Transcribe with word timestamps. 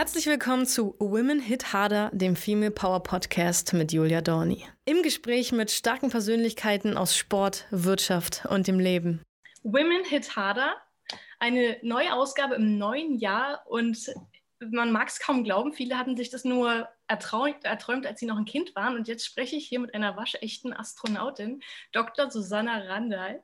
Herzlich 0.00 0.24
willkommen 0.24 0.64
zu 0.64 0.96
Women 0.98 1.40
Hit 1.40 1.74
Harder, 1.74 2.08
dem 2.14 2.34
Female 2.34 2.70
Power 2.70 3.02
Podcast 3.02 3.74
mit 3.74 3.92
Julia 3.92 4.22
Dorni. 4.22 4.64
Im 4.86 5.02
Gespräch 5.02 5.52
mit 5.52 5.70
starken 5.70 6.08
Persönlichkeiten 6.08 6.96
aus 6.96 7.14
Sport, 7.14 7.66
Wirtschaft 7.70 8.46
und 8.48 8.66
dem 8.66 8.80
Leben. 8.80 9.20
Women 9.62 10.02
Hit 10.06 10.36
Harder, 10.36 10.74
eine 11.38 11.76
neue 11.82 12.14
Ausgabe 12.14 12.54
im 12.54 12.78
neuen 12.78 13.18
Jahr 13.18 13.62
und 13.66 14.10
man 14.58 14.90
mag 14.90 15.08
es 15.08 15.20
kaum 15.20 15.44
glauben, 15.44 15.74
viele 15.74 15.98
hatten 15.98 16.16
sich 16.16 16.30
das 16.30 16.46
nur 16.46 16.88
erträumt, 17.06 17.62
erträumt, 17.66 18.06
als 18.06 18.20
sie 18.20 18.26
noch 18.26 18.38
ein 18.38 18.46
Kind 18.46 18.74
waren. 18.74 18.96
Und 18.96 19.06
jetzt 19.06 19.26
spreche 19.26 19.56
ich 19.56 19.68
hier 19.68 19.80
mit 19.80 19.92
einer 19.92 20.16
waschechten 20.16 20.72
Astronautin, 20.72 21.62
Dr. 21.92 22.30
Susanna 22.30 22.78
Randall. 22.86 23.42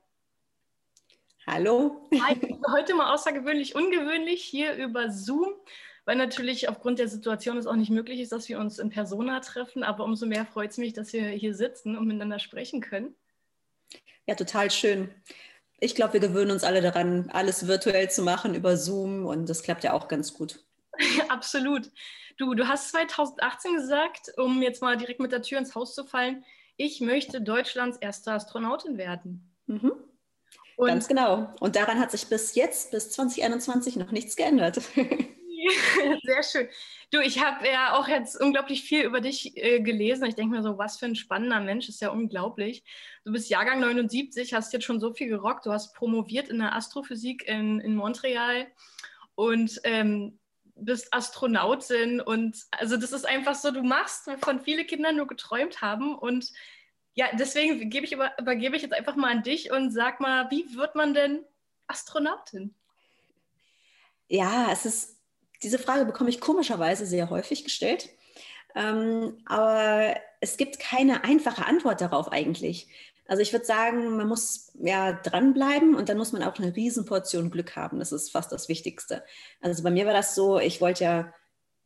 Hallo. 1.46 2.08
Heute 2.72 2.94
mal 2.94 3.12
außergewöhnlich 3.12 3.74
ungewöhnlich 3.74 4.42
hier 4.42 4.72
über 4.76 5.10
Zoom 5.10 5.48
weil 6.06 6.16
natürlich 6.16 6.68
aufgrund 6.68 7.00
der 7.00 7.08
Situation 7.08 7.58
es 7.58 7.66
auch 7.66 7.74
nicht 7.74 7.90
möglich 7.90 8.20
ist, 8.20 8.32
dass 8.32 8.48
wir 8.48 8.58
uns 8.60 8.78
in 8.78 8.90
Persona 8.90 9.40
treffen. 9.40 9.82
Aber 9.82 10.04
umso 10.04 10.24
mehr 10.24 10.46
freut 10.46 10.70
es 10.70 10.78
mich, 10.78 10.94
dass 10.94 11.12
wir 11.12 11.28
hier 11.28 11.54
sitzen 11.54 11.96
und 11.96 12.06
miteinander 12.06 12.38
sprechen 12.38 12.80
können. 12.80 13.14
Ja, 14.26 14.36
total 14.36 14.70
schön. 14.70 15.10
Ich 15.80 15.94
glaube, 15.94 16.14
wir 16.14 16.20
gewöhnen 16.20 16.52
uns 16.52 16.64
alle 16.64 16.80
daran, 16.80 17.28
alles 17.32 17.66
virtuell 17.66 18.08
zu 18.08 18.22
machen 18.22 18.54
über 18.54 18.76
Zoom 18.76 19.26
und 19.26 19.48
das 19.48 19.62
klappt 19.62 19.84
ja 19.84 19.92
auch 19.92 20.08
ganz 20.08 20.32
gut. 20.32 20.64
Absolut. 21.28 21.90
Du, 22.38 22.54
du 22.54 22.68
hast 22.68 22.90
2018 22.92 23.74
gesagt, 23.74 24.32
um 24.36 24.62
jetzt 24.62 24.82
mal 24.82 24.96
direkt 24.96 25.20
mit 25.20 25.32
der 25.32 25.42
Tür 25.42 25.58
ins 25.58 25.74
Haus 25.74 25.94
zu 25.94 26.04
fallen, 26.04 26.44
ich 26.76 27.00
möchte 27.00 27.40
Deutschlands 27.40 27.98
erste 27.98 28.32
Astronautin 28.32 28.96
werden. 28.96 29.52
Mhm. 29.66 29.92
Ganz 30.78 31.08
genau. 31.08 31.52
Und 31.58 31.74
daran 31.74 31.98
hat 31.98 32.10
sich 32.10 32.26
bis 32.28 32.54
jetzt, 32.54 32.92
bis 32.92 33.10
2021, 33.10 33.96
noch 33.96 34.12
nichts 34.12 34.36
geändert. 34.36 34.80
Sehr 36.24 36.42
schön. 36.42 36.68
Du, 37.10 37.20
ich 37.20 37.42
habe 37.42 37.66
ja 37.66 37.94
auch 37.94 38.08
jetzt 38.08 38.40
unglaublich 38.40 38.82
viel 38.82 39.04
über 39.04 39.20
dich 39.20 39.56
äh, 39.56 39.80
gelesen. 39.80 40.26
Ich 40.26 40.34
denke 40.34 40.56
mir 40.56 40.62
so, 40.62 40.78
was 40.78 40.98
für 40.98 41.06
ein 41.06 41.16
spannender 41.16 41.60
Mensch, 41.60 41.88
ist 41.88 42.00
ja 42.00 42.10
unglaublich. 42.10 42.84
Du 43.24 43.32
bist 43.32 43.48
Jahrgang 43.48 43.80
79, 43.80 44.54
hast 44.54 44.72
jetzt 44.72 44.84
schon 44.84 45.00
so 45.00 45.12
viel 45.12 45.28
gerockt. 45.28 45.66
Du 45.66 45.72
hast 45.72 45.94
promoviert 45.94 46.48
in 46.48 46.58
der 46.58 46.74
Astrophysik 46.74 47.46
in, 47.46 47.80
in 47.80 47.96
Montreal 47.96 48.66
und 49.34 49.80
ähm, 49.84 50.38
bist 50.76 51.12
Astronautin. 51.12 52.20
Und 52.20 52.58
also 52.70 52.96
das 52.96 53.12
ist 53.12 53.26
einfach 53.26 53.54
so, 53.54 53.70
du 53.70 53.82
machst, 53.82 54.26
wovon 54.26 54.60
viele 54.60 54.84
Kinder 54.84 55.12
nur 55.12 55.26
geträumt 55.26 55.80
haben. 55.80 56.14
Und 56.16 56.52
ja, 57.14 57.26
deswegen 57.38 57.88
gebe 57.88 58.04
ich 58.04 58.12
über, 58.12 58.38
übergebe 58.38 58.76
ich 58.76 58.82
jetzt 58.82 58.94
einfach 58.94 59.16
mal 59.16 59.30
an 59.30 59.42
dich 59.42 59.70
und 59.70 59.90
sag 59.90 60.20
mal, 60.20 60.50
wie 60.50 60.76
wird 60.76 60.94
man 60.94 61.14
denn 61.14 61.44
Astronautin? 61.86 62.74
Ja, 64.28 64.70
es 64.72 64.84
ist 64.84 65.15
diese 65.62 65.78
Frage 65.78 66.04
bekomme 66.04 66.30
ich 66.30 66.40
komischerweise 66.40 67.06
sehr 67.06 67.30
häufig 67.30 67.64
gestellt. 67.64 68.08
Ähm, 68.74 69.38
aber 69.46 70.14
es 70.40 70.56
gibt 70.56 70.78
keine 70.78 71.24
einfache 71.24 71.66
Antwort 71.66 72.00
darauf 72.00 72.30
eigentlich. 72.30 72.88
Also 73.28 73.42
ich 73.42 73.52
würde 73.52 73.64
sagen, 73.64 74.16
man 74.16 74.28
muss 74.28 74.72
ja 74.78 75.12
dranbleiben 75.12 75.96
und 75.96 76.08
dann 76.08 76.18
muss 76.18 76.32
man 76.32 76.42
auch 76.42 76.58
eine 76.58 76.76
Riesenportion 76.76 77.50
Glück 77.50 77.74
haben. 77.74 77.98
Das 77.98 78.12
ist 78.12 78.30
fast 78.30 78.52
das 78.52 78.68
Wichtigste. 78.68 79.24
Also 79.60 79.82
bei 79.82 79.90
mir 79.90 80.06
war 80.06 80.12
das 80.12 80.34
so, 80.34 80.58
ich 80.60 80.80
wollte 80.80 81.04
ja 81.04 81.34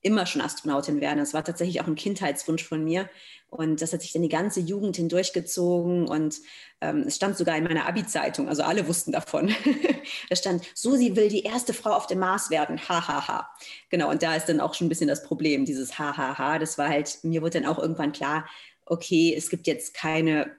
immer 0.02 0.26
schon 0.26 0.40
Astronautin 0.40 1.00
werden. 1.00 1.18
Das 1.18 1.34
war 1.34 1.44
tatsächlich 1.44 1.80
auch 1.80 1.86
ein 1.86 1.94
Kindheitswunsch 1.94 2.64
von 2.64 2.82
mir. 2.82 3.08
Und 3.48 3.82
das 3.82 3.92
hat 3.92 4.02
sich 4.02 4.12
dann 4.12 4.22
die 4.22 4.28
ganze 4.28 4.60
Jugend 4.60 4.96
hindurchgezogen. 4.96 6.08
Und 6.08 6.36
ähm, 6.80 7.04
es 7.06 7.16
stand 7.16 7.36
sogar 7.36 7.56
in 7.56 7.64
meiner 7.64 7.86
Abi-Zeitung, 7.86 8.48
also 8.48 8.62
alle 8.62 8.86
wussten 8.88 9.12
davon. 9.12 9.52
da 10.30 10.36
stand, 10.36 10.64
Susi 10.74 11.16
will 11.16 11.28
die 11.28 11.42
erste 11.42 11.74
Frau 11.74 11.90
auf 11.90 12.06
dem 12.06 12.20
Mars 12.20 12.50
werden. 12.50 12.88
Ha, 12.88 13.08
ha, 13.08 13.28
ha. 13.28 13.50
Genau, 13.90 14.10
und 14.10 14.22
da 14.22 14.34
ist 14.34 14.46
dann 14.46 14.60
auch 14.60 14.74
schon 14.74 14.86
ein 14.86 14.90
bisschen 14.90 15.08
das 15.08 15.22
Problem, 15.24 15.64
dieses 15.64 15.98
Ha, 15.98 16.16
ha, 16.16 16.38
ha. 16.38 16.58
Das 16.58 16.78
war 16.78 16.88
halt, 16.88 17.18
mir 17.22 17.42
wurde 17.42 17.60
dann 17.60 17.70
auch 17.70 17.78
irgendwann 17.78 18.12
klar, 18.12 18.48
okay, 18.86 19.34
es 19.36 19.50
gibt 19.50 19.66
jetzt 19.66 19.94
keine 19.94 20.56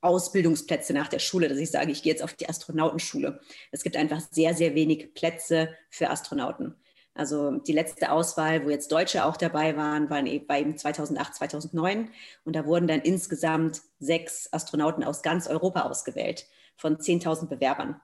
Ausbildungsplätze 0.00 0.94
nach 0.94 1.08
der 1.08 1.18
Schule, 1.18 1.48
dass 1.48 1.58
ich 1.58 1.70
sage, 1.70 1.92
ich 1.92 2.02
gehe 2.02 2.12
jetzt 2.12 2.22
auf 2.22 2.34
die 2.34 2.48
Astronautenschule. 2.48 3.40
Es 3.70 3.82
gibt 3.82 3.96
einfach 3.96 4.20
sehr, 4.30 4.54
sehr 4.54 4.74
wenig 4.74 5.14
Plätze 5.14 5.76
für 5.90 6.10
Astronauten. 6.10 6.74
Also 7.20 7.50
die 7.50 7.72
letzte 7.72 8.12
Auswahl, 8.12 8.64
wo 8.64 8.70
jetzt 8.70 8.90
Deutsche 8.90 9.26
auch 9.26 9.36
dabei 9.36 9.76
waren, 9.76 10.08
waren 10.08 10.24
war 10.48 10.58
eben 10.58 10.78
2008, 10.78 11.34
2009. 11.34 12.08
Und 12.46 12.56
da 12.56 12.64
wurden 12.64 12.88
dann 12.88 13.02
insgesamt 13.02 13.82
sechs 13.98 14.50
Astronauten 14.54 15.04
aus 15.04 15.20
ganz 15.20 15.46
Europa 15.46 15.82
ausgewählt 15.82 16.46
von 16.76 16.96
10.000 16.96 17.48
Bewerbern. 17.48 18.00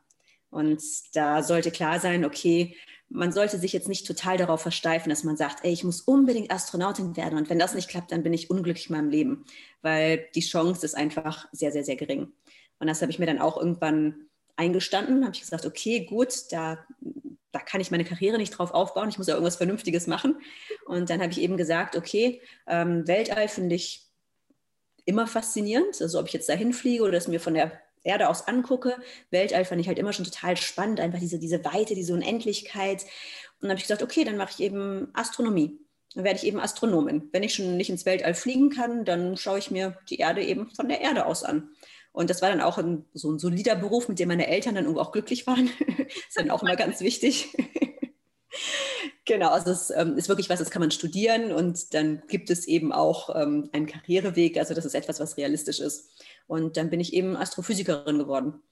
Und 0.50 0.82
da 1.14 1.42
sollte 1.42 1.70
klar 1.70 1.98
sein, 1.98 2.26
okay, 2.26 2.76
man 3.08 3.32
sollte 3.32 3.58
sich 3.58 3.72
jetzt 3.72 3.88
nicht 3.88 4.06
total 4.06 4.36
darauf 4.36 4.60
versteifen, 4.60 5.08
dass 5.08 5.24
man 5.24 5.38
sagt, 5.38 5.64
ey, 5.64 5.72
ich 5.72 5.82
muss 5.82 6.02
unbedingt 6.02 6.52
Astronautin 6.52 7.16
werden. 7.16 7.38
Und 7.38 7.48
wenn 7.48 7.58
das 7.58 7.74
nicht 7.74 7.88
klappt, 7.88 8.12
dann 8.12 8.22
bin 8.22 8.34
ich 8.34 8.50
unglücklich 8.50 8.90
in 8.90 8.96
meinem 8.96 9.08
Leben, 9.08 9.46
weil 9.80 10.26
die 10.34 10.40
Chance 10.40 10.84
ist 10.84 10.94
einfach 10.94 11.48
sehr, 11.52 11.72
sehr, 11.72 11.84
sehr 11.84 11.96
gering. 11.96 12.34
Und 12.80 12.86
das 12.86 13.00
habe 13.00 13.10
ich 13.10 13.18
mir 13.18 13.24
dann 13.24 13.40
auch 13.40 13.56
irgendwann 13.56 14.26
eingestanden, 14.56 15.24
habe 15.24 15.34
ich 15.34 15.40
gesagt, 15.40 15.64
okay, 15.64 16.04
gut, 16.04 16.52
da 16.52 16.84
da 17.56 17.62
kann 17.62 17.80
ich 17.80 17.90
meine 17.90 18.04
Karriere 18.04 18.38
nicht 18.38 18.50
drauf 18.50 18.72
aufbauen, 18.72 19.08
ich 19.08 19.18
muss 19.18 19.26
ja 19.26 19.34
irgendwas 19.34 19.56
Vernünftiges 19.56 20.06
machen. 20.06 20.36
Und 20.84 21.08
dann 21.08 21.20
habe 21.20 21.32
ich 21.32 21.40
eben 21.40 21.56
gesagt, 21.56 21.96
okay, 21.96 22.42
ähm, 22.66 23.06
Weltall 23.08 23.48
finde 23.48 23.74
ich 23.74 24.06
immer 25.06 25.26
faszinierend, 25.26 26.00
also 26.02 26.18
ob 26.18 26.26
ich 26.26 26.32
jetzt 26.32 26.48
dahin 26.48 26.72
fliege 26.72 27.04
oder 27.04 27.16
es 27.16 27.28
mir 27.28 27.40
von 27.40 27.54
der 27.54 27.72
Erde 28.02 28.28
aus 28.28 28.46
angucke. 28.46 28.96
Weltall 29.30 29.64
fand 29.64 29.80
ich 29.80 29.88
halt 29.88 29.98
immer 29.98 30.12
schon 30.12 30.24
total 30.24 30.56
spannend, 30.56 31.00
einfach 31.00 31.18
diese, 31.18 31.38
diese 31.38 31.64
Weite, 31.64 31.94
diese 31.94 32.12
Unendlichkeit. 32.12 33.02
Und 33.02 33.62
dann 33.62 33.70
habe 33.70 33.78
ich 33.78 33.84
gesagt, 33.84 34.02
okay, 34.02 34.24
dann 34.24 34.36
mache 34.36 34.52
ich 34.52 34.60
eben 34.60 35.08
Astronomie. 35.14 35.80
Dann 36.14 36.24
werde 36.24 36.38
ich 36.38 36.46
eben 36.46 36.60
Astronomin. 36.60 37.28
Wenn 37.32 37.42
ich 37.42 37.54
schon 37.54 37.76
nicht 37.76 37.90
ins 37.90 38.06
Weltall 38.06 38.34
fliegen 38.34 38.70
kann, 38.70 39.04
dann 39.04 39.36
schaue 39.36 39.58
ich 39.58 39.70
mir 39.70 39.98
die 40.08 40.18
Erde 40.18 40.44
eben 40.44 40.70
von 40.70 40.88
der 40.88 41.00
Erde 41.00 41.26
aus 41.26 41.42
an. 41.42 41.70
Und 42.16 42.30
das 42.30 42.40
war 42.40 42.48
dann 42.48 42.62
auch 42.62 42.78
ein, 42.78 43.04
so 43.12 43.30
ein 43.30 43.38
solider 43.38 43.76
Beruf, 43.76 44.08
mit 44.08 44.18
dem 44.18 44.28
meine 44.28 44.46
Eltern 44.46 44.76
dann 44.76 44.96
auch 44.96 45.12
glücklich 45.12 45.46
waren. 45.46 45.68
ist 45.98 46.34
dann 46.34 46.50
auch 46.50 46.62
immer 46.62 46.74
ganz 46.74 47.02
wichtig. 47.02 47.54
genau, 49.26 49.50
also 49.50 49.70
es 49.70 49.90
ähm, 49.90 50.16
ist 50.16 50.30
wirklich 50.30 50.48
was, 50.48 50.58
das 50.58 50.70
kann 50.70 50.80
man 50.80 50.90
studieren 50.90 51.52
und 51.52 51.92
dann 51.92 52.22
gibt 52.26 52.48
es 52.48 52.66
eben 52.66 52.90
auch 52.90 53.36
ähm, 53.36 53.68
einen 53.74 53.86
Karriereweg. 53.86 54.56
Also 54.56 54.72
das 54.72 54.86
ist 54.86 54.94
etwas, 54.94 55.20
was 55.20 55.36
realistisch 55.36 55.78
ist. 55.78 56.08
Und 56.46 56.78
dann 56.78 56.88
bin 56.88 57.00
ich 57.00 57.12
eben 57.12 57.36
Astrophysikerin 57.36 58.16
geworden. 58.16 58.62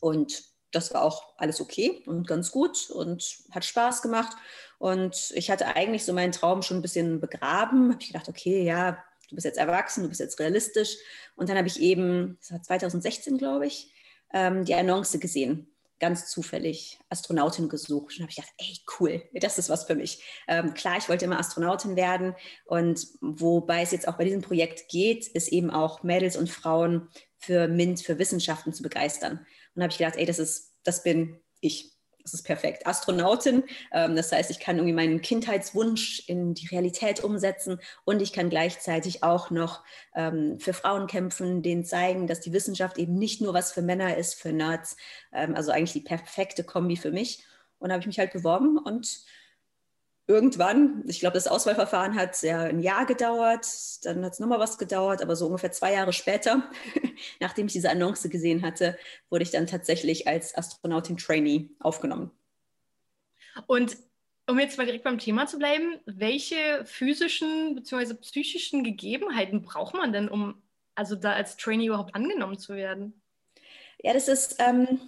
Und 0.00 0.44
das 0.70 0.92
war 0.92 1.00
auch 1.00 1.32
alles 1.38 1.62
okay 1.62 2.02
und 2.04 2.26
ganz 2.26 2.50
gut 2.50 2.90
und 2.90 3.38
hat 3.52 3.64
Spaß 3.64 4.02
gemacht. 4.02 4.36
Und 4.78 5.32
ich 5.34 5.50
hatte 5.50 5.76
eigentlich 5.76 6.04
so 6.04 6.12
meinen 6.12 6.32
Traum 6.32 6.60
schon 6.60 6.76
ein 6.76 6.82
bisschen 6.82 7.20
begraben. 7.20 7.92
Habe 7.92 8.02
ich 8.02 8.08
gedacht, 8.08 8.28
okay, 8.28 8.64
ja, 8.64 9.02
du 9.28 9.34
bist 9.34 9.44
jetzt 9.44 9.58
erwachsen, 9.58 10.02
du 10.02 10.08
bist 10.08 10.20
jetzt 10.20 10.38
realistisch. 10.38 10.96
Und 11.34 11.48
dann 11.48 11.56
habe 11.56 11.68
ich 11.68 11.80
eben, 11.80 12.38
das 12.40 12.52
war 12.52 12.62
2016, 12.62 13.38
glaube 13.38 13.66
ich, 13.66 13.92
ähm, 14.32 14.64
die 14.64 14.74
Annonce 14.74 15.18
gesehen, 15.18 15.68
ganz 15.98 16.30
zufällig, 16.30 16.98
Astronautin 17.08 17.68
gesucht. 17.68 18.16
Und 18.16 18.22
habe 18.22 18.30
ich 18.30 18.36
gedacht, 18.36 18.54
ey, 18.58 18.78
cool, 18.98 19.22
das 19.34 19.58
ist 19.58 19.70
was 19.70 19.84
für 19.84 19.94
mich. 19.94 20.22
Ähm, 20.48 20.74
klar, 20.74 20.96
ich 20.98 21.08
wollte 21.08 21.24
immer 21.24 21.38
Astronautin 21.38 21.96
werden. 21.96 22.34
Und 22.64 23.06
wobei 23.20 23.82
es 23.82 23.92
jetzt 23.92 24.08
auch 24.08 24.16
bei 24.16 24.24
diesem 24.24 24.42
Projekt 24.42 24.88
geht, 24.88 25.26
ist 25.28 25.48
eben 25.48 25.70
auch 25.70 26.02
Mädels 26.02 26.36
und 26.36 26.50
Frauen 26.50 27.08
für 27.38 27.68
MINT, 27.68 28.00
für 28.00 28.18
Wissenschaften 28.18 28.72
zu 28.72 28.82
begeistern. 28.82 29.46
Und 29.74 29.82
habe 29.82 29.90
ich 29.90 29.98
gedacht, 29.98 30.16
ey, 30.16 30.26
das 30.26 30.38
ist, 30.38 30.72
das 30.84 31.02
bin 31.02 31.40
ich 31.60 31.95
das 32.26 32.34
ist 32.34 32.42
perfekt. 32.42 32.88
Astronautin, 32.88 33.62
ähm, 33.92 34.16
das 34.16 34.32
heißt, 34.32 34.50
ich 34.50 34.58
kann 34.58 34.76
irgendwie 34.76 34.94
meinen 34.94 35.22
Kindheitswunsch 35.22 36.24
in 36.26 36.54
die 36.54 36.66
Realität 36.66 37.22
umsetzen 37.22 37.78
und 38.04 38.20
ich 38.20 38.32
kann 38.32 38.50
gleichzeitig 38.50 39.22
auch 39.22 39.50
noch 39.50 39.84
ähm, 40.12 40.58
für 40.58 40.72
Frauen 40.72 41.06
kämpfen, 41.06 41.62
denen 41.62 41.84
zeigen, 41.84 42.26
dass 42.26 42.40
die 42.40 42.52
Wissenschaft 42.52 42.98
eben 42.98 43.14
nicht 43.14 43.40
nur 43.40 43.54
was 43.54 43.70
für 43.70 43.82
Männer 43.82 44.16
ist, 44.16 44.34
für 44.34 44.52
Nerds, 44.52 44.96
ähm, 45.32 45.54
also 45.54 45.70
eigentlich 45.70 45.92
die 45.92 46.00
perfekte 46.00 46.64
Kombi 46.64 46.96
für 46.96 47.12
mich. 47.12 47.44
Und 47.78 47.90
da 47.90 47.92
habe 47.94 48.00
ich 48.00 48.08
mich 48.08 48.18
halt 48.18 48.32
beworben 48.32 48.76
und 48.76 49.20
irgendwann, 50.28 51.04
ich 51.06 51.20
glaube, 51.20 51.34
das 51.34 51.46
Auswahlverfahren 51.46 52.16
hat 52.16 52.42
ja 52.42 52.62
ein 52.62 52.80
Jahr 52.80 53.06
gedauert, 53.06 53.66
dann 54.04 54.24
hat 54.24 54.32
es 54.32 54.40
nochmal 54.40 54.58
was 54.58 54.78
gedauert, 54.78 55.22
aber 55.22 55.36
so 55.36 55.46
ungefähr 55.46 55.70
zwei 55.70 55.92
Jahre 55.92 56.12
später, 56.12 56.68
nachdem 57.40 57.66
ich 57.66 57.72
diese 57.72 57.90
Annonce 57.90 58.28
gesehen 58.28 58.62
hatte, 58.62 58.98
wurde 59.30 59.44
ich 59.44 59.50
dann 59.50 59.66
tatsächlich 59.66 60.26
als 60.26 60.56
Astronautin-Trainee 60.56 61.70
aufgenommen. 61.78 62.32
Und 63.66 63.96
um 64.48 64.58
jetzt 64.58 64.78
mal 64.78 64.84
direkt 64.84 65.04
beim 65.04 65.18
Thema 65.18 65.46
zu 65.46 65.58
bleiben, 65.58 65.98
welche 66.06 66.84
physischen 66.84 67.74
bzw. 67.74 68.14
psychischen 68.14 68.84
Gegebenheiten 68.84 69.62
braucht 69.62 69.94
man 69.94 70.12
denn, 70.12 70.28
um 70.28 70.62
also 70.94 71.14
da 71.14 71.32
als 71.32 71.56
Trainee 71.56 71.86
überhaupt 71.86 72.14
angenommen 72.14 72.58
zu 72.58 72.74
werden? 72.74 73.20
Ja, 74.02 74.12
das 74.12 74.28
ist 74.28 74.56
ähm, 74.60 75.00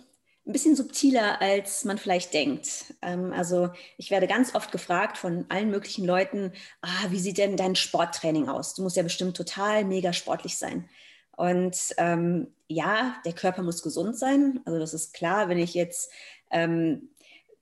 ein 0.48 0.52
bisschen 0.52 0.74
subtiler, 0.74 1.42
als 1.42 1.84
man 1.84 1.98
vielleicht 1.98 2.32
denkt. 2.32 2.94
Ähm, 3.02 3.32
also 3.34 3.68
ich 3.98 4.10
werde 4.10 4.26
ganz 4.26 4.54
oft 4.54 4.72
gefragt 4.72 5.18
von 5.18 5.44
allen 5.50 5.70
möglichen 5.70 6.06
Leuten, 6.06 6.52
ah, 6.80 7.06
wie 7.10 7.20
sieht 7.20 7.36
denn 7.36 7.56
dein 7.56 7.76
Sporttraining 7.76 8.48
aus? 8.48 8.74
Du 8.74 8.82
musst 8.82 8.96
ja 8.96 9.02
bestimmt 9.02 9.36
total 9.36 9.84
mega 9.84 10.14
sportlich 10.14 10.56
sein. 10.56 10.88
Und 11.36 11.94
ähm, 11.98 12.48
ja, 12.66 13.16
der 13.26 13.34
Körper 13.34 13.62
muss 13.62 13.82
gesund 13.82 14.18
sein. 14.18 14.60
Also 14.64 14.78
das 14.78 14.94
ist 14.94 15.12
klar, 15.12 15.48
wenn 15.48 15.58
ich 15.58 15.74
jetzt 15.74 16.10
ähm, 16.50 17.10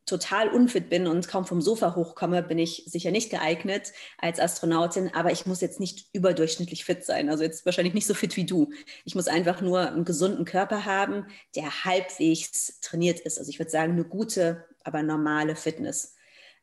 total 0.07 0.49
unfit 0.49 0.89
bin 0.89 1.07
und 1.09 1.27
kaum 1.27 1.45
vom 1.45 1.61
Sofa 1.61 1.97
hochkomme, 1.97 2.43
bin 2.43 2.59
ich 2.59 2.85
sicher 2.87 3.11
nicht 3.11 3.31
geeignet 3.31 3.93
als 4.19 4.39
Astronautin, 4.39 5.11
aber 5.15 5.33
ich 5.33 5.47
muss 5.47 5.61
jetzt 5.61 5.81
nicht 5.81 6.09
überdurchschnittlich 6.13 6.85
fit 6.85 7.05
sein. 7.05 7.29
Also 7.29 7.43
jetzt 7.43 7.67
wahrscheinlich 7.67 7.95
nicht 7.95 8.07
so 8.07 8.15
fit 8.15 8.37
wie 8.37 8.45
du. 8.45 8.71
Ich 9.05 9.17
muss 9.17 9.27
einfach 9.27 9.61
nur 9.61 9.81
einen 9.81 10.05
gesunden 10.05 10.45
Körper 10.45 10.85
haben, 10.85 11.27
der 11.57 11.85
halbwegs 11.85 12.81
trainiert 12.81 13.21
ist. 13.21 13.39
Also 13.39 13.51
ich 13.51 13.59
würde 13.59 13.71
sagen, 13.71 13.93
eine 13.93 14.05
gute, 14.05 14.65
aber 14.85 15.03
normale 15.03 15.57
Fitness. 15.57 16.15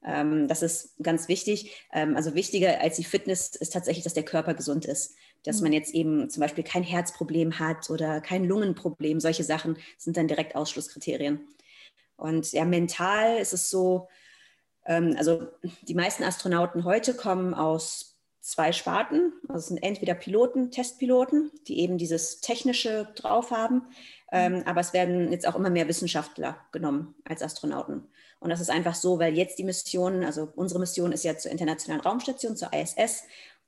Ähm, 0.06 0.48
das 0.48 0.63
ist 0.63 0.95
ganz 1.04 1.28
wichtig. 1.28 1.86
Ähm, 1.92 2.16
also 2.16 2.36
wichtiger 2.36 2.80
als 2.80 2.95
die 2.95 3.04
Fitness 3.04 3.56
ist 3.56 3.74
tatsächlich, 3.74 4.06
dass 4.06 4.13
der 4.13 4.24
Körper 4.24 4.54
gesund 4.54 4.86
ist. 4.86 5.16
Dass 5.44 5.57
mhm. 5.57 5.63
man 5.63 5.74
jetzt 5.74 5.94
eben 5.94 6.30
zum 6.30 6.42
Beispiel 6.42 6.63
kein 6.63 6.84
Herzproblem 6.84 7.60
hat 7.60 7.90
oder 7.90 8.22
kein 8.22 8.45
Lungenproblem. 8.45 9.19
Solche 9.19 9.44
Sachen 9.44 9.78
sind 9.98 10.16
dann 10.16 10.30
direkt 10.30 10.56
Ausschlusskriterien. 10.56 11.42
Und 12.23 12.53
ja, 12.53 12.63
mental 12.63 13.37
ist 13.37 13.51
es 13.51 13.69
so, 13.69 14.07
ähm, 14.85 15.13
also 15.17 15.45
die 15.81 15.93
meisten 15.93 16.23
Astronauten 16.23 16.85
heute 16.85 17.15
kommen 17.15 17.53
aus 17.53 18.17
zwei 18.39 18.71
Sparten. 18.71 19.33
Also 19.49 19.59
es 19.59 19.67
sind 19.67 19.83
entweder 19.83 20.13
Piloten, 20.13 20.71
Testpiloten, 20.71 21.51
die 21.67 21.81
eben 21.81 21.97
dieses 21.97 22.39
Technische 22.39 23.09
drauf 23.15 23.51
haben, 23.51 23.83
ähm, 24.31 24.63
aber 24.65 24.79
es 24.79 24.93
werden 24.93 25.33
jetzt 25.33 25.45
auch 25.45 25.55
immer 25.55 25.69
mehr 25.69 25.89
Wissenschaftler 25.89 26.55
genommen 26.71 27.13
als 27.25 27.41
Astronauten. 27.41 28.07
Und 28.39 28.49
das 28.49 28.61
ist 28.61 28.69
einfach 28.69 28.95
so, 28.95 29.19
weil 29.19 29.35
jetzt 29.35 29.59
die 29.59 29.65
Mission, 29.65 30.23
also 30.23 30.49
unsere 30.55 30.79
Mission 30.79 31.11
ist 31.11 31.25
ja 31.25 31.37
zur 31.37 31.51
Internationalen 31.51 32.01
Raumstation, 32.01 32.55
zur 32.55 32.71
ISS, 32.71 33.23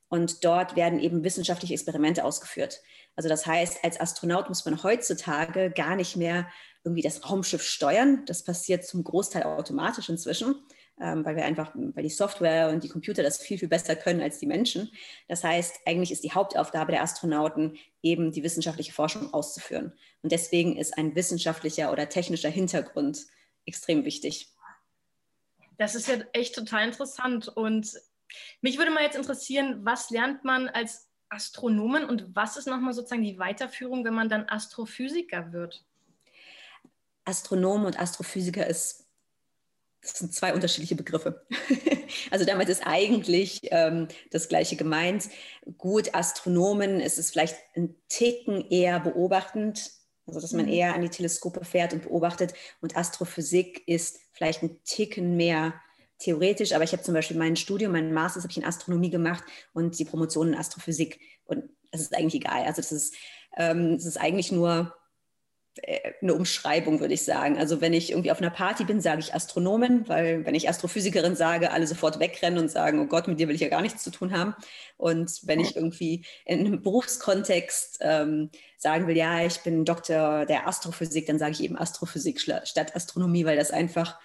und 0.08 0.46
dort 0.46 0.78
werden 0.78 1.00
eben 1.00 1.26
wissenschaftliche 1.26 1.74
Experimente 1.74 2.24
ausgeführt. 2.24 2.82
Also 3.18 3.28
das 3.28 3.46
heißt, 3.46 3.84
als 3.84 4.00
Astronaut 4.00 4.48
muss 4.48 4.64
man 4.64 4.82
heutzutage 4.82 5.72
gar 5.72 5.98
nicht 5.98 6.16
mehr 6.16 6.48
irgendwie 6.86 7.02
das 7.02 7.30
Raumschiff 7.30 7.64
steuern. 7.64 8.24
Das 8.26 8.44
passiert 8.44 8.86
zum 8.86 9.04
Großteil 9.04 9.44
automatisch 9.44 10.08
inzwischen, 10.08 10.56
ähm, 11.02 11.26
weil 11.26 11.36
wir 11.36 11.44
einfach, 11.44 11.72
weil 11.74 12.04
die 12.04 12.10
Software 12.10 12.70
und 12.70 12.84
die 12.84 12.90
Computer 12.90 13.24
das 13.24 13.40
viel, 13.42 13.58
viel 13.58 13.68
besser 13.68 13.96
können 13.96 14.22
als 14.22 14.40
die 14.40 14.46
Menschen. 14.46 14.92
Das 15.28 15.44
heißt, 15.44 15.80
eigentlich 15.86 16.12
ist 16.12 16.24
die 16.24 16.32
Hauptaufgabe 16.32 16.92
der 16.92 17.02
Astronauten 17.02 17.78
eben 18.04 18.32
die 18.32 18.44
wissenschaftliche 18.44 18.94
Forschung 18.94 19.34
auszuführen. 19.34 19.94
Und 20.22 20.32
deswegen 20.32 20.78
ist 20.78 20.98
ein 20.98 21.16
wissenschaftlicher 21.16 21.92
oder 21.92 22.08
technischer 22.08 22.50
Hintergrund 22.50 23.26
extrem 23.66 24.06
wichtig. 24.06 24.54
Das 25.78 25.96
ist 25.96 26.08
ja 26.08 26.16
echt 26.34 26.56
total 26.56 26.86
interessant. 26.86 27.48
Und 27.50 28.00
mich 28.62 28.78
würde 28.78 28.92
mal 28.92 29.04
jetzt 29.04 29.18
interessieren, 29.18 29.80
was 29.84 30.12
lernt 30.12 30.44
man 30.46 30.70
als 30.70 31.10
Astronomen 31.30 32.06
und 32.06 32.36
was 32.36 32.56
ist 32.58 32.68
nochmal 32.68 32.94
sozusagen 32.94 33.24
die 33.24 33.40
Weiterführung, 33.40 34.06
wenn 34.06 34.14
man 34.14 34.30
dann 34.30 34.48
Astrophysiker 34.48 35.52
wird? 35.52 35.84
Astronom 37.26 37.86
und 37.86 38.00
Astrophysiker 38.00 38.66
ist, 38.66 39.06
das 40.02 40.20
sind 40.20 40.34
zwei 40.34 40.54
unterschiedliche 40.54 40.96
Begriffe. 40.96 41.46
also 42.32 42.46
damit 42.46 42.70
ist 42.70 42.86
eigentlich 42.86 43.62
ähm, 43.72 44.08
das 44.32 44.48
Gleiche 44.48 44.76
gemeint. 44.76 45.30
Gut, 45.78 46.14
Astronomen 46.14 47.00
ist 47.00 47.18
es 47.18 47.32
vielleicht 47.32 47.56
ein 47.76 47.96
Ticken 48.08 48.70
eher 48.70 49.00
beobachtend, 49.00 49.92
also 50.28 50.40
dass 50.40 50.54
man 50.54 50.66
mhm. 50.66 50.72
eher 50.72 50.94
an 50.94 51.02
die 51.02 51.10
Teleskope 51.10 51.66
fährt 51.66 51.94
und 51.94 52.04
beobachtet. 52.04 52.54
Und 52.82 52.96
Astrophysik 52.96 53.88
ist 53.88 54.20
vielleicht 54.32 54.62
ein 54.62 54.80
Ticken 54.84 55.36
mehr 55.36 55.74
theoretisch, 56.20 56.74
aber 56.74 56.84
ich 56.84 56.92
habe 56.92 57.04
zum 57.04 57.14
Beispiel 57.14 57.38
mein 57.38 57.56
Studium, 57.56 57.92
mein 57.92 58.14
Master 58.14 58.42
habe 58.42 58.52
ich 58.52 58.58
in 58.58 58.64
Astronomie 58.64 59.10
gemacht 59.10 59.44
und 59.74 59.98
die 60.00 60.06
Promotion 60.06 60.50
in 60.50 60.56
Astrophysik. 60.56 61.20
Und 61.46 61.64
das 61.92 62.02
ist 62.02 62.16
eigentlich 62.16 62.36
egal. 62.36 62.64
Also 62.64 62.82
das 62.82 62.92
ist, 62.92 63.16
ähm, 63.58 63.98
das 63.98 64.06
ist 64.06 64.18
eigentlich 64.18 64.52
nur 64.52 64.96
eine 66.22 66.34
Umschreibung, 66.34 67.00
würde 67.00 67.14
ich 67.14 67.24
sagen. 67.24 67.58
Also 67.58 67.82
wenn 67.82 67.94
ich 67.94 68.12
irgendwie 68.12 68.32
auf 68.32 68.40
einer 68.40 68.50
Party 68.50 68.86
bin, 68.86 69.02
sage 69.02 69.20
ich 69.20 69.34
Astronomin, 69.34 70.08
weil 70.08 70.46
wenn 70.46 70.56
ich 70.56 70.70
Astrophysikerin 70.70 71.36
sage, 71.36 71.72
alle 71.72 71.86
sofort 71.86 72.20
wegrennen 72.20 72.60
und 72.60 72.72
sagen, 72.72 73.00
oh 73.00 73.06
Gott, 73.06 73.28
mit 73.28 73.40
dir 73.40 73.48
will 73.48 73.56
ich 73.56 73.62
ja 73.62 73.68
gar 73.68 73.82
nichts 73.82 74.04
zu 74.04 74.10
tun 74.10 74.32
haben. 74.32 74.56
Und 74.98 75.42
wenn 75.44 75.60
ich 75.60 75.76
irgendwie 75.76 76.26
in 76.46 76.60
einem 76.60 76.82
Berufskontext 76.82 78.00
ähm, 78.02 78.50
sagen 78.78 79.08
will, 79.08 79.18
ja, 79.18 79.46
ich 79.46 79.60
bin 79.60 79.84
Doktor 79.84 80.46
der 80.46 80.68
Astrophysik, 80.68 81.26
dann 81.28 81.40
sage 81.40 81.52
ich 81.52 81.64
eben 81.64 81.78
Astrophysik 81.78 82.40
statt 82.40 82.96
Astronomie, 82.96 83.46
weil 83.46 83.58
das 83.58 83.72
einfach 83.72 84.18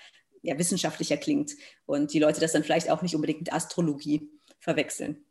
ja, 0.43 0.57
wissenschaftlicher 0.57 1.17
klingt 1.17 1.53
und 1.85 2.13
die 2.13 2.19
Leute 2.19 2.41
das 2.41 2.53
dann 2.53 2.65
vielleicht 2.65 2.91
auch 2.91 3.03
nicht 3.03 3.15
unbedingt 3.15 3.41
mit 3.41 3.53
Astrologie 3.53 4.31
verwechseln. 4.59 5.25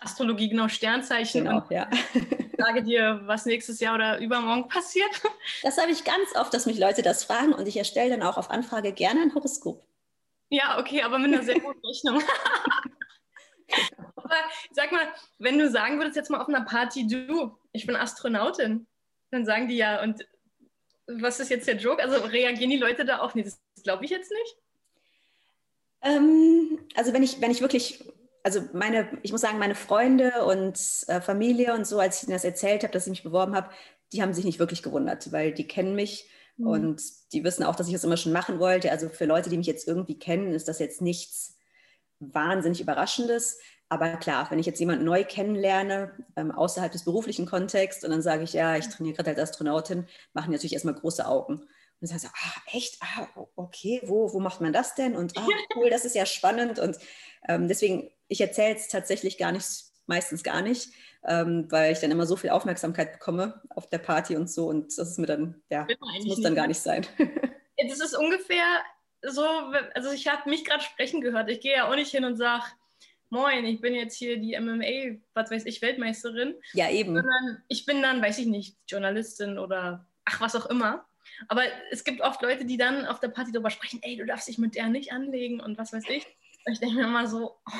Astrologie, 0.00 0.48
genau, 0.48 0.68
Sternzeichen. 0.68 1.44
Genau, 1.44 1.64
ja. 1.70 1.88
sage 2.62 2.82
dir, 2.82 3.20
was 3.24 3.46
nächstes 3.46 3.80
Jahr 3.80 3.94
oder 3.94 4.18
übermorgen 4.18 4.68
passiert. 4.68 5.10
Das 5.62 5.78
habe 5.78 5.92
ich 5.92 6.04
ganz 6.04 6.34
oft, 6.34 6.52
dass 6.54 6.66
mich 6.66 6.78
Leute 6.78 7.02
das 7.02 7.24
fragen 7.24 7.52
und 7.52 7.66
ich 7.66 7.76
erstelle 7.76 8.10
dann 8.10 8.22
auch 8.22 8.36
auf 8.36 8.50
Anfrage 8.50 8.92
gerne 8.92 9.22
ein 9.22 9.34
Horoskop. 9.34 9.84
Ja, 10.48 10.78
okay, 10.78 11.02
aber 11.02 11.18
mit 11.18 11.32
einer 11.32 11.42
sehr 11.42 11.60
guten 11.60 11.80
Rechnung. 11.86 12.22
aber 14.16 14.36
sag 14.72 14.92
mal, 14.92 15.06
wenn 15.38 15.58
du 15.58 15.70
sagen 15.70 15.98
würdest 15.98 16.16
jetzt 16.16 16.30
mal 16.30 16.40
auf 16.40 16.48
einer 16.48 16.64
Party, 16.64 17.06
du, 17.06 17.56
ich 17.72 17.86
bin 17.86 17.96
Astronautin, 17.96 18.86
dann 19.30 19.44
sagen 19.44 19.68
die 19.68 19.76
ja, 19.76 20.02
und 20.02 20.26
was 21.06 21.40
ist 21.40 21.50
jetzt 21.50 21.66
der 21.66 21.76
Joke? 21.76 22.02
Also 22.02 22.24
reagieren 22.24 22.70
die 22.70 22.76
Leute 22.76 23.04
da 23.04 23.20
auch 23.20 23.34
nicht? 23.34 23.46
Das 23.46 23.60
glaube 23.82 24.04
ich 24.04 24.10
jetzt 24.10 24.30
nicht. 24.30 24.56
Ähm, 26.02 26.78
also 26.94 27.12
wenn 27.12 27.22
ich, 27.22 27.40
wenn 27.40 27.50
ich 27.50 27.60
wirklich 27.60 28.04
also 28.42 28.60
meine, 28.72 29.08
ich 29.22 29.32
muss 29.32 29.40
sagen, 29.40 29.58
meine 29.58 29.74
Freunde 29.74 30.44
und 30.44 30.78
äh, 31.06 31.20
Familie 31.20 31.74
und 31.74 31.86
so, 31.86 31.98
als 31.98 32.18
ich 32.18 32.24
ihnen 32.24 32.32
das 32.32 32.44
erzählt 32.44 32.82
habe, 32.82 32.92
dass 32.92 33.06
ich 33.06 33.10
mich 33.10 33.22
beworben 33.22 33.54
habe, 33.54 33.70
die 34.12 34.22
haben 34.22 34.34
sich 34.34 34.44
nicht 34.44 34.58
wirklich 34.58 34.82
gewundert, 34.82 35.32
weil 35.32 35.52
die 35.52 35.66
kennen 35.66 35.94
mich 35.94 36.28
mhm. 36.56 36.66
und 36.66 37.02
die 37.32 37.44
wissen 37.44 37.64
auch, 37.64 37.76
dass 37.76 37.86
ich 37.86 37.92
das 37.92 38.04
immer 38.04 38.16
schon 38.16 38.32
machen 38.32 38.58
wollte. 38.58 38.90
Also 38.90 39.08
für 39.08 39.24
Leute, 39.24 39.50
die 39.50 39.56
mich 39.56 39.66
jetzt 39.66 39.86
irgendwie 39.86 40.18
kennen, 40.18 40.52
ist 40.52 40.68
das 40.68 40.78
jetzt 40.78 41.00
nichts 41.00 41.56
wahnsinnig 42.18 42.80
Überraschendes. 42.80 43.58
Aber 43.88 44.16
klar, 44.16 44.50
wenn 44.50 44.58
ich 44.58 44.66
jetzt 44.66 44.80
jemanden 44.80 45.04
neu 45.04 45.22
kennenlerne, 45.22 46.12
ähm, 46.36 46.50
außerhalb 46.50 46.90
des 46.90 47.04
beruflichen 47.04 47.46
Kontexts, 47.46 48.04
und 48.04 48.10
dann 48.10 48.22
sage 48.22 48.42
ich, 48.42 48.54
ja, 48.54 48.76
ich 48.76 48.88
trainiere 48.88 49.16
gerade 49.16 49.30
als 49.30 49.50
Astronautin, 49.50 50.06
machen 50.32 50.50
die 50.50 50.56
natürlich 50.56 50.72
erstmal 50.72 50.94
große 50.94 51.26
Augen. 51.26 51.62
Und 52.02 52.10
dann 52.10 52.18
sie, 52.18 52.26
ah, 52.26 52.60
echt? 52.72 52.98
Ah, 53.00 53.28
okay, 53.56 54.02
wo, 54.04 54.34
wo 54.34 54.40
macht 54.40 54.60
man 54.60 54.72
das 54.72 54.94
denn? 54.94 55.16
Und 55.16 55.38
ah, 55.38 55.46
cool, 55.76 55.88
das 55.88 56.04
ist 56.04 56.14
ja 56.14 56.26
spannend. 56.26 56.78
Und 56.78 56.98
ähm, 57.48 57.68
deswegen 57.68 58.10
ich 58.32 58.40
erzähle 58.40 58.74
es 58.74 58.88
tatsächlich 58.88 59.38
gar 59.38 59.52
nicht, 59.52 59.66
meistens 60.06 60.42
gar 60.42 60.62
nicht, 60.62 60.90
ähm, 61.28 61.66
weil 61.70 61.92
ich 61.92 62.00
dann 62.00 62.10
immer 62.10 62.26
so 62.26 62.36
viel 62.36 62.50
Aufmerksamkeit 62.50 63.12
bekomme 63.12 63.60
auf 63.68 63.88
der 63.88 63.98
Party 63.98 64.36
und 64.36 64.50
so 64.50 64.68
und 64.68 64.86
das 64.98 65.10
ist 65.10 65.18
mir 65.18 65.26
dann, 65.26 65.62
ja, 65.70 65.86
das 65.86 66.24
muss 66.24 66.40
dann 66.40 66.54
gar 66.56 66.66
nicht 66.66 66.80
sein. 66.80 67.06
Das 67.88 67.98
ist 67.98 68.16
ungefähr 68.16 68.64
so, 69.22 69.44
also 69.94 70.12
ich 70.12 70.28
habe 70.28 70.48
mich 70.48 70.64
gerade 70.64 70.84
sprechen 70.84 71.20
gehört. 71.20 71.50
Ich 71.50 71.60
gehe 71.60 71.74
ja 71.74 71.88
auch 71.90 71.96
nicht 71.96 72.12
hin 72.12 72.24
und 72.24 72.36
sage, 72.36 72.64
moin, 73.28 73.64
ich 73.64 73.80
bin 73.80 73.94
jetzt 73.94 74.14
hier 74.14 74.36
die 74.36 74.56
MMA, 74.56 75.18
was 75.34 75.50
weiß 75.50 75.66
ich, 75.66 75.82
Weltmeisterin. 75.82 76.54
Ja, 76.74 76.90
eben. 76.90 77.16
Sondern 77.16 77.62
ich 77.66 77.84
bin 77.84 78.00
dann, 78.00 78.22
weiß 78.22 78.38
ich 78.38 78.46
nicht, 78.46 78.76
Journalistin 78.86 79.58
oder 79.58 80.06
ach, 80.24 80.40
was 80.40 80.54
auch 80.54 80.66
immer. 80.66 81.04
Aber 81.48 81.62
es 81.90 82.04
gibt 82.04 82.20
oft 82.20 82.42
Leute, 82.42 82.64
die 82.64 82.76
dann 82.76 83.06
auf 83.06 83.20
der 83.20 83.28
Party 83.28 83.52
darüber 83.52 83.70
sprechen, 83.70 84.00
ey, 84.02 84.16
du 84.16 84.26
darfst 84.26 84.48
dich 84.48 84.58
mit 84.58 84.74
der 84.74 84.88
nicht 84.88 85.12
anlegen 85.12 85.60
und 85.60 85.78
was 85.78 85.92
weiß 85.92 86.04
ich. 86.08 86.26
Ich 86.66 86.78
denke 86.78 86.96
mir 86.96 87.04
immer 87.04 87.26
so, 87.26 87.56
oh 87.66 87.72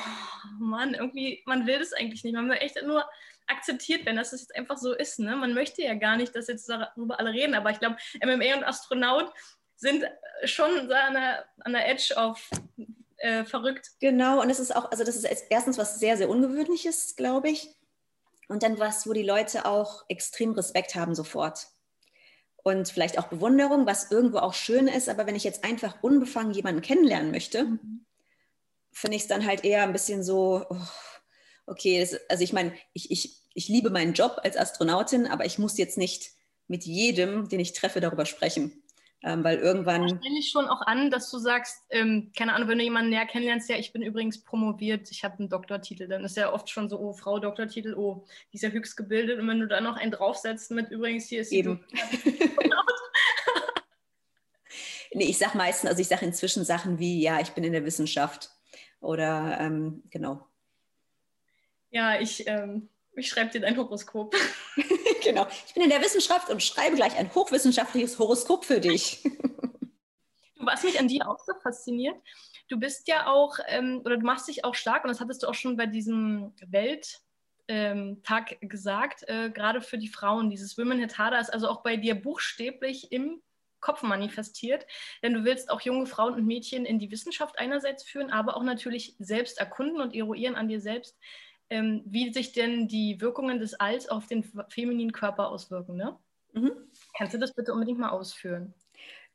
Mann, 0.59 0.93
irgendwie, 0.93 1.41
man 1.45 1.65
will 1.65 1.79
das 1.79 1.93
eigentlich 1.93 2.23
nicht. 2.23 2.33
Man 2.33 2.49
will 2.49 2.57
echt 2.57 2.81
nur 2.83 3.05
akzeptiert 3.47 4.05
werden, 4.05 4.17
dass 4.17 4.33
es 4.33 4.41
jetzt 4.41 4.55
einfach 4.55 4.77
so 4.77 4.93
ist. 4.93 5.19
Ne? 5.19 5.35
Man 5.35 5.53
möchte 5.53 5.81
ja 5.81 5.93
gar 5.93 6.17
nicht, 6.17 6.35
dass 6.35 6.47
jetzt 6.47 6.67
darüber 6.67 7.19
alle 7.19 7.31
reden, 7.31 7.55
aber 7.55 7.71
ich 7.71 7.79
glaube, 7.79 7.97
MMA 8.23 8.55
und 8.57 8.63
Astronaut 8.63 9.31
sind 9.75 10.05
schon 10.45 10.91
an 10.91 11.13
der, 11.13 11.45
an 11.59 11.73
der 11.73 11.87
Edge 11.89 12.13
auf 12.17 12.49
äh, 13.17 13.45
verrückt. 13.45 13.91
Genau, 13.99 14.41
und 14.41 14.49
es 14.49 14.59
ist 14.59 14.75
auch, 14.75 14.91
also 14.91 15.03
das 15.03 15.15
ist 15.15 15.45
erstens 15.49 15.77
was 15.77 15.99
sehr, 15.99 16.17
sehr 16.17 16.29
Ungewöhnliches, 16.29 17.15
glaube 17.15 17.49
ich. 17.49 17.69
Und 18.49 18.63
dann 18.63 18.79
was, 18.79 19.07
wo 19.07 19.13
die 19.13 19.23
Leute 19.23 19.65
auch 19.65 20.03
extrem 20.09 20.51
Respekt 20.51 20.95
haben 20.95 21.15
sofort. 21.15 21.67
Und 22.63 22.89
vielleicht 22.89 23.19
auch 23.19 23.27
Bewunderung, 23.27 23.85
was 23.85 24.09
irgendwo 24.09 24.37
auch 24.37 24.53
schön 24.53 24.87
ist, 24.87 25.09
aber 25.09 25.27
wenn 25.27 25.35
ich 25.35 25.43
jetzt 25.43 25.65
einfach 25.65 26.01
unbefangen 26.01 26.53
jemanden 26.53 26.81
kennenlernen 26.81 27.31
möchte, 27.31 27.65
mhm 27.65 28.05
finde 28.93 29.17
ich 29.17 29.23
es 29.23 29.27
dann 29.27 29.45
halt 29.45 29.65
eher 29.65 29.83
ein 29.83 29.91
bisschen 29.91 30.23
so, 30.23 30.65
oh, 30.69 30.77
okay, 31.65 31.99
das, 31.99 32.19
also 32.29 32.43
ich 32.43 32.53
meine, 32.53 32.73
ich, 32.93 33.11
ich, 33.11 33.41
ich 33.53 33.67
liebe 33.67 33.89
meinen 33.89 34.13
Job 34.13 34.39
als 34.43 34.55
Astronautin, 34.55 35.27
aber 35.27 35.45
ich 35.45 35.57
muss 35.59 35.77
jetzt 35.77 35.97
nicht 35.97 36.31
mit 36.67 36.85
jedem, 36.85 37.49
den 37.49 37.59
ich 37.59 37.73
treffe, 37.73 37.99
darüber 37.99 38.25
sprechen. 38.25 38.82
Ähm, 39.25 39.41
weil 39.41 39.57
irgendwann. 39.57 40.05
Ich 40.05 40.13
nehme 40.15 40.37
ich 40.37 40.49
schon 40.49 40.67
auch 40.67 40.81
an, 40.81 41.09
dass 41.09 41.31
du 41.31 41.37
sagst, 41.37 41.85
ähm, 41.91 42.33
keine 42.37 42.53
Ahnung, 42.53 42.67
wenn 42.67 42.77
du 42.77 42.83
jemanden 42.83 43.09
näher 43.09 43.25
kennenlernst, 43.25 43.69
ja, 43.69 43.77
ich 43.77 43.93
bin 43.93 44.01
übrigens 44.01 44.43
promoviert, 44.43 45.09
ich 45.11 45.23
habe 45.23 45.39
einen 45.39 45.47
Doktortitel, 45.47 46.09
dann 46.09 46.25
ist 46.25 46.35
ja 46.35 46.51
oft 46.51 46.69
schon 46.69 46.89
so, 46.89 46.99
oh, 46.99 47.13
Frau 47.13 47.39
Doktortitel, 47.39 47.93
oh, 47.93 48.25
die 48.51 48.57
ist 48.57 48.63
ja 48.63 48.69
höchst 48.69 48.97
gebildet. 48.97 49.39
Und 49.39 49.47
wenn 49.47 49.61
du 49.61 49.67
da 49.67 49.79
noch 49.79 49.95
einen 49.95 50.11
draufsetzt 50.11 50.71
mit 50.71 50.91
übrigens, 50.91 51.29
hier 51.29 51.39
ist 51.39 51.53
die 51.53 51.59
Eben. 51.59 51.85
nee, 55.13 55.29
ich 55.29 55.37
sage 55.37 55.57
meistens, 55.57 55.89
also 55.89 56.01
ich 56.01 56.09
sage 56.09 56.25
inzwischen 56.25 56.65
Sachen 56.65 56.99
wie, 56.99 57.21
ja, 57.21 57.39
ich 57.39 57.51
bin 57.51 57.63
in 57.63 57.71
der 57.71 57.85
Wissenschaft 57.85 58.49
oder 58.99 59.57
ähm, 59.61 60.03
genau. 60.09 60.45
Ja, 61.91 62.19
ich, 62.19 62.45
ähm, 62.47 62.89
ich 63.15 63.29
schreibe 63.29 63.51
dir 63.51 63.61
dein 63.61 63.77
Horoskop. 63.77 64.35
genau. 65.23 65.47
Ich 65.67 65.73
bin 65.73 65.83
in 65.83 65.89
der 65.89 66.01
Wissenschaft 66.01 66.49
und 66.49 66.61
schreibe 66.61 66.95
gleich 66.95 67.17
ein 67.17 67.33
hochwissenschaftliches 67.33 68.19
Horoskop 68.19 68.65
für 68.65 68.79
dich. 68.79 69.23
Was 70.57 70.83
mich 70.83 70.99
an 70.99 71.07
dir 71.07 71.27
auch 71.27 71.39
so 71.39 71.53
fasziniert, 71.61 72.15
du 72.69 72.79
bist 72.79 73.07
ja 73.07 73.27
auch, 73.27 73.57
ähm, 73.67 74.01
oder 74.05 74.17
du 74.17 74.25
machst 74.25 74.47
dich 74.47 74.63
auch 74.63 74.75
stark, 74.75 75.03
und 75.03 75.09
das 75.09 75.19
hattest 75.19 75.43
du 75.43 75.47
auch 75.47 75.53
schon 75.53 75.75
bei 75.75 75.85
diesem 75.85 76.53
Welttag 76.65 77.19
ähm, 77.67 78.21
gesagt, 78.61 79.27
äh, 79.27 79.49
gerade 79.49 79.81
für 79.81 79.97
die 79.97 80.07
Frauen, 80.07 80.49
dieses 80.49 80.77
Women 80.77 80.99
Hit 80.99 81.17
Harder 81.17 81.39
ist 81.39 81.53
also 81.53 81.67
auch 81.67 81.83
bei 81.83 81.97
dir 81.97 82.15
buchstäblich 82.15 83.11
im 83.11 83.41
Kopf 83.79 84.01
manifestiert, 84.01 84.85
denn 85.21 85.33
du 85.33 85.43
willst 85.43 85.69
auch 85.69 85.81
junge 85.81 86.05
Frauen 86.05 86.35
und 86.35 86.45
Mädchen 86.45 86.85
in 86.85 86.99
die 86.99 87.11
Wissenschaft 87.11 87.59
einerseits 87.59 88.03
führen, 88.03 88.31
aber 88.31 88.55
auch 88.55 88.63
natürlich 88.63 89.15
selbst 89.19 89.59
erkunden 89.59 89.99
und 89.99 90.15
eruieren 90.15 90.55
an 90.55 90.69
dir 90.69 90.79
selbst, 90.79 91.17
ähm, 91.73 92.03
wie 92.05 92.31
sich 92.31 92.53
denn 92.53 92.87
die 92.87 93.19
Wirkungen 93.19 93.59
des 93.59 93.73
Alls 93.73 94.07
auf 94.07 94.27
den 94.27 94.45
femininen 94.69 95.11
Körper 95.11 95.49
auswirken. 95.49 95.95
Ne? 95.95 96.15
Mhm. 96.53 96.71
Kannst 97.17 97.33
du 97.33 97.39
das 97.39 97.53
bitte 97.53 97.73
unbedingt 97.73 97.97
mal 97.99 98.09
ausführen? 98.09 98.73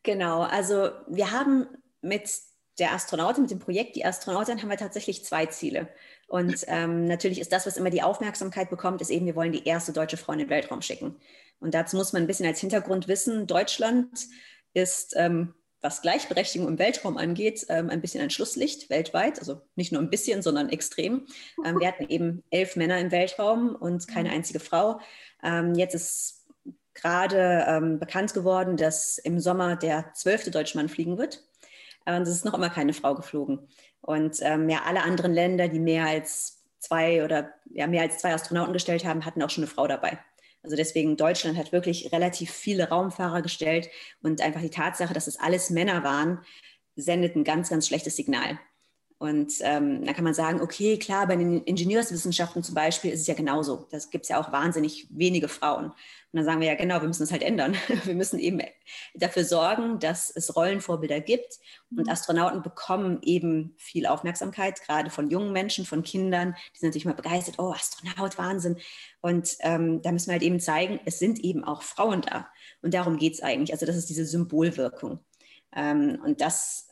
Genau, 0.05 0.43
also 0.43 0.91
wir 1.09 1.33
haben 1.33 1.67
mit 2.01 2.31
der 2.79 2.93
Astronautin, 2.93 3.43
mit 3.43 3.51
dem 3.51 3.59
Projekt 3.59 3.97
Die 3.97 4.05
Astronautin, 4.05 4.63
haben 4.63 4.71
wir 4.71 4.77
tatsächlich 4.77 5.25
zwei 5.25 5.47
Ziele. 5.47 5.89
Und 6.29 6.65
ähm, 6.69 7.07
natürlich 7.07 7.41
ist 7.41 7.53
das, 7.53 7.67
was 7.67 7.77
immer 7.77 7.91
die 7.91 8.03
Aufmerksamkeit 8.03 8.71
bekommt, 8.71 9.01
ist 9.01 9.11
eben, 9.11 9.27
wir 9.27 9.35
wollen 9.35 9.53
die 9.53 9.67
erste 9.67 9.93
deutsche 9.93 10.17
Frau 10.17 10.33
in 10.33 10.39
den 10.39 10.51
Weltraum 10.51 10.81
schicken. 10.81 11.17
Und 11.59 11.75
dazu 11.75 11.97
muss 11.97 12.13
man 12.13 12.23
ein 12.23 12.29
bisschen 12.29 12.47
als 12.47 12.61
Hintergrund 12.61 13.09
wissen, 13.09 13.49
Deutschland 13.49 14.29
ist, 14.75 15.15
ähm, 15.17 15.55
was 15.81 16.03
Gleichberechtigung 16.03 16.67
im 16.67 16.79
Weltraum 16.79 17.17
angeht, 17.17 17.67
ähm, 17.69 17.91
ein 17.91 18.01
bisschen 18.01 18.23
ein 18.23 18.31
Schlusslicht 18.31 18.91
weltweit. 18.91 19.39
Also 19.39 19.63
nicht 19.77 19.93
nur 19.93 20.03
ein 20.03 20.11
bisschen, 20.11 20.43
sondern 20.43 20.69
extrem. 20.69 21.27
Ähm, 21.65 21.79
wir 21.79 21.89
hatten 21.89 22.09
eben 22.09 22.43
elf 22.51 22.77
Männer 22.77 22.99
im 22.99 23.11
Weltraum 23.11 23.75
und 23.75 24.09
keine 24.09 24.31
mhm. 24.31 24.37
einzige 24.37 24.61
Frau. 24.61 25.01
Ähm, 25.43 25.75
jetzt 25.75 25.95
ist 25.95 26.47
gerade 26.95 27.65
ähm, 27.69 27.99
bekannt 27.99 28.35
geworden, 28.35 28.77
dass 28.77 29.19
im 29.19 29.39
Sommer 29.39 29.77
der 29.77 30.13
zwölfte 30.15 30.51
deutsche 30.51 30.77
Mann 30.77 30.89
fliegen 30.89 31.17
wird. 31.17 31.45
Und 32.07 32.23
es 32.23 32.31
ist 32.31 32.45
noch 32.45 32.55
immer 32.55 32.71
keine 32.71 32.95
Frau 32.95 33.15
geflogen. 33.15 33.69
Und 34.01 34.39
ähm, 34.41 34.69
ja, 34.69 34.83
alle 34.87 35.03
anderen 35.03 35.33
Länder, 35.33 35.69
die 35.69 35.81
mehr 35.81 36.07
als 36.07 36.63
zwei 36.79 37.25
oder 37.25 37.53
ja, 37.71 37.87
mehr 37.87 38.03
als 38.03 38.19
zwei 38.19 38.33
Astronauten 38.33 38.73
gestellt 38.73 39.05
haben, 39.05 39.25
hatten 39.25 39.43
auch 39.43 39.51
schon 39.51 39.65
eine 39.65 39.71
Frau 39.71 39.87
dabei. 39.87 40.19
Also 40.69 40.77
deswegen 40.77 41.17
Deutschland 41.17 41.57
hat 41.57 41.73
wirklich 41.73 42.13
relativ 42.13 42.51
viele 42.51 42.91
Raumfahrer 42.91 43.41
gestellt 43.41 43.89
und 44.21 44.43
einfach 44.43 44.61
die 44.61 44.69
Tatsache, 44.69 45.15
dass 45.15 45.27
es 45.27 45.41
alles 45.41 45.71
Männer 45.71 46.05
waren, 46.05 46.43
sendet 46.95 47.37
ein 47.37 47.45
ganz, 47.45 47.71
ganz 47.71 47.87
schlechtes 47.89 48.17
Signal. 48.17 48.61
Und 49.19 49.55
ähm, 49.63 50.05
da 50.05 50.13
kann 50.13 50.23
man 50.23 50.33
sagen, 50.33 50.61
okay, 50.61 50.97
klar, 50.97 51.27
bei 51.27 51.35
den 51.35 51.65
Ingenieurswissenschaften 51.65 52.63
zum 52.63 52.77
Beispiel 52.77 53.11
ist 53.11 53.23
es 53.23 53.27
ja 53.27 53.35
genauso. 53.35 53.89
Da 53.91 53.99
gibt 54.13 54.25
es 54.25 54.29
ja 54.29 54.41
auch 54.41 54.53
wahnsinnig 54.53 55.09
wenige 55.11 55.49
Frauen. 55.49 55.87
Und 55.87 56.37
dann 56.37 56.45
sagen 56.45 56.61
wir 56.61 56.69
ja, 56.69 56.77
genau, 56.77 57.01
wir 57.01 57.09
müssen 57.09 57.25
es 57.25 57.33
halt 57.33 57.43
ändern. 57.43 57.75
Wir 58.05 58.15
müssen 58.15 58.39
eben 58.39 58.61
dafür 59.15 59.45
sorgen, 59.45 59.99
dass 59.99 60.31
es 60.31 60.55
Rollenvorbilder 60.55 61.21
gibt. 61.21 61.59
Und 61.91 62.07
mhm. 62.07 62.13
Astronauten 62.13 62.63
bekommen 62.63 63.19
eben 63.23 63.75
viel 63.77 64.07
Aufmerksamkeit, 64.07 64.81
gerade 64.83 65.11
von 65.11 65.31
jungen 65.31 65.53
Menschen, 65.53 65.85
von 65.85 66.05
Kindern. 66.05 66.55
Die 66.75 66.79
sind 66.79 66.91
natürlich 66.91 67.07
mal 67.07 67.15
begeistert, 67.15 67.57
oh, 67.59 67.73
Astronaut, 67.73 68.39
Wahnsinn. 68.39 68.77
Und 69.21 69.57
ähm, 69.61 70.01
da 70.03 70.13
müssen 70.13 70.29
wir 70.29 70.35
halt 70.35 70.43
eben 70.43 70.61
zeigen, 70.61 71.01
es 71.07 71.19
sind 71.19 71.41
eben 71.41 71.65
auch 71.65 71.83
Frauen 71.83 72.21
da. 72.21 72.47
Und 72.83 72.95
darum 72.95 73.17
geht 73.17 73.35
es 73.35 73.43
eigentlich. 73.43 73.73
Also 73.73 73.87
das 73.87 73.97
ist 73.97 74.11
diese 74.11 74.27
Symbolwirkung. 74.27 75.19
Ähm, 75.75 76.21
und 76.25 76.41
das 76.41 76.88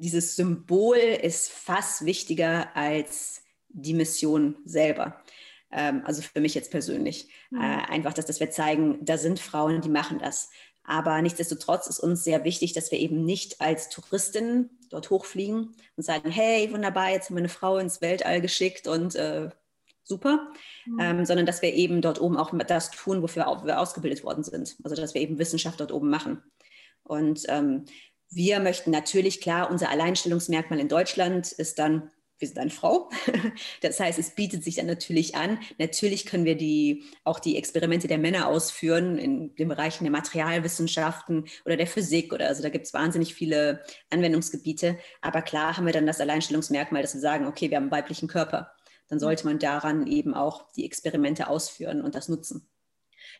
dieses 0.00 0.36
Symbol 0.36 0.96
ist 0.96 1.50
fast 1.50 2.04
wichtiger 2.04 2.74
als 2.76 3.42
die 3.68 3.94
Mission 3.94 4.56
selber. 4.64 5.22
Ähm, 5.70 6.02
also 6.04 6.22
für 6.22 6.40
mich 6.40 6.54
jetzt 6.54 6.70
persönlich. 6.70 7.28
Mhm. 7.50 7.60
Äh, 7.60 7.84
einfach, 7.88 8.14
dass, 8.14 8.26
dass 8.26 8.40
wir 8.40 8.50
zeigen, 8.50 9.04
da 9.04 9.18
sind 9.18 9.40
Frauen, 9.40 9.80
die 9.80 9.88
machen 9.88 10.18
das. 10.18 10.50
Aber 10.84 11.20
nichtsdestotrotz 11.20 11.88
ist 11.88 11.98
uns 11.98 12.22
sehr 12.22 12.44
wichtig, 12.44 12.72
dass 12.72 12.92
wir 12.92 12.98
eben 13.00 13.24
nicht 13.24 13.60
als 13.60 13.88
Touristinnen 13.88 14.70
dort 14.88 15.10
hochfliegen 15.10 15.74
und 15.96 16.02
sagen, 16.02 16.30
hey, 16.30 16.72
wunderbar, 16.72 17.10
jetzt 17.10 17.28
haben 17.28 17.36
wir 17.36 17.40
eine 17.40 17.48
Frau 17.48 17.78
ins 17.78 18.00
Weltall 18.00 18.40
geschickt 18.40 18.86
und 18.86 19.16
äh, 19.16 19.50
super, 20.04 20.48
mhm. 20.86 21.00
ähm, 21.00 21.24
sondern 21.24 21.44
dass 21.44 21.60
wir 21.60 21.74
eben 21.74 22.00
dort 22.00 22.20
oben 22.20 22.36
auch 22.36 22.56
das 22.66 22.92
tun, 22.92 23.20
wofür 23.20 23.46
wir 23.64 23.80
ausgebildet 23.80 24.22
worden 24.22 24.44
sind. 24.44 24.76
Also 24.84 24.94
dass 24.94 25.14
wir 25.14 25.20
eben 25.20 25.38
Wissenschaft 25.38 25.80
dort 25.80 25.92
oben 25.92 26.08
machen. 26.08 26.42
Und 27.02 27.42
ähm, 27.48 27.84
wir 28.30 28.60
möchten 28.60 28.90
natürlich, 28.90 29.40
klar, 29.40 29.70
unser 29.70 29.90
Alleinstellungsmerkmal 29.90 30.80
in 30.80 30.88
Deutschland 30.88 31.52
ist 31.52 31.78
dann, 31.78 32.10
wir 32.38 32.48
sind 32.48 32.58
eine 32.58 32.70
Frau. 32.70 33.08
Das 33.80 34.00
heißt, 34.00 34.18
es 34.18 34.30
bietet 34.30 34.64
sich 34.64 34.76
dann 34.76 34.86
natürlich 34.86 35.36
an. 35.36 35.58
Natürlich 35.78 36.26
können 36.26 36.44
wir 36.44 36.56
die, 36.56 37.04
auch 37.24 37.38
die 37.38 37.56
Experimente 37.56 38.08
der 38.08 38.18
Männer 38.18 38.48
ausführen 38.48 39.16
in 39.16 39.54
den 39.54 39.68
Bereichen 39.68 40.04
der 40.04 40.10
Materialwissenschaften 40.10 41.46
oder 41.64 41.76
der 41.76 41.86
Physik 41.86 42.32
oder 42.32 42.48
also 42.48 42.62
da 42.62 42.68
gibt 42.68 42.86
es 42.86 42.94
wahnsinnig 42.94 43.34
viele 43.34 43.82
Anwendungsgebiete. 44.10 44.98
Aber 45.22 45.42
klar 45.42 45.76
haben 45.76 45.86
wir 45.86 45.92
dann 45.92 46.06
das 46.06 46.20
Alleinstellungsmerkmal, 46.20 47.02
dass 47.02 47.14
wir 47.14 47.20
sagen, 47.20 47.46
okay, 47.46 47.70
wir 47.70 47.76
haben 47.76 47.84
einen 47.84 47.92
weiblichen 47.92 48.28
Körper. 48.28 48.72
Dann 49.08 49.20
sollte 49.20 49.46
man 49.46 49.58
daran 49.58 50.06
eben 50.06 50.34
auch 50.34 50.70
die 50.72 50.84
Experimente 50.84 51.48
ausführen 51.48 52.02
und 52.02 52.14
das 52.14 52.28
nutzen. 52.28 52.68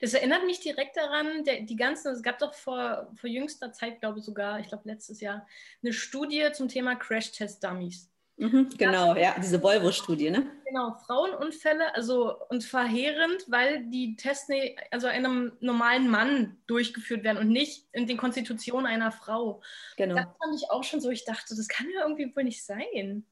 Das 0.01 0.15
erinnert 0.15 0.45
mich 0.45 0.61
direkt 0.61 0.97
daran, 0.97 1.45
der, 1.45 1.63
die 1.63 1.77
ganzen, 1.77 2.13
es 2.13 2.23
gab 2.23 2.39
doch 2.39 2.55
vor, 2.55 3.11
vor 3.15 3.31
jüngster 3.31 3.73
Zeit, 3.73 4.01
glaube 4.01 4.19
ich 4.19 4.25
sogar, 4.25 4.61
ich 4.61 4.69
glaube 4.69 4.89
letztes 4.89 5.21
Jahr, 5.21 5.47
eine 5.83 5.93
Studie 5.93 6.49
zum 6.53 6.69
Thema 6.69 6.95
Crash-Test-Dummies. 6.97 8.11
Mhm, 8.39 8.69
genau, 8.77 9.15
das, 9.15 9.23
ja, 9.23 9.35
diese 9.39 9.63
Volvo-Studie, 9.63 10.31
ne? 10.31 10.47
Genau, 10.67 10.93
Frauenunfälle, 11.07 11.95
also 11.95 12.37
und 12.49 12.65
verheerend, 12.65 13.47
weil 13.49 13.87
die 13.87 14.15
Tests 14.17 14.49
ne, 14.49 14.77
also 14.91 15.07
einem 15.07 15.53
normalen 15.61 16.11
Mann 16.11 16.59
durchgeführt 16.67 17.25
werden 17.25 17.39
und 17.39 17.49
nicht 17.49 17.89
in 17.93 18.07
den 18.07 18.19
Konstitutionen 18.19 18.87
einer 18.87 19.11
Frau. 19.11 19.63
Genau. 19.97 20.17
Das 20.17 20.27
fand 20.27 20.55
ich 20.55 20.71
auch 20.71 20.85
schon 20.85 21.01
so, 21.01 21.09
ich 21.09 21.25
dachte, 21.25 21.57
das 21.57 21.67
kann 21.69 21.87
ja 21.95 22.03
irgendwie 22.03 22.35
wohl 22.37 22.45
nicht 22.45 22.63
sein. 22.63 23.25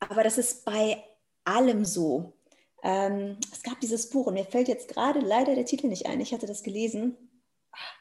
Aber 0.00 0.22
das 0.22 0.36
ist 0.36 0.66
bei 0.66 1.02
allem 1.44 1.86
so. 1.86 2.34
Ähm, 2.82 3.36
es 3.52 3.62
gab 3.62 3.80
dieses 3.80 4.10
Buch 4.10 4.26
und 4.26 4.34
mir 4.34 4.44
fällt 4.44 4.68
jetzt 4.68 4.88
gerade 4.88 5.20
leider 5.20 5.54
der 5.54 5.64
Titel 5.64 5.88
nicht 5.88 6.06
ein. 6.06 6.20
Ich 6.20 6.32
hatte 6.32 6.46
das 6.46 6.62
gelesen. 6.62 7.16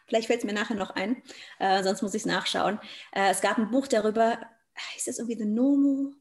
Vielleicht 0.07 0.27
fällt 0.27 0.39
es 0.39 0.45
mir 0.45 0.53
nachher 0.53 0.75
noch 0.75 0.91
ein, 0.91 1.21
äh, 1.59 1.83
sonst 1.83 2.01
muss 2.01 2.15
ich 2.15 2.23
es 2.23 2.25
nachschauen. 2.25 2.79
Äh, 3.11 3.29
es 3.29 3.41
gab 3.41 3.57
ein 3.57 3.69
Buch 3.69 3.87
darüber, 3.87 4.39
ist 4.97 5.07
das 5.07 5.19
irgendwie 5.19 5.37
The 5.37 5.45
Nomo 5.45 6.13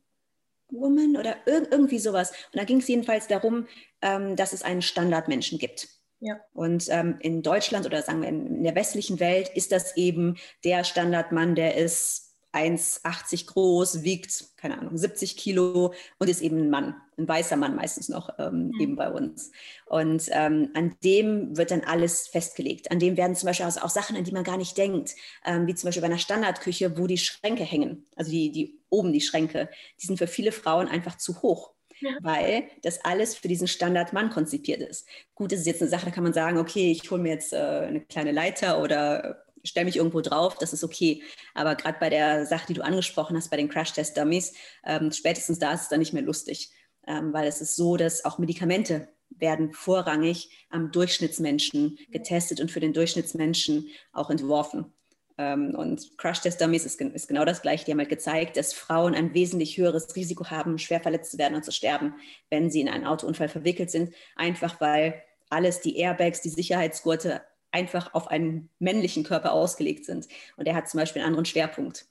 Woman 0.70 1.16
oder 1.16 1.36
ir 1.46 1.70
irgendwie 1.70 1.98
sowas. 1.98 2.30
Und 2.52 2.56
da 2.60 2.64
ging 2.64 2.78
es 2.78 2.88
jedenfalls 2.88 3.26
darum, 3.26 3.66
ähm, 4.02 4.36
dass 4.36 4.52
es 4.52 4.62
einen 4.62 4.82
Standardmenschen 4.82 5.58
gibt. 5.58 5.88
Ja. 6.20 6.40
Und 6.52 6.88
ähm, 6.90 7.16
in 7.20 7.42
Deutschland 7.42 7.86
oder 7.86 8.02
sagen 8.02 8.22
wir 8.22 8.28
in, 8.28 8.46
in 8.46 8.64
der 8.64 8.74
westlichen 8.74 9.20
Welt 9.20 9.50
ist 9.54 9.72
das 9.72 9.96
eben 9.96 10.36
der 10.64 10.84
Standardmann, 10.84 11.54
der 11.54 11.76
ist 11.76 12.27
1,80 12.52 13.46
groß, 13.46 14.02
wiegt, 14.02 14.56
keine 14.56 14.78
Ahnung, 14.78 14.96
70 14.96 15.36
Kilo 15.36 15.92
und 16.18 16.28
ist 16.28 16.40
eben 16.40 16.58
ein 16.58 16.70
Mann, 16.70 16.94
ein 17.18 17.28
weißer 17.28 17.56
Mann 17.56 17.76
meistens 17.76 18.08
noch 18.08 18.30
ähm, 18.38 18.68
mhm. 18.68 18.80
eben 18.80 18.96
bei 18.96 19.10
uns. 19.10 19.52
Und 19.86 20.24
ähm, 20.30 20.70
an 20.74 20.96
dem 21.04 21.56
wird 21.56 21.70
dann 21.70 21.82
alles 21.82 22.26
festgelegt. 22.28 22.90
An 22.90 22.98
dem 22.98 23.16
werden 23.16 23.36
zum 23.36 23.48
Beispiel 23.48 23.66
auch 23.66 23.90
Sachen, 23.90 24.16
an 24.16 24.24
die 24.24 24.32
man 24.32 24.44
gar 24.44 24.56
nicht 24.56 24.78
denkt, 24.78 25.14
ähm, 25.44 25.66
wie 25.66 25.74
zum 25.74 25.88
Beispiel 25.88 26.00
bei 26.00 26.08
einer 26.08 26.18
Standardküche, 26.18 26.98
wo 26.98 27.06
die 27.06 27.18
Schränke 27.18 27.64
hängen, 27.64 28.06
also 28.16 28.30
die, 28.30 28.50
die 28.50 28.80
oben 28.88 29.12
die 29.12 29.20
Schränke, 29.20 29.68
die 30.00 30.06
sind 30.06 30.16
für 30.16 30.26
viele 30.26 30.52
Frauen 30.52 30.88
einfach 30.88 31.16
zu 31.16 31.42
hoch. 31.42 31.72
Ja. 32.00 32.12
weil 32.20 32.68
das 32.82 33.04
alles 33.04 33.34
für 33.34 33.48
diesen 33.48 33.66
Standardmann 33.66 34.30
konzipiert 34.30 34.80
ist. 34.80 35.04
Gut, 35.34 35.50
das 35.50 35.58
ist 35.58 35.66
jetzt 35.66 35.82
eine 35.82 35.90
Sache, 35.90 36.06
da 36.06 36.12
kann 36.12 36.22
man 36.22 36.32
sagen, 36.32 36.58
okay, 36.58 36.92
ich 36.92 37.10
hole 37.10 37.20
mir 37.20 37.32
jetzt 37.32 37.52
äh, 37.52 37.56
eine 37.56 38.00
kleine 38.02 38.30
Leiter 38.30 38.80
oder 38.80 39.42
stelle 39.64 39.86
mich 39.86 39.96
irgendwo 39.96 40.20
drauf, 40.20 40.56
das 40.58 40.72
ist 40.72 40.84
okay. 40.84 41.22
Aber 41.54 41.74
gerade 41.74 41.98
bei 41.98 42.10
der 42.10 42.46
Sache, 42.46 42.66
die 42.68 42.74
du 42.74 42.84
angesprochen 42.84 43.36
hast, 43.36 43.50
bei 43.50 43.56
den 43.56 43.68
Crash-Test-Dummies, 43.68 44.54
ähm, 44.84 45.12
spätestens 45.12 45.58
da 45.58 45.72
ist 45.72 45.82
es 45.82 45.88
dann 45.88 46.00
nicht 46.00 46.12
mehr 46.12 46.22
lustig, 46.22 46.70
ähm, 47.06 47.32
weil 47.32 47.46
es 47.46 47.60
ist 47.60 47.76
so, 47.76 47.96
dass 47.96 48.24
auch 48.24 48.38
Medikamente 48.38 49.08
werden 49.30 49.72
vorrangig 49.72 50.66
am 50.70 50.90
Durchschnittsmenschen 50.90 51.98
getestet 52.10 52.60
und 52.60 52.70
für 52.70 52.80
den 52.80 52.92
Durchschnittsmenschen 52.92 53.88
auch 54.12 54.30
entworfen. 54.30 54.92
Ähm, 55.38 55.74
und 55.76 56.18
Crash-Test-Dummies 56.18 56.84
ist, 56.84 57.00
ist, 57.00 57.28
genau 57.28 57.44
das 57.44 57.62
Gleiche. 57.62 57.84
Die 57.84 57.92
haben 57.92 57.98
halt 57.98 58.08
gezeigt, 58.08 58.56
dass 58.56 58.72
Frauen 58.72 59.14
ein 59.14 59.34
wesentlich 59.34 59.76
höheres 59.76 60.14
Risiko 60.16 60.46
haben, 60.50 60.78
schwer 60.78 61.00
verletzt 61.00 61.30
zu 61.30 61.38
werden 61.38 61.54
und 61.54 61.64
zu 61.64 61.72
sterben, 61.72 62.14
wenn 62.50 62.70
sie 62.70 62.80
in 62.80 62.88
einen 62.88 63.06
Autounfall 63.06 63.48
verwickelt 63.48 63.90
sind, 63.90 64.12
einfach 64.36 64.80
weil 64.80 65.22
alles, 65.48 65.80
die 65.80 65.96
Airbags, 65.96 66.42
die 66.42 66.50
Sicherheitsgurte, 66.50 67.40
einfach 67.70 68.14
auf 68.14 68.28
einen 68.28 68.70
männlichen 68.78 69.24
Körper 69.24 69.52
ausgelegt 69.52 70.04
sind. 70.04 70.28
Und 70.56 70.66
er 70.66 70.74
hat 70.74 70.88
zum 70.88 70.98
Beispiel 70.98 71.22
einen 71.22 71.30
anderen 71.30 71.44
Schwerpunkt. 71.44 72.06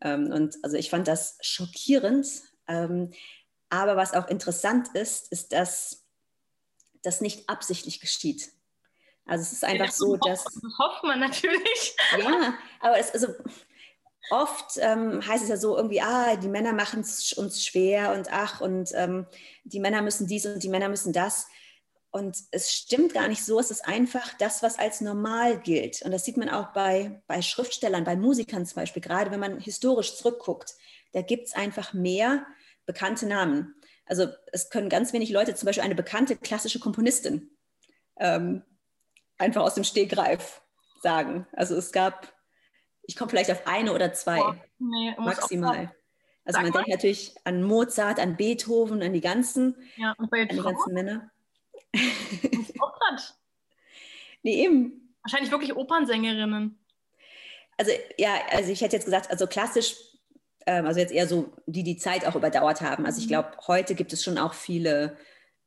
Ähm, 0.00 0.32
und 0.32 0.56
also 0.62 0.76
ich 0.76 0.90
fand 0.90 1.08
das 1.08 1.38
schockierend. 1.40 2.26
Ähm, 2.68 3.12
aber 3.68 3.96
was 3.96 4.14
auch 4.14 4.28
interessant 4.28 4.88
ist, 4.94 5.30
ist, 5.32 5.52
dass 5.52 6.04
das 7.02 7.20
nicht 7.20 7.48
absichtlich 7.48 8.00
geschieht. 8.00 8.52
Also 9.26 9.42
es 9.42 9.52
ist 9.52 9.64
einfach 9.64 9.86
ja, 9.86 9.92
so, 9.92 10.16
dass... 10.16 10.44
Das 10.44 10.78
hofft 10.78 11.04
man 11.04 11.20
natürlich. 11.20 11.96
Ja, 12.18 12.54
aber 12.80 12.98
es, 12.98 13.12
also 13.12 13.28
oft 14.30 14.76
ähm, 14.78 15.26
heißt 15.26 15.42
es 15.42 15.48
ja 15.48 15.56
so 15.56 15.76
irgendwie, 15.76 16.00
ah, 16.00 16.36
die 16.36 16.48
Männer 16.48 16.72
machen 16.72 17.00
es 17.00 17.32
uns 17.32 17.64
schwer 17.64 18.12
und 18.12 18.32
ach, 18.32 18.60
und 18.60 18.90
ähm, 18.94 19.26
die 19.64 19.80
Männer 19.80 20.02
müssen 20.02 20.26
dies 20.26 20.46
und 20.46 20.62
die 20.62 20.68
Männer 20.68 20.88
müssen 20.88 21.12
das. 21.12 21.48
Und 22.16 22.38
es 22.50 22.72
stimmt 22.72 23.12
gar 23.12 23.28
nicht 23.28 23.44
so, 23.44 23.60
es 23.60 23.70
ist 23.70 23.86
einfach 23.86 24.32
das, 24.38 24.62
was 24.62 24.78
als 24.78 25.02
normal 25.02 25.60
gilt. 25.60 26.00
Und 26.00 26.12
das 26.12 26.24
sieht 26.24 26.38
man 26.38 26.48
auch 26.48 26.72
bei, 26.72 27.22
bei 27.26 27.42
Schriftstellern, 27.42 28.04
bei 28.04 28.16
Musikern 28.16 28.64
zum 28.64 28.76
Beispiel, 28.76 29.02
gerade 29.02 29.30
wenn 29.30 29.38
man 29.38 29.60
historisch 29.60 30.16
zurückguckt. 30.16 30.76
Da 31.12 31.20
gibt 31.20 31.48
es 31.48 31.54
einfach 31.54 31.92
mehr 31.92 32.46
bekannte 32.86 33.26
Namen. 33.26 33.74
Also 34.06 34.28
es 34.50 34.70
können 34.70 34.88
ganz 34.88 35.12
wenig 35.12 35.28
Leute, 35.28 35.54
zum 35.54 35.66
Beispiel 35.66 35.84
eine 35.84 35.94
bekannte 35.94 36.36
klassische 36.36 36.80
Komponistin, 36.80 37.50
ähm, 38.18 38.62
einfach 39.36 39.60
aus 39.60 39.74
dem 39.74 39.84
Stegreif 39.84 40.62
sagen. 41.02 41.46
Also 41.52 41.76
es 41.76 41.92
gab, 41.92 42.32
ich 43.02 43.14
komme 43.14 43.28
vielleicht 43.28 43.50
auf 43.50 43.66
eine 43.66 43.92
oder 43.92 44.14
zwei 44.14 44.40
oh, 44.40 44.54
nee, 44.78 45.14
maximal. 45.18 45.94
Also 46.46 46.62
man 46.62 46.72
denkt 46.72 46.88
natürlich 46.88 47.34
an 47.44 47.62
Mozart, 47.62 48.18
an 48.20 48.38
Beethoven, 48.38 49.02
an 49.02 49.12
die 49.12 49.20
ganzen, 49.20 49.76
ja, 49.98 50.14
an 50.16 50.30
die 50.48 50.56
ganzen 50.56 50.94
Männer. 50.94 51.30
Opern. 52.80 53.18
nee, 54.42 54.64
eben. 54.64 55.14
Wahrscheinlich 55.22 55.50
wirklich 55.50 55.74
Opernsängerinnen. 55.74 56.78
Also 57.76 57.90
ja, 58.16 58.34
also 58.50 58.70
ich 58.70 58.80
hätte 58.80 58.96
jetzt 58.96 59.04
gesagt, 59.04 59.30
also 59.30 59.46
klassisch, 59.46 59.96
ähm, 60.66 60.86
also 60.86 61.00
jetzt 61.00 61.12
eher 61.12 61.26
so, 61.26 61.52
die 61.66 61.82
die 61.82 61.96
Zeit 61.96 62.26
auch 62.26 62.36
überdauert 62.36 62.80
haben. 62.80 63.04
Also 63.06 63.18
ich 63.18 63.26
mhm. 63.26 63.30
glaube, 63.30 63.50
heute 63.66 63.94
gibt 63.94 64.12
es 64.12 64.22
schon 64.22 64.38
auch 64.38 64.54
viele 64.54 65.16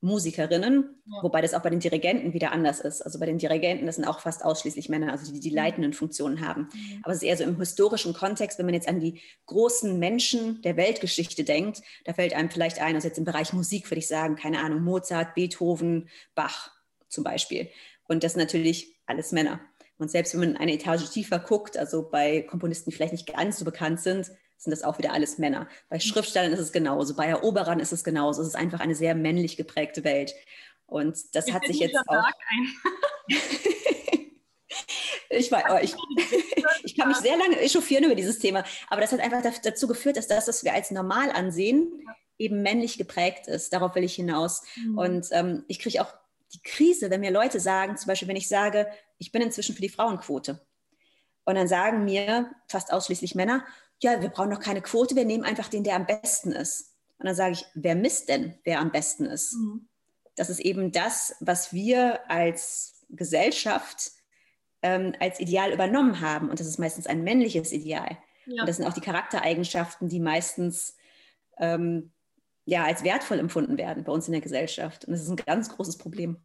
Musikerinnen, 0.01 1.01
ja. 1.05 1.23
wobei 1.23 1.41
das 1.41 1.53
auch 1.53 1.61
bei 1.61 1.69
den 1.69 1.81
Dirigenten 1.81 2.33
wieder 2.33 2.51
anders 2.53 2.79
ist. 2.79 3.01
Also 3.01 3.19
bei 3.19 3.25
den 3.25 3.37
Dirigenten, 3.37 3.85
das 3.85 3.95
sind 3.97 4.05
auch 4.05 4.21
fast 4.21 4.45
ausschließlich 4.45 4.87
Männer, 4.87 5.11
also 5.11 5.31
die 5.31 5.39
die 5.41 5.49
leitenden 5.49 5.93
Funktionen 5.93 6.45
haben. 6.45 6.69
Mhm. 6.73 6.99
Aber 7.03 7.11
es 7.11 7.17
ist 7.17 7.27
eher 7.27 7.37
so 7.37 7.43
im 7.43 7.57
historischen 7.57 8.13
Kontext, 8.13 8.57
wenn 8.59 8.65
man 8.65 8.75
jetzt 8.75 8.87
an 8.87 9.01
die 9.01 9.21
großen 9.47 9.99
Menschen 9.99 10.61
der 10.61 10.77
Weltgeschichte 10.77 11.43
denkt, 11.43 11.81
da 12.05 12.13
fällt 12.13 12.33
einem 12.33 12.49
vielleicht 12.49 12.81
ein, 12.81 12.95
also 12.95 13.07
jetzt 13.07 13.17
im 13.17 13.25
Bereich 13.25 13.51
Musik 13.51 13.89
würde 13.91 13.99
ich 13.99 14.07
sagen, 14.07 14.37
keine 14.37 14.59
Ahnung, 14.59 14.83
Mozart, 14.83 15.35
Beethoven, 15.35 16.09
Bach 16.33 16.71
zum 17.09 17.25
Beispiel. 17.25 17.69
Und 18.07 18.23
das 18.23 18.33
sind 18.33 18.41
natürlich 18.41 18.99
alles 19.05 19.31
Männer. 19.33 19.59
Und 19.97 20.09
selbst 20.09 20.33
wenn 20.33 20.39
man 20.39 20.57
eine 20.57 20.73
Etage 20.73 21.09
tiefer 21.09 21.39
guckt, 21.39 21.77
also 21.77 22.09
bei 22.09 22.41
Komponisten, 22.43 22.89
die 22.89 22.95
vielleicht 22.95 23.11
nicht 23.11 23.33
ganz 23.33 23.59
so 23.59 23.65
bekannt 23.65 23.99
sind, 23.99 24.31
sind 24.59 24.71
das 24.71 24.83
auch 24.83 24.97
wieder 24.97 25.13
alles 25.13 25.37
Männer. 25.37 25.67
Bei 25.89 25.95
mhm. 25.95 26.01
Schriftstellern 26.01 26.51
ist 26.51 26.59
es 26.59 26.71
genauso, 26.71 27.15
bei 27.15 27.25
Eroberern 27.25 27.79
ist 27.79 27.93
es 27.93 28.03
genauso. 28.03 28.41
Es 28.41 28.49
ist 28.49 28.55
einfach 28.55 28.81
eine 28.81 28.93
sehr 28.93 29.15
männlich 29.15 29.57
geprägte 29.57 30.03
Welt. 30.03 30.33
Und 30.85 31.33
das 31.33 31.47
ich 31.47 31.53
hat 31.53 31.65
sich 31.65 31.79
jetzt 31.79 31.97
auch. 32.07 32.23
ich, 35.29 35.51
war, 35.51 35.63
oh, 35.71 35.77
ich, 35.81 35.95
ich 36.83 36.97
kann 36.97 37.07
mich 37.07 37.17
sehr 37.17 37.37
lange 37.37 37.59
echauffieren 37.59 38.03
über 38.03 38.15
dieses 38.15 38.39
Thema, 38.39 38.65
aber 38.89 39.01
das 39.01 39.11
hat 39.11 39.19
einfach 39.21 39.41
dazu 39.63 39.87
geführt, 39.87 40.17
dass 40.17 40.27
das, 40.27 40.47
was 40.47 40.63
wir 40.63 40.73
als 40.73 40.91
normal 40.91 41.31
ansehen, 41.31 42.05
eben 42.37 42.61
männlich 42.61 42.97
geprägt 42.97 43.47
ist. 43.47 43.71
Darauf 43.71 43.95
will 43.95 44.03
ich 44.03 44.15
hinaus. 44.15 44.63
Mhm. 44.75 44.97
Und 44.97 45.27
ähm, 45.31 45.63
ich 45.67 45.79
kriege 45.79 46.01
auch 46.01 46.13
die 46.53 46.61
Krise, 46.63 47.09
wenn 47.09 47.21
mir 47.21 47.31
Leute 47.31 47.59
sagen, 47.59 47.95
zum 47.95 48.07
Beispiel, 48.07 48.27
wenn 48.27 48.35
ich 48.35 48.49
sage, 48.49 48.87
ich 49.19 49.31
bin 49.31 49.41
inzwischen 49.41 49.75
für 49.75 49.81
die 49.81 49.89
Frauenquote. 49.89 50.59
Und 51.45 51.55
dann 51.55 51.67
sagen 51.67 52.05
mir 52.05 52.51
fast 52.67 52.91
ausschließlich 52.91 53.35
Männer, 53.35 53.65
ja, 54.01 54.21
wir 54.21 54.29
brauchen 54.29 54.49
noch 54.49 54.59
keine 54.59 54.81
Quote, 54.81 55.15
wir 55.15 55.25
nehmen 55.25 55.43
einfach 55.43 55.67
den, 55.67 55.83
der 55.83 55.95
am 55.95 56.05
besten 56.05 56.51
ist. 56.51 56.95
Und 57.17 57.25
dann 57.25 57.35
sage 57.35 57.53
ich, 57.53 57.65
wer 57.73 57.95
misst 57.95 58.29
denn, 58.29 58.57
wer 58.63 58.79
am 58.79 58.91
besten 58.91 59.25
ist? 59.25 59.53
Mhm. 59.53 59.87
Das 60.35 60.49
ist 60.49 60.59
eben 60.59 60.91
das, 60.91 61.35
was 61.41 61.73
wir 61.73 62.29
als 62.29 63.05
Gesellschaft 63.09 64.11
ähm, 64.81 65.13
als 65.19 65.39
Ideal 65.39 65.73
übernommen 65.73 66.21
haben. 66.21 66.49
Und 66.49 66.59
das 66.59 66.67
ist 66.67 66.79
meistens 66.79 67.07
ein 67.07 67.23
männliches 67.23 67.73
Ideal. 67.73 68.17
Ja. 68.45 68.61
Und 68.61 68.69
das 68.69 68.77
sind 68.77 68.85
auch 68.85 68.93
die 68.93 69.01
Charaktereigenschaften, 69.01 70.07
die 70.07 70.19
meistens 70.19 70.95
ähm, 71.57 72.11
ja, 72.65 72.85
als 72.85 73.03
wertvoll 73.03 73.39
empfunden 73.39 73.77
werden 73.77 74.03
bei 74.03 74.11
uns 74.11 74.27
in 74.27 74.31
der 74.31 74.41
Gesellschaft. 74.41 75.05
Und 75.05 75.11
das 75.11 75.21
ist 75.21 75.29
ein 75.29 75.35
ganz 75.35 75.75
großes 75.75 75.97
Problem. 75.97 76.37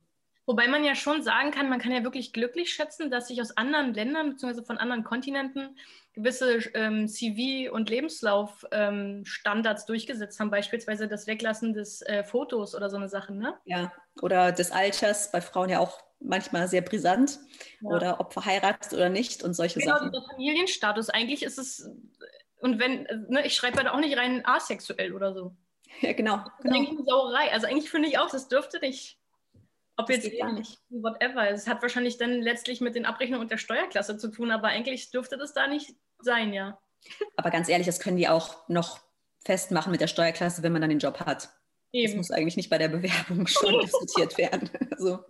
Wobei 0.46 0.68
man 0.68 0.84
ja 0.84 0.94
schon 0.94 1.22
sagen 1.22 1.52
kann, 1.52 1.68
man 1.68 1.78
kann 1.78 1.92
ja 1.92 2.02
wirklich 2.02 2.32
glücklich 2.32 2.72
schätzen, 2.72 3.10
dass 3.10 3.28
sich 3.28 3.40
aus 3.40 3.56
anderen 3.56 3.94
Ländern 3.94 4.30
bzw. 4.30 4.62
von 4.62 4.78
anderen 4.78 5.04
Kontinenten 5.04 5.76
gewisse 6.14 6.58
ähm, 6.74 7.06
CV- 7.06 7.68
und 7.68 7.90
Lebenslaufstandards 7.90 9.82
ähm, 9.82 9.86
durchgesetzt 9.86 10.40
haben, 10.40 10.50
beispielsweise 10.50 11.08
das 11.08 11.26
Weglassen 11.26 11.74
des 11.74 12.02
äh, 12.02 12.24
Fotos 12.24 12.74
oder 12.74 12.88
so 12.88 12.96
eine 12.96 13.08
Sache, 13.08 13.34
ne? 13.34 13.54
Ja, 13.64 13.92
oder 14.22 14.52
des 14.52 14.70
Alters, 14.70 15.32
bei 15.32 15.40
Frauen 15.40 15.68
ja 15.68 15.80
auch 15.80 16.00
manchmal 16.20 16.68
sehr 16.68 16.82
brisant, 16.82 17.40
ja. 17.80 17.90
oder 17.90 18.20
ob 18.20 18.32
verheiratet 18.32 18.92
oder 18.92 19.08
nicht 19.08 19.42
und 19.42 19.54
solche 19.54 19.80
genau, 19.80 19.94
Sachen. 19.94 20.12
Genau, 20.12 20.20
der 20.20 20.30
Familienstatus, 20.30 21.10
eigentlich 21.10 21.42
ist 21.42 21.58
es, 21.58 21.90
und 22.58 22.78
wenn, 22.78 23.02
ne, 23.28 23.44
ich 23.44 23.54
schreibe 23.54 23.82
da 23.82 23.92
auch 23.92 23.98
nicht 23.98 24.16
rein 24.16 24.42
asexuell 24.46 25.12
oder 25.14 25.34
so. 25.34 25.56
Ja, 26.00 26.12
genau. 26.12 26.36
Das 26.36 26.46
ist 26.46 26.62
genau. 26.62 26.76
eigentlich 26.76 26.90
eine 26.90 27.04
Sauerei. 27.04 27.52
Also 27.52 27.66
eigentlich 27.66 27.90
finde 27.90 28.08
ich 28.08 28.18
auch, 28.18 28.30
das 28.30 28.48
dürfte 28.48 28.80
nicht 28.80 29.18
ob 29.96 30.06
das 30.08 30.24
jetzt 30.24 30.38
gar 30.38 30.52
nicht. 30.52 30.80
whatever. 30.90 31.48
Es 31.50 31.66
hat 31.66 31.82
wahrscheinlich 31.82 32.18
dann 32.18 32.40
letztlich 32.42 32.80
mit 32.80 32.94
den 32.94 33.06
Abrechnungen 33.06 33.42
und 33.42 33.50
der 33.50 33.58
Steuerklasse 33.58 34.16
zu 34.16 34.28
tun, 34.30 34.50
aber 34.50 34.68
eigentlich 34.68 35.10
dürfte 35.10 35.38
das 35.38 35.54
da 35.54 35.66
nicht 35.66 35.94
sein, 36.18 36.52
ja. 36.52 36.78
Aber 37.36 37.50
ganz 37.50 37.68
ehrlich, 37.68 37.86
das 37.86 38.00
können 38.00 38.16
die 38.16 38.28
auch 38.28 38.66
noch 38.68 38.98
festmachen 39.44 39.92
mit 39.92 40.00
der 40.00 40.06
Steuerklasse, 40.06 40.62
wenn 40.62 40.72
man 40.72 40.80
dann 40.80 40.90
den 40.90 40.98
Job 40.98 41.20
hat. 41.20 41.50
Eben. 41.92 42.06
Das 42.06 42.16
muss 42.16 42.30
eigentlich 42.30 42.56
nicht 42.56 42.70
bei 42.70 42.78
der 42.78 42.88
Bewerbung 42.88 43.46
schon 43.46 43.80
diskutiert 43.80 44.36
werden. 44.38 44.70
Also. 44.90 45.24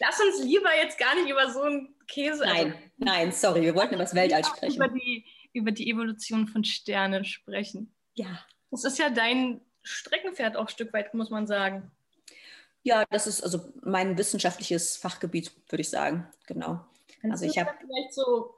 Lass 0.00 0.20
uns 0.20 0.44
lieber 0.44 0.70
jetzt 0.82 0.98
gar 0.98 1.14
nicht 1.14 1.30
über 1.30 1.50
so 1.50 1.62
einen 1.62 1.94
Käse. 2.08 2.44
Nein, 2.44 2.66
also, 2.66 2.78
nein, 2.98 3.32
sorry, 3.32 3.62
wir 3.62 3.74
wollten 3.74 3.94
über 3.94 4.02
das 4.04 4.14
Weltall 4.14 4.44
sprechen. 4.44 4.76
Über 4.76 4.88
die, 4.88 5.24
über 5.52 5.72
die 5.72 5.88
Evolution 5.90 6.48
von 6.48 6.64
Sternen 6.64 7.24
sprechen. 7.24 7.94
Ja. 8.14 8.44
Das 8.70 8.84
ist 8.84 8.98
ja 8.98 9.10
dein 9.10 9.60
Streckenpferd 9.82 10.56
auch 10.56 10.66
ein 10.66 10.68
Stück 10.68 10.92
weit, 10.92 11.14
muss 11.14 11.30
man 11.30 11.46
sagen. 11.46 11.90
Ja, 12.82 13.04
das 13.10 13.26
ist 13.26 13.42
also 13.42 13.72
mein 13.82 14.16
wissenschaftliches 14.16 14.96
Fachgebiet, 14.96 15.52
würde 15.68 15.82
ich 15.82 15.90
sagen. 15.90 16.26
Genau. 16.46 16.84
Kannst 17.20 17.42
also 17.42 17.44
ich 17.44 17.58
habe 17.58 17.70
vielleicht 17.78 18.14
so 18.14 18.54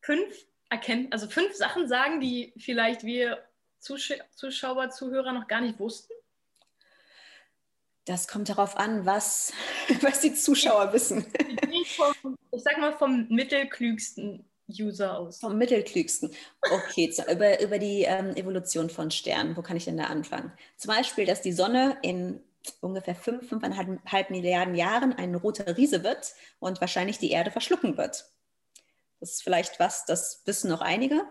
fünf 0.00 0.34
erkennen, 0.68 1.08
also 1.12 1.28
fünf 1.28 1.54
Sachen 1.54 1.86
sagen, 1.86 2.20
die 2.20 2.52
vielleicht 2.56 3.04
wir 3.04 3.44
Zusch 3.78 4.14
Zuschauer, 4.34 4.90
Zuhörer 4.90 5.32
noch 5.32 5.48
gar 5.48 5.60
nicht 5.60 5.78
wussten? 5.78 6.12
Das 8.04 8.26
kommt 8.26 8.48
darauf 8.48 8.76
an, 8.76 9.06
was, 9.06 9.52
was 10.00 10.20
die 10.20 10.34
Zuschauer 10.34 10.92
wissen. 10.92 11.26
Vom, 11.96 12.36
ich 12.50 12.62
sag 12.62 12.78
mal 12.78 12.92
vom 12.92 13.28
mittelklügsten 13.28 14.44
User 14.68 15.18
aus. 15.18 15.40
Vom 15.40 15.56
mittelklügsten. 15.58 16.32
Okay, 16.70 17.10
zu, 17.10 17.22
über, 17.30 17.60
über 17.60 17.78
die 17.78 18.02
ähm, 18.02 18.34
Evolution 18.36 18.90
von 18.90 19.10
Sternen. 19.10 19.56
Wo 19.56 19.62
kann 19.62 19.76
ich 19.76 19.84
denn 19.84 19.96
da 19.96 20.04
anfangen? 20.04 20.52
Zum 20.76 20.94
Beispiel, 20.94 21.26
dass 21.26 21.42
die 21.42 21.52
Sonne 21.52 21.98
in 22.02 22.40
ungefähr 22.80 23.14
5, 23.14 23.50
5,5 23.52 24.30
Milliarden 24.30 24.74
Jahren 24.74 25.12
ein 25.12 25.34
roter 25.34 25.76
Riese 25.76 26.04
wird 26.04 26.34
und 26.58 26.80
wahrscheinlich 26.80 27.18
die 27.18 27.30
Erde 27.30 27.50
verschlucken 27.50 27.96
wird. 27.96 28.24
Das 29.20 29.32
ist 29.32 29.42
vielleicht 29.42 29.78
was, 29.78 30.04
das 30.04 30.42
wissen 30.46 30.70
noch 30.70 30.80
einige. 30.80 31.24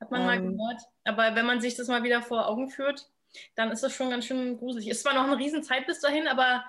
Hat 0.00 0.10
man 0.10 0.20
ähm, 0.20 0.26
mal 0.26 0.40
gehört. 0.40 0.82
Aber 1.04 1.34
wenn 1.34 1.46
man 1.46 1.60
sich 1.60 1.74
das 1.76 1.88
mal 1.88 2.02
wieder 2.02 2.22
vor 2.22 2.48
Augen 2.48 2.70
führt, 2.70 3.10
dann 3.54 3.70
ist 3.70 3.82
das 3.82 3.92
schon 3.92 4.10
ganz 4.10 4.24
schön 4.24 4.58
gruselig. 4.58 4.88
Ist 4.88 5.02
zwar 5.02 5.14
noch 5.14 5.24
eine 5.24 5.38
Riesenzeit 5.38 5.86
bis 5.86 6.00
dahin, 6.00 6.26
aber 6.26 6.64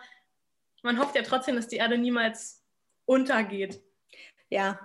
man 0.84 1.00
hofft 1.00 1.16
ja 1.16 1.24
trotzdem, 1.24 1.56
dass 1.56 1.68
die 1.68 1.78
Erde 1.78 1.98
niemals 1.98 2.64
untergeht. 3.06 3.82
Ja, 4.50 4.80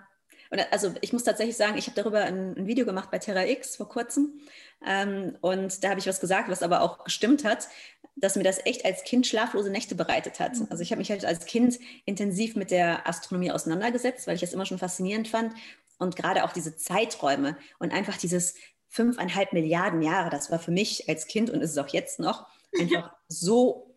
und 0.50 0.60
also 0.72 0.94
ich 1.00 1.12
muss 1.12 1.24
tatsächlich 1.24 1.56
sagen, 1.56 1.76
ich 1.76 1.86
habe 1.86 1.96
darüber 1.96 2.22
ein, 2.22 2.56
ein, 2.56 2.66
Video 2.66 2.86
gemacht 2.86 3.10
bei 3.10 3.18
Terra 3.18 3.46
X 3.46 3.76
vor 3.76 3.88
kurzem. 3.88 4.40
Ähm, 4.84 5.36
und 5.40 5.82
da 5.82 5.90
habe 5.90 6.00
ich 6.00 6.06
was 6.06 6.20
gesagt, 6.20 6.48
was 6.48 6.62
aber 6.62 6.82
auch 6.82 7.04
gestimmt 7.04 7.44
hat, 7.44 7.68
dass 8.16 8.36
mir 8.36 8.42
das 8.42 8.64
echt 8.64 8.84
als 8.84 9.04
Kind 9.04 9.26
schlaflose 9.26 9.70
Nächte 9.70 9.94
bereitet 9.94 10.40
hat. 10.40 10.54
Mhm. 10.54 10.66
Also 10.70 10.82
ich 10.82 10.90
habe 10.90 10.98
mich 10.98 11.10
halt 11.10 11.24
als 11.24 11.46
Kind 11.46 11.78
intensiv 12.04 12.56
mit 12.56 12.70
der 12.70 13.06
Astronomie 13.08 13.50
auseinandergesetzt, 13.50 14.26
weil 14.26 14.34
ich 14.34 14.40
das 14.40 14.52
immer 14.52 14.66
schon 14.66 14.78
faszinierend 14.78 15.28
fand. 15.28 15.54
Und 15.98 16.16
gerade 16.16 16.44
auch 16.44 16.52
diese 16.52 16.76
Zeiträume 16.76 17.56
und 17.78 17.92
einfach 17.92 18.16
dieses 18.16 18.54
fünfeinhalb 18.88 19.52
Milliarden 19.52 20.02
Jahre, 20.02 20.30
das 20.30 20.50
war 20.50 20.58
für 20.58 20.70
mich 20.70 21.08
als 21.08 21.26
Kind 21.26 21.50
und 21.50 21.60
ist 21.60 21.72
es 21.72 21.78
auch 21.78 21.88
jetzt 21.88 22.18
noch 22.18 22.46
einfach 22.80 23.12
so 23.28 23.94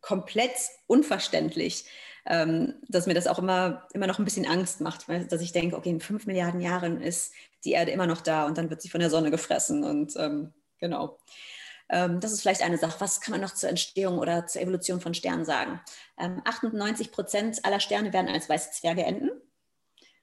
komplett 0.00 0.54
unverständlich 0.86 1.86
ähm, 2.26 2.74
dass 2.88 3.06
mir 3.06 3.14
das 3.14 3.26
auch 3.26 3.38
immer, 3.38 3.86
immer 3.92 4.06
noch 4.06 4.18
ein 4.18 4.24
bisschen 4.24 4.46
Angst 4.46 4.80
macht, 4.80 5.08
weil, 5.08 5.26
dass 5.26 5.40
ich 5.40 5.52
denke, 5.52 5.76
okay, 5.76 5.90
in 5.90 6.00
fünf 6.00 6.26
Milliarden 6.26 6.60
Jahren 6.60 7.00
ist 7.00 7.32
die 7.64 7.72
Erde 7.72 7.92
immer 7.92 8.06
noch 8.06 8.20
da 8.20 8.46
und 8.46 8.58
dann 8.58 8.68
wird 8.68 8.82
sie 8.82 8.88
von 8.88 9.00
der 9.00 9.10
Sonne 9.10 9.30
gefressen 9.30 9.84
und 9.84 10.14
ähm, 10.16 10.52
genau. 10.78 11.18
Ähm, 11.88 12.20
das 12.20 12.32
ist 12.32 12.40
vielleicht 12.42 12.62
eine 12.62 12.78
Sache. 12.78 13.00
Was 13.00 13.20
kann 13.20 13.32
man 13.32 13.40
noch 13.40 13.54
zur 13.54 13.68
Entstehung 13.68 14.18
oder 14.18 14.46
zur 14.46 14.62
Evolution 14.62 15.00
von 15.00 15.14
Sternen 15.14 15.44
sagen? 15.44 15.80
98 16.16 17.06
ähm, 17.06 17.12
Prozent 17.12 17.64
aller 17.64 17.80
Sterne 17.80 18.12
werden 18.12 18.28
als 18.28 18.48
weiße 18.48 18.70
Zwerge 18.72 19.04
enden. 19.04 19.30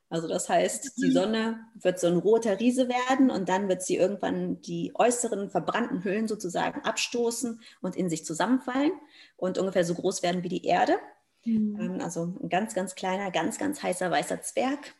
Also 0.10 0.28
das 0.28 0.47
heißt, 0.47 0.97
die 0.97 1.08
mhm. 1.08 1.12
Sonne 1.12 1.60
wird 1.73 1.99
so 1.99 2.06
ein 2.06 2.17
roter 2.17 2.60
Riese 2.60 2.88
werden 2.88 3.32
und 3.32 3.49
dann 3.49 3.67
wird 3.67 3.82
sie 3.82 3.95
irgendwann 3.95 4.62
die 4.62 4.91
äußeren 4.93 5.49
verbrannten 5.49 6.04
Hüllen 6.04 6.28
sozusagen 6.28 6.82
abstoßen 6.82 7.60
und 7.82 7.95
in 7.95 8.10
sich 8.12 8.23
zusammenfallen 8.23 8.91
und 9.38 9.58
ungefähr 9.58 9.84
so 9.84 9.95
groß 9.95 10.21
werden 10.21 10.43
wie 10.43 10.49
die 10.49 10.65
Erde. 10.65 10.99
Mhm. 11.45 11.80
Ähm, 11.80 12.02
also 12.02 12.36
ein 12.41 12.49
ganz, 12.49 12.76
ganz 12.76 12.93
kleiner, 12.93 13.32
ganz, 13.32 13.58
ganz 13.58 13.82
heißer 13.82 14.12
weißer 14.12 14.41
Zwerg. 14.41 14.93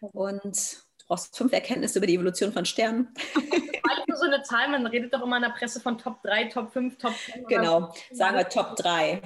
Und 0.00 0.84
brauchst 1.08 1.36
fünf 1.36 1.52
Erkenntnisse 1.52 1.98
über 1.98 2.06
die 2.06 2.14
Evolution 2.14 2.52
von 2.52 2.64
Sternen. 2.64 3.08
so 4.18 4.26
eine 4.26 4.42
Zahl, 4.42 4.68
man 4.68 4.86
redet 4.86 5.14
doch 5.14 5.22
immer 5.22 5.36
in 5.36 5.42
der 5.42 5.50
Presse 5.50 5.80
von 5.80 5.96
Top 5.98 6.22
3, 6.22 6.44
Top 6.44 6.72
5, 6.72 6.98
Top 6.98 7.14
10. 7.32 7.46
Genau, 7.46 7.94
sagen 8.12 8.36
wir 8.36 8.48
Top 8.48 8.76
3. 8.76 9.22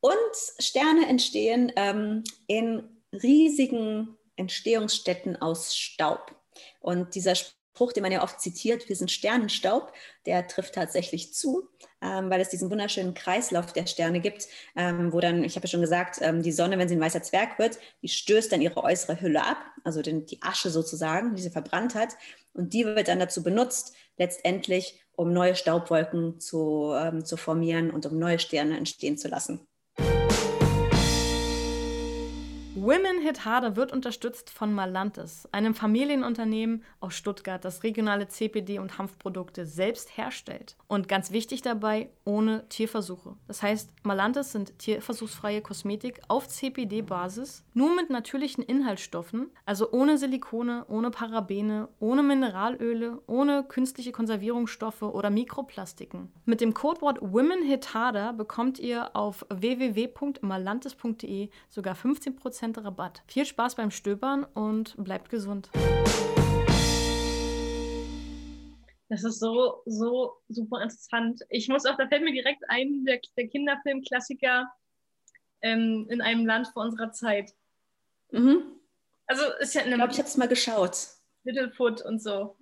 Und 0.00 0.14
Sterne 0.58 1.08
entstehen 1.08 1.72
ähm, 1.76 2.24
in 2.46 2.88
riesigen 3.12 4.16
Entstehungsstätten 4.36 5.40
aus 5.40 5.76
Staub. 5.76 6.34
Und 6.80 7.14
dieser 7.14 7.34
Spruch, 7.74 7.92
den 7.92 8.04
man 8.04 8.12
ja 8.12 8.22
oft 8.22 8.40
zitiert, 8.40 8.88
wir 8.88 8.94
sind 8.94 9.10
Sternenstaub, 9.10 9.92
der 10.26 10.46
trifft 10.46 10.76
tatsächlich 10.76 11.34
zu, 11.34 11.68
ähm, 12.00 12.30
weil 12.30 12.40
es 12.40 12.48
diesen 12.48 12.70
wunderschönen 12.70 13.14
Kreislauf 13.14 13.72
der 13.72 13.86
Sterne 13.86 14.20
gibt, 14.20 14.46
ähm, 14.76 15.12
wo 15.12 15.18
dann, 15.18 15.42
ich 15.42 15.56
habe 15.56 15.66
ja 15.66 15.70
schon 15.70 15.80
gesagt, 15.80 16.18
ähm, 16.20 16.40
die 16.42 16.52
Sonne, 16.52 16.78
wenn 16.78 16.88
sie 16.88 16.94
ein 16.94 17.00
weißer 17.00 17.24
Zwerg 17.24 17.58
wird, 17.58 17.78
die 18.00 18.08
stößt 18.08 18.52
dann 18.52 18.62
ihre 18.62 18.84
äußere 18.84 19.20
Hülle 19.20 19.44
ab, 19.44 19.56
also 19.82 20.02
den, 20.02 20.24
die 20.24 20.40
Asche 20.40 20.70
sozusagen, 20.70 21.34
die 21.34 21.42
sie 21.42 21.50
verbrannt 21.50 21.96
hat. 21.96 22.10
Und 22.52 22.72
die 22.74 22.86
wird 22.86 23.08
dann 23.08 23.18
dazu 23.18 23.42
benutzt, 23.42 23.96
letztendlich, 24.18 25.02
um 25.16 25.32
neue 25.32 25.56
Staubwolken 25.56 26.38
zu, 26.38 26.92
ähm, 26.96 27.24
zu 27.24 27.36
formieren 27.36 27.90
und 27.90 28.06
um 28.06 28.20
neue 28.20 28.38
Sterne 28.38 28.76
entstehen 28.76 29.18
zu 29.18 29.26
lassen. 29.26 29.66
Women 32.76 33.22
Hit 33.22 33.44
Harder 33.44 33.76
wird 33.76 33.92
unterstützt 33.92 34.50
von 34.50 34.72
Malantis, 34.72 35.48
einem 35.52 35.76
Familienunternehmen 35.76 36.82
aus 36.98 37.14
Stuttgart, 37.14 37.64
das 37.64 37.84
regionale 37.84 38.26
CPD 38.26 38.80
und 38.80 38.98
Hanfprodukte 38.98 39.64
selbst 39.64 40.16
herstellt. 40.18 40.76
Und 40.88 41.06
ganz 41.06 41.30
wichtig 41.30 41.62
dabei, 41.62 42.10
ohne 42.24 42.68
Tierversuche. 42.68 43.36
Das 43.46 43.62
heißt, 43.62 43.90
Malantis 44.02 44.52
sind 44.52 44.78
tierversuchsfreie 44.78 45.60
Kosmetik 45.60 46.20
auf 46.28 46.48
CPD-Basis, 46.48 47.64
nur 47.74 47.94
mit 47.94 48.10
natürlichen 48.10 48.64
Inhaltsstoffen, 48.64 49.50
also 49.66 49.92
ohne 49.92 50.18
Silikone, 50.18 50.84
ohne 50.88 51.10
Parabene, 51.10 51.88
ohne 51.98 52.22
Mineralöle, 52.22 53.20
ohne 53.26 53.64
künstliche 53.64 54.12
Konservierungsstoffe 54.12 55.02
oder 55.02 55.30
Mikroplastiken. 55.30 56.32
Mit 56.44 56.60
dem 56.60 56.74
Codewort 56.74 57.18
Women 57.20 57.62
Hit 57.62 57.94
Harder 57.94 58.32
bekommt 58.32 58.78
ihr 58.78 59.14
auf 59.14 59.46
www.malantis.de 59.50 61.50
sogar 61.68 61.94
15% 61.94 62.84
Rabatt. 62.84 63.22
Viel 63.26 63.46
Spaß 63.46 63.76
beim 63.76 63.90
Stöbern 63.90 64.44
und 64.54 64.94
bleibt 65.02 65.30
gesund. 65.30 65.70
Das 69.08 69.22
ist 69.22 69.38
so, 69.38 69.82
so 69.84 70.34
super 70.48 70.82
interessant. 70.82 71.42
Ich 71.50 71.68
muss 71.68 71.84
auch, 71.84 71.96
da 71.96 72.08
fällt 72.08 72.22
mir 72.22 72.32
direkt 72.32 72.62
ein, 72.68 73.04
der, 73.04 73.20
der 73.36 73.48
Kinderfilm-Klassiker 73.48 74.72
ähm, 75.60 76.06
in 76.08 76.20
einem 76.20 76.46
Land 76.46 76.68
vor 76.68 76.84
unserer 76.84 77.12
Zeit. 77.12 77.52
Mhm. 78.30 78.80
Also 79.26 79.44
ist 79.60 79.74
ja 79.74 79.82
in 79.82 79.88
einem. 79.88 79.94
Ich 79.94 79.98
glaube, 79.98 80.12
ich 80.12 80.18
habe 80.18 80.28
es 80.28 80.36
mal 80.36 80.48
geschaut. 80.48 81.08
Littlefoot 81.44 82.02
und 82.02 82.22
so. 82.22 82.56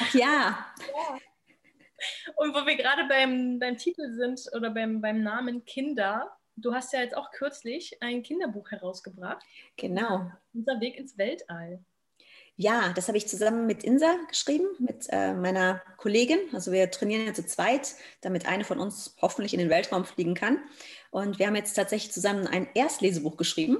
Ach 0.00 0.14
ja. 0.14 0.74
ja. 0.78 1.18
Und 2.36 2.54
wo 2.54 2.66
wir 2.66 2.76
gerade 2.76 3.06
beim, 3.08 3.58
beim 3.58 3.76
Titel 3.76 4.12
sind 4.12 4.40
oder 4.54 4.70
beim, 4.70 5.00
beim 5.00 5.22
Namen 5.22 5.64
Kinder, 5.64 6.36
du 6.56 6.74
hast 6.74 6.92
ja 6.92 7.00
jetzt 7.00 7.16
auch 7.16 7.30
kürzlich 7.30 8.02
ein 8.02 8.22
Kinderbuch 8.22 8.70
herausgebracht. 8.70 9.44
Genau. 9.76 10.30
Unser 10.52 10.80
Weg 10.80 10.96
ins 10.96 11.16
Weltall. 11.16 11.84
Ja, 12.56 12.92
das 12.94 13.08
habe 13.08 13.16
ich 13.16 13.28
zusammen 13.28 13.66
mit 13.66 13.82
Insa 13.82 14.14
geschrieben, 14.28 14.66
mit 14.78 15.06
äh, 15.08 15.32
meiner 15.32 15.82
Kollegin. 15.96 16.38
Also 16.52 16.70
wir 16.70 16.90
trainieren 16.90 17.26
ja 17.26 17.34
zu 17.34 17.46
zweit, 17.46 17.94
damit 18.20 18.46
eine 18.46 18.64
von 18.64 18.78
uns 18.78 19.16
hoffentlich 19.22 19.54
in 19.54 19.58
den 19.58 19.70
Weltraum 19.70 20.04
fliegen 20.04 20.34
kann. 20.34 20.58
Und 21.10 21.38
wir 21.38 21.46
haben 21.46 21.56
jetzt 21.56 21.74
tatsächlich 21.74 22.12
zusammen 22.12 22.46
ein 22.46 22.68
Erstlesebuch 22.74 23.36
geschrieben. 23.36 23.78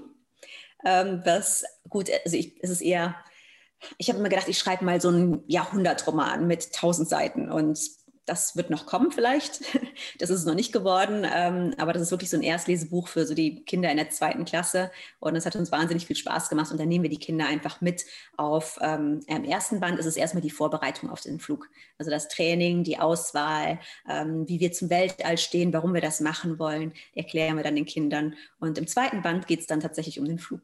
Ähm, 0.84 1.22
was 1.24 1.64
gut, 1.88 2.10
also 2.24 2.36
ich, 2.36 2.62
es 2.62 2.70
ist 2.70 2.80
eher, 2.80 3.14
ich 3.98 4.08
habe 4.08 4.18
immer 4.18 4.28
gedacht, 4.28 4.48
ich 4.48 4.58
schreibe 4.58 4.84
mal 4.84 5.00
so 5.00 5.08
einen 5.08 5.44
Jahrhundertroman 5.46 6.46
mit 6.46 6.72
tausend 6.72 7.08
Seiten 7.08 7.50
und 7.52 7.78
das 8.24 8.56
wird 8.56 8.70
noch 8.70 8.86
kommen 8.86 9.12
vielleicht. 9.12 9.60
Das 10.18 10.30
ist 10.30 10.40
es 10.40 10.46
noch 10.46 10.54
nicht 10.54 10.72
geworden, 10.72 11.26
ähm, 11.32 11.74
aber 11.78 11.92
das 11.92 12.02
ist 12.02 12.10
wirklich 12.10 12.30
so 12.30 12.36
ein 12.36 12.42
Erstlesebuch 12.42 13.08
für 13.08 13.26
so 13.26 13.34
die 13.34 13.64
Kinder 13.64 13.90
in 13.90 13.96
der 13.96 14.10
zweiten 14.10 14.44
Klasse 14.44 14.90
und 15.20 15.34
es 15.36 15.46
hat 15.46 15.56
uns 15.56 15.72
wahnsinnig 15.72 16.06
viel 16.06 16.16
Spaß 16.16 16.48
gemacht 16.48 16.70
und 16.70 16.78
dann 16.78 16.88
nehmen 16.88 17.02
wir 17.02 17.10
die 17.10 17.18
Kinder 17.18 17.46
einfach 17.46 17.80
mit 17.80 18.04
auf, 18.36 18.78
ähm, 18.82 19.20
im 19.26 19.44
ersten 19.44 19.80
Band 19.80 19.98
ist 19.98 20.06
es 20.06 20.16
erstmal 20.16 20.42
die 20.42 20.50
Vorbereitung 20.50 21.10
auf 21.10 21.20
den 21.20 21.40
Flug. 21.40 21.68
Also 21.98 22.10
das 22.10 22.28
Training, 22.28 22.84
die 22.84 22.98
Auswahl, 22.98 23.80
ähm, 24.08 24.48
wie 24.48 24.60
wir 24.60 24.72
zum 24.72 24.90
Weltall 24.90 25.38
stehen, 25.38 25.72
warum 25.72 25.94
wir 25.94 26.00
das 26.00 26.20
machen 26.20 26.58
wollen, 26.58 26.92
erklären 27.14 27.56
wir 27.56 27.64
dann 27.64 27.76
den 27.76 27.86
Kindern 27.86 28.34
und 28.60 28.78
im 28.78 28.86
zweiten 28.86 29.22
Band 29.22 29.46
geht 29.46 29.60
es 29.60 29.66
dann 29.66 29.80
tatsächlich 29.80 30.20
um 30.20 30.26
den 30.26 30.38
Flug. 30.38 30.62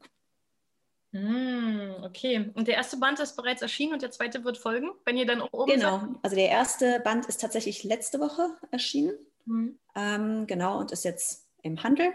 Hm, 1.11 1.95
okay, 2.03 2.51
und 2.53 2.67
der 2.67 2.75
erste 2.75 2.97
Band 2.97 3.19
ist 3.19 3.35
bereits 3.35 3.61
erschienen 3.63 3.93
und 3.93 4.01
der 4.01 4.11
zweite 4.11 4.43
wird 4.43 4.57
folgen, 4.57 4.91
wenn 5.05 5.17
ihr 5.17 5.25
dann 5.25 5.41
auch 5.41 5.51
oben 5.51 5.71
Genau, 5.71 5.99
seid? 5.99 6.09
also 6.21 6.35
der 6.35 6.49
erste 6.49 6.99
Band 6.99 7.25
ist 7.25 7.41
tatsächlich 7.41 7.83
letzte 7.83 8.19
Woche 8.19 8.47
erschienen. 8.71 9.17
Mhm. 9.45 9.79
Ähm, 9.95 10.45
genau, 10.45 10.79
und 10.79 10.91
ist 10.91 11.05
jetzt 11.05 11.47
im 11.63 11.81
Handel. 11.81 12.11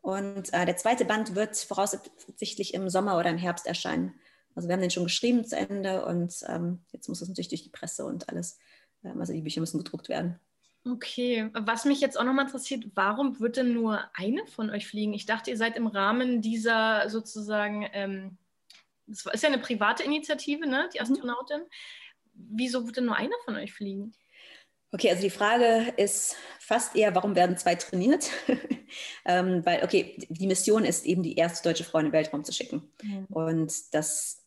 Und 0.00 0.52
äh, 0.54 0.64
der 0.64 0.76
zweite 0.78 1.04
Band 1.04 1.34
wird 1.34 1.56
voraussichtlich 1.56 2.72
im 2.72 2.88
Sommer 2.88 3.18
oder 3.18 3.28
im 3.28 3.36
Herbst 3.36 3.66
erscheinen. 3.66 4.14
Also 4.54 4.68
wir 4.68 4.72
haben 4.72 4.80
den 4.80 4.90
schon 4.90 5.04
geschrieben 5.04 5.44
zu 5.44 5.56
Ende 5.56 6.06
und 6.06 6.34
ähm, 6.48 6.80
jetzt 6.92 7.08
muss 7.08 7.20
es 7.20 7.28
natürlich 7.28 7.48
durch 7.48 7.64
die 7.64 7.70
Presse 7.70 8.06
und 8.06 8.28
alles. 8.30 8.58
Ähm, 9.04 9.20
also 9.20 9.32
die 9.34 9.42
Bücher 9.42 9.60
müssen 9.60 9.78
gedruckt 9.78 10.08
werden. 10.08 10.40
Okay, 10.84 11.50
was 11.52 11.84
mich 11.84 12.00
jetzt 12.00 12.18
auch 12.18 12.24
nochmal 12.24 12.46
interessiert, 12.46 12.84
warum 12.94 13.40
wird 13.40 13.56
denn 13.56 13.74
nur 13.74 14.00
eine 14.14 14.46
von 14.46 14.70
euch 14.70 14.86
fliegen? 14.86 15.12
Ich 15.12 15.26
dachte, 15.26 15.50
ihr 15.50 15.56
seid 15.56 15.76
im 15.76 15.86
Rahmen 15.86 16.40
dieser 16.40 17.10
sozusagen, 17.10 17.88
ähm, 17.92 18.38
das 19.06 19.26
ist 19.26 19.42
ja 19.42 19.48
eine 19.48 19.58
private 19.58 20.02
Initiative, 20.02 20.66
ne, 20.66 20.88
die 20.94 20.98
mhm. 20.98 21.02
Astronautin. 21.02 21.62
Wieso 22.32 22.86
wird 22.86 22.96
denn 22.96 23.06
nur 23.06 23.16
eine 23.16 23.34
von 23.44 23.56
euch 23.56 23.72
fliegen? 23.72 24.12
Okay, 24.90 25.10
also 25.10 25.22
die 25.22 25.30
Frage 25.30 25.92
ist 25.98 26.36
fast 26.60 26.96
eher, 26.96 27.14
warum 27.14 27.36
werden 27.36 27.58
zwei 27.58 27.74
trainiert? 27.74 28.30
ähm, 29.26 29.64
weil, 29.66 29.84
okay, 29.84 30.16
die 30.30 30.46
Mission 30.46 30.84
ist 30.84 31.04
eben, 31.04 31.22
die 31.22 31.36
erste 31.36 31.68
deutsche 31.68 31.84
Frau 31.84 31.98
in 31.98 32.06
den 32.06 32.12
Weltraum 32.12 32.44
zu 32.44 32.52
schicken. 32.52 32.90
Mhm. 33.02 33.26
Und 33.26 33.92
das 33.92 34.46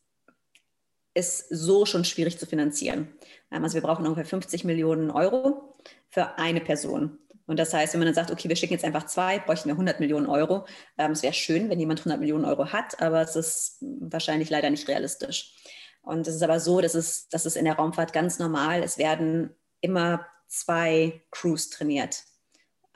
ist 1.13 1.47
so 1.49 1.85
schon 1.85 2.05
schwierig 2.05 2.39
zu 2.39 2.47
finanzieren. 2.47 3.13
Ähm, 3.51 3.63
also 3.63 3.75
wir 3.75 3.81
brauchen 3.81 4.05
ungefähr 4.05 4.25
50 4.25 4.63
Millionen 4.63 5.11
Euro 5.11 5.75
für 6.11 6.37
eine 6.37 6.61
Person. 6.61 7.17
Und 7.47 7.57
das 7.57 7.73
heißt, 7.73 7.93
wenn 7.93 7.99
man 7.99 8.05
dann 8.05 8.15
sagt, 8.15 8.31
okay, 8.31 8.47
wir 8.47 8.55
schicken 8.55 8.73
jetzt 8.73 8.85
einfach 8.85 9.07
zwei, 9.07 9.39
bräuchten 9.39 9.67
wir 9.67 9.73
100 9.73 9.99
Millionen 9.99 10.27
Euro. 10.27 10.65
Ähm, 10.97 11.11
es 11.11 11.23
wäre 11.23 11.33
schön, 11.33 11.69
wenn 11.69 11.79
jemand 11.79 11.99
100 11.99 12.19
Millionen 12.19 12.45
Euro 12.45 12.71
hat, 12.71 13.01
aber 13.01 13.21
es 13.21 13.35
ist 13.35 13.77
wahrscheinlich 13.81 14.49
leider 14.49 14.69
nicht 14.69 14.87
realistisch. 14.87 15.55
Und 16.01 16.27
es 16.27 16.35
ist 16.35 16.43
aber 16.43 16.59
so, 16.59 16.81
dass 16.81 16.95
es, 16.95 17.27
das 17.29 17.45
ist 17.45 17.57
in 17.57 17.65
der 17.65 17.75
Raumfahrt 17.75 18.13
ganz 18.13 18.39
normal. 18.39 18.83
Es 18.83 18.97
werden 18.97 19.55
immer 19.81 20.25
zwei 20.47 21.21
Crews 21.31 21.69
trainiert, 21.69 22.23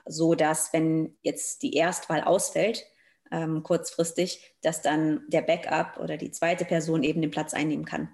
so 0.06 0.34
dass 0.34 0.72
wenn 0.72 1.16
jetzt 1.22 1.62
die 1.62 1.74
Erstwahl 1.74 2.22
ausfällt, 2.22 2.84
ähm, 3.32 3.62
kurzfristig, 3.62 4.54
dass 4.62 4.82
dann 4.82 5.22
der 5.28 5.42
Backup 5.42 5.98
oder 5.98 6.16
die 6.16 6.30
zweite 6.30 6.64
Person 6.64 7.02
eben 7.02 7.20
den 7.20 7.30
Platz 7.30 7.54
einnehmen 7.54 7.84
kann. 7.84 8.08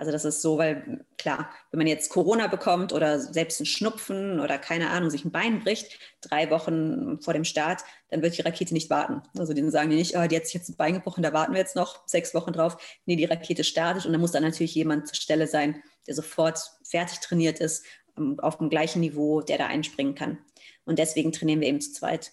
Also 0.00 0.12
das 0.12 0.24
ist 0.24 0.40
so, 0.40 0.56
weil 0.56 1.04
klar, 1.18 1.50
wenn 1.70 1.76
man 1.76 1.86
jetzt 1.86 2.08
Corona 2.08 2.46
bekommt 2.46 2.94
oder 2.94 3.20
selbst 3.20 3.60
einen 3.60 3.66
Schnupfen 3.66 4.40
oder 4.40 4.56
keine 4.56 4.88
Ahnung, 4.88 5.10
sich 5.10 5.26
ein 5.26 5.30
Bein 5.30 5.60
bricht, 5.60 5.98
drei 6.22 6.48
Wochen 6.48 7.20
vor 7.20 7.34
dem 7.34 7.44
Start, 7.44 7.82
dann 8.08 8.22
wird 8.22 8.38
die 8.38 8.40
Rakete 8.40 8.72
nicht 8.72 8.88
warten. 8.88 9.20
Also 9.36 9.52
denen 9.52 9.70
sagen 9.70 9.90
die 9.90 9.96
nicht, 9.96 10.16
oh, 10.16 10.26
die 10.26 10.36
hat 10.36 10.46
sich 10.46 10.54
jetzt 10.54 10.70
ein 10.70 10.76
Bein 10.76 10.94
gebrochen, 10.94 11.22
da 11.22 11.34
warten 11.34 11.52
wir 11.52 11.60
jetzt 11.60 11.76
noch 11.76 12.08
sechs 12.08 12.32
Wochen 12.32 12.54
drauf. 12.54 12.78
Nee, 13.04 13.16
die 13.16 13.26
Rakete 13.26 13.62
startet 13.62 14.06
und 14.06 14.12
da 14.14 14.18
muss 14.18 14.32
dann 14.32 14.42
natürlich 14.42 14.74
jemand 14.74 15.06
zur 15.06 15.16
Stelle 15.16 15.46
sein, 15.46 15.82
der 16.06 16.14
sofort 16.14 16.58
fertig 16.82 17.20
trainiert 17.20 17.60
ist, 17.60 17.84
ähm, 18.16 18.40
auf 18.40 18.56
dem 18.56 18.70
gleichen 18.70 19.00
Niveau, 19.00 19.42
der 19.42 19.58
da 19.58 19.66
einspringen 19.66 20.14
kann. 20.14 20.38
Und 20.86 20.98
deswegen 20.98 21.30
trainieren 21.30 21.60
wir 21.60 21.68
eben 21.68 21.82
zu 21.82 21.92
zweit. 21.92 22.32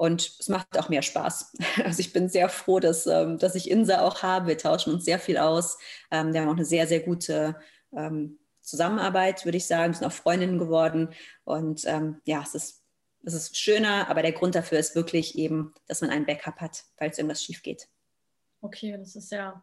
Und 0.00 0.34
es 0.40 0.48
macht 0.48 0.78
auch 0.78 0.88
mehr 0.88 1.02
Spaß. 1.02 1.52
Also 1.84 2.00
ich 2.00 2.14
bin 2.14 2.30
sehr 2.30 2.48
froh, 2.48 2.80
dass, 2.80 3.06
ähm, 3.06 3.36
dass 3.36 3.54
ich 3.54 3.70
Insa 3.70 4.00
auch 4.00 4.22
habe. 4.22 4.46
Wir 4.46 4.56
tauschen 4.56 4.94
uns 4.94 5.04
sehr 5.04 5.18
viel 5.18 5.36
aus. 5.36 5.76
Ähm, 6.10 6.32
wir 6.32 6.40
haben 6.40 6.48
auch 6.48 6.54
eine 6.54 6.64
sehr, 6.64 6.86
sehr 6.86 7.00
gute 7.00 7.54
ähm, 7.92 8.38
Zusammenarbeit, 8.62 9.44
würde 9.44 9.58
ich 9.58 9.66
sagen. 9.66 9.92
Wir 9.92 9.98
sind 9.98 10.06
auch 10.06 10.12
Freundinnen 10.12 10.58
geworden. 10.58 11.10
Und 11.44 11.84
ja, 11.84 12.42
es 12.42 12.54
ist, 12.54 12.82
es 13.24 13.34
ist 13.34 13.58
schöner, 13.58 14.08
aber 14.08 14.22
der 14.22 14.32
Grund 14.32 14.54
dafür 14.54 14.78
ist 14.78 14.94
wirklich 14.94 15.36
eben, 15.36 15.74
dass 15.86 16.00
man 16.00 16.08
ein 16.08 16.24
Backup 16.24 16.62
hat, 16.62 16.82
falls 16.96 17.18
irgendwas 17.18 17.44
schief 17.44 17.62
geht. 17.62 17.86
Okay, 18.62 18.96
das 18.96 19.16
ist 19.16 19.30
ja 19.30 19.62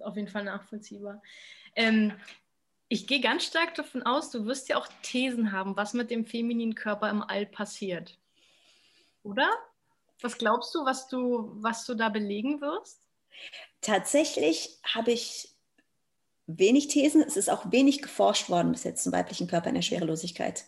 auf 0.00 0.16
jeden 0.16 0.28
Fall 0.28 0.44
nachvollziehbar. 0.44 1.22
Ähm, 1.74 2.12
ich 2.88 3.06
gehe 3.06 3.22
ganz 3.22 3.44
stark 3.44 3.74
davon 3.74 4.02
aus, 4.02 4.30
du 4.30 4.44
wirst 4.44 4.68
ja 4.68 4.76
auch 4.76 4.88
Thesen 5.00 5.52
haben, 5.52 5.78
was 5.78 5.94
mit 5.94 6.10
dem 6.10 6.26
femininen 6.26 6.74
Körper 6.74 7.08
im 7.08 7.22
All 7.22 7.46
passiert. 7.46 8.18
Oder? 9.22 9.48
Was 10.20 10.38
glaubst 10.38 10.74
du, 10.74 10.84
was 10.84 11.08
du, 11.08 11.52
was 11.56 11.84
du 11.84 11.94
da 11.94 12.08
belegen 12.08 12.60
wirst? 12.60 13.00
Tatsächlich 13.80 14.78
habe 14.84 15.12
ich 15.12 15.54
wenig 16.46 16.88
Thesen. 16.88 17.22
Es 17.22 17.36
ist 17.36 17.50
auch 17.50 17.70
wenig 17.70 18.02
geforscht 18.02 18.48
worden 18.48 18.72
bis 18.72 18.84
jetzt 18.84 19.04
zum 19.04 19.12
weiblichen 19.12 19.46
Körper 19.46 19.68
in 19.68 19.74
der 19.74 19.82
Schwerelosigkeit. 19.82 20.64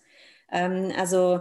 Ähm, 0.53 0.93
also 0.97 1.41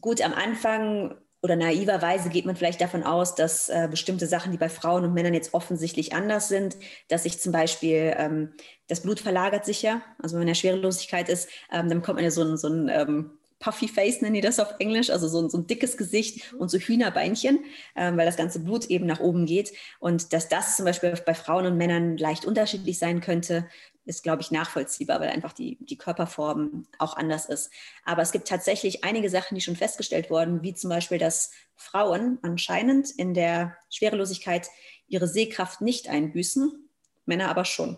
gut, 0.00 0.20
am 0.20 0.32
Anfang 0.32 1.16
oder 1.42 1.56
naiverweise 1.56 2.30
geht 2.30 2.46
man 2.46 2.56
vielleicht 2.56 2.80
davon 2.80 3.02
aus, 3.02 3.34
dass 3.34 3.68
äh, 3.68 3.88
bestimmte 3.90 4.26
Sachen, 4.26 4.50
die 4.50 4.58
bei 4.58 4.70
Frauen 4.70 5.04
und 5.04 5.12
Männern 5.12 5.34
jetzt 5.34 5.52
offensichtlich 5.52 6.14
anders 6.14 6.48
sind, 6.48 6.76
dass 7.08 7.24
sich 7.24 7.38
zum 7.38 7.52
Beispiel 7.52 8.14
ähm, 8.16 8.54
das 8.88 9.02
Blut 9.02 9.20
verlagert 9.20 9.66
sich 9.66 9.82
ja. 9.82 10.00
Also 10.22 10.34
wenn 10.34 10.40
man 10.40 10.48
in 10.48 10.54
der 10.54 10.54
Schwerelosigkeit 10.54 11.28
ist, 11.28 11.50
ähm, 11.70 11.88
dann 11.88 12.00
bekommt 12.00 12.16
man 12.16 12.24
ja 12.24 12.30
so 12.30 12.42
ein, 12.42 12.56
so 12.56 12.68
ein 12.68 12.88
ähm, 12.88 13.38
Puffy 13.64 13.88
Face 13.88 14.20
nennen 14.20 14.34
die 14.34 14.42
das 14.42 14.60
auf 14.60 14.74
Englisch, 14.78 15.08
also 15.08 15.26
so, 15.26 15.48
so 15.48 15.56
ein 15.56 15.66
dickes 15.66 15.96
Gesicht 15.96 16.52
und 16.52 16.70
so 16.70 16.76
Hühnerbeinchen, 16.76 17.64
ähm, 17.96 18.18
weil 18.18 18.26
das 18.26 18.36
ganze 18.36 18.60
Blut 18.60 18.84
eben 18.90 19.06
nach 19.06 19.20
oben 19.20 19.46
geht. 19.46 19.72
Und 20.00 20.34
dass 20.34 20.50
das 20.50 20.76
zum 20.76 20.84
Beispiel 20.84 21.14
bei 21.24 21.32
Frauen 21.32 21.64
und 21.64 21.78
Männern 21.78 22.18
leicht 22.18 22.44
unterschiedlich 22.44 22.98
sein 22.98 23.22
könnte, 23.22 23.66
ist, 24.04 24.22
glaube 24.22 24.42
ich, 24.42 24.50
nachvollziehbar, 24.50 25.18
weil 25.18 25.30
einfach 25.30 25.54
die, 25.54 25.78
die 25.80 25.96
Körperform 25.96 26.86
auch 26.98 27.16
anders 27.16 27.46
ist. 27.46 27.70
Aber 28.04 28.20
es 28.20 28.32
gibt 28.32 28.46
tatsächlich 28.46 29.02
einige 29.02 29.30
Sachen, 29.30 29.54
die 29.54 29.62
schon 29.62 29.76
festgestellt 29.76 30.28
wurden, 30.28 30.62
wie 30.62 30.74
zum 30.74 30.90
Beispiel, 30.90 31.16
dass 31.16 31.52
Frauen 31.74 32.38
anscheinend 32.42 33.12
in 33.12 33.32
der 33.32 33.78
Schwerelosigkeit 33.88 34.68
ihre 35.08 35.26
Sehkraft 35.26 35.80
nicht 35.80 36.10
einbüßen, 36.10 36.86
Männer 37.24 37.48
aber 37.48 37.64
schon. 37.64 37.96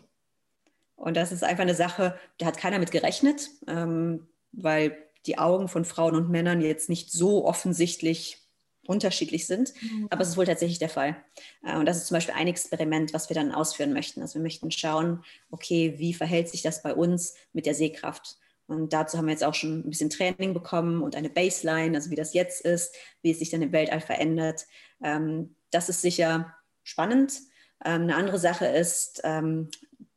Und 0.94 1.16
das 1.16 1.33
ist 1.33 1.42
einfach 1.42 1.62
eine 1.62 1.74
Sache, 1.74 2.16
da 2.38 2.46
hat 2.46 2.57
keiner 2.57 2.79
mit 2.79 2.92
gerechnet, 2.92 3.50
ähm, 3.66 4.29
weil 4.52 5.06
die 5.26 5.38
Augen 5.38 5.68
von 5.68 5.84
Frauen 5.84 6.14
und 6.14 6.30
Männern 6.30 6.60
jetzt 6.60 6.88
nicht 6.88 7.10
so 7.10 7.44
offensichtlich 7.44 8.46
unterschiedlich 8.86 9.46
sind. 9.46 9.72
Mhm. 9.82 10.06
Aber 10.10 10.22
es 10.22 10.28
ist 10.28 10.36
wohl 10.36 10.46
tatsächlich 10.46 10.78
der 10.78 10.88
Fall. 10.88 11.16
Äh, 11.64 11.76
und 11.76 11.86
das 11.86 11.96
ist 11.98 12.06
zum 12.06 12.16
Beispiel 12.16 12.34
ein 12.34 12.48
Experiment, 12.48 13.12
was 13.12 13.28
wir 13.28 13.34
dann 13.34 13.52
ausführen 13.52 13.92
möchten. 13.92 14.22
Also 14.22 14.34
wir 14.34 14.42
möchten 14.42 14.70
schauen, 14.70 15.24
okay, 15.50 15.94
wie 15.98 16.14
verhält 16.14 16.48
sich 16.48 16.62
das 16.62 16.82
bei 16.82 16.94
uns 16.94 17.34
mit 17.52 17.66
der 17.66 17.74
Sehkraft? 17.74 18.38
Und 18.68 18.92
dazu 18.92 19.16
haben 19.16 19.26
wir 19.26 19.32
jetzt 19.32 19.44
auch 19.44 19.54
schon 19.54 19.80
ein 19.80 19.90
bisschen 19.90 20.10
Training 20.10 20.52
bekommen 20.52 21.02
und 21.02 21.14
eine 21.14 21.30
Baseline, 21.30 21.96
also 21.96 22.10
wie 22.10 22.16
das 22.16 22.34
jetzt 22.34 22.62
ist, 22.62 22.96
wie 23.22 23.30
es 23.30 23.38
sich 23.38 23.50
dann 23.50 23.62
im 23.62 23.72
Weltall 23.72 24.00
verändert. 24.00 24.66
Ähm, 25.02 25.54
das 25.70 25.88
ist 25.88 26.02
sicher 26.02 26.54
spannend. 26.82 27.34
Ähm, 27.84 28.02
eine 28.02 28.16
andere 28.16 28.38
Sache 28.38 28.66
ist, 28.66 29.22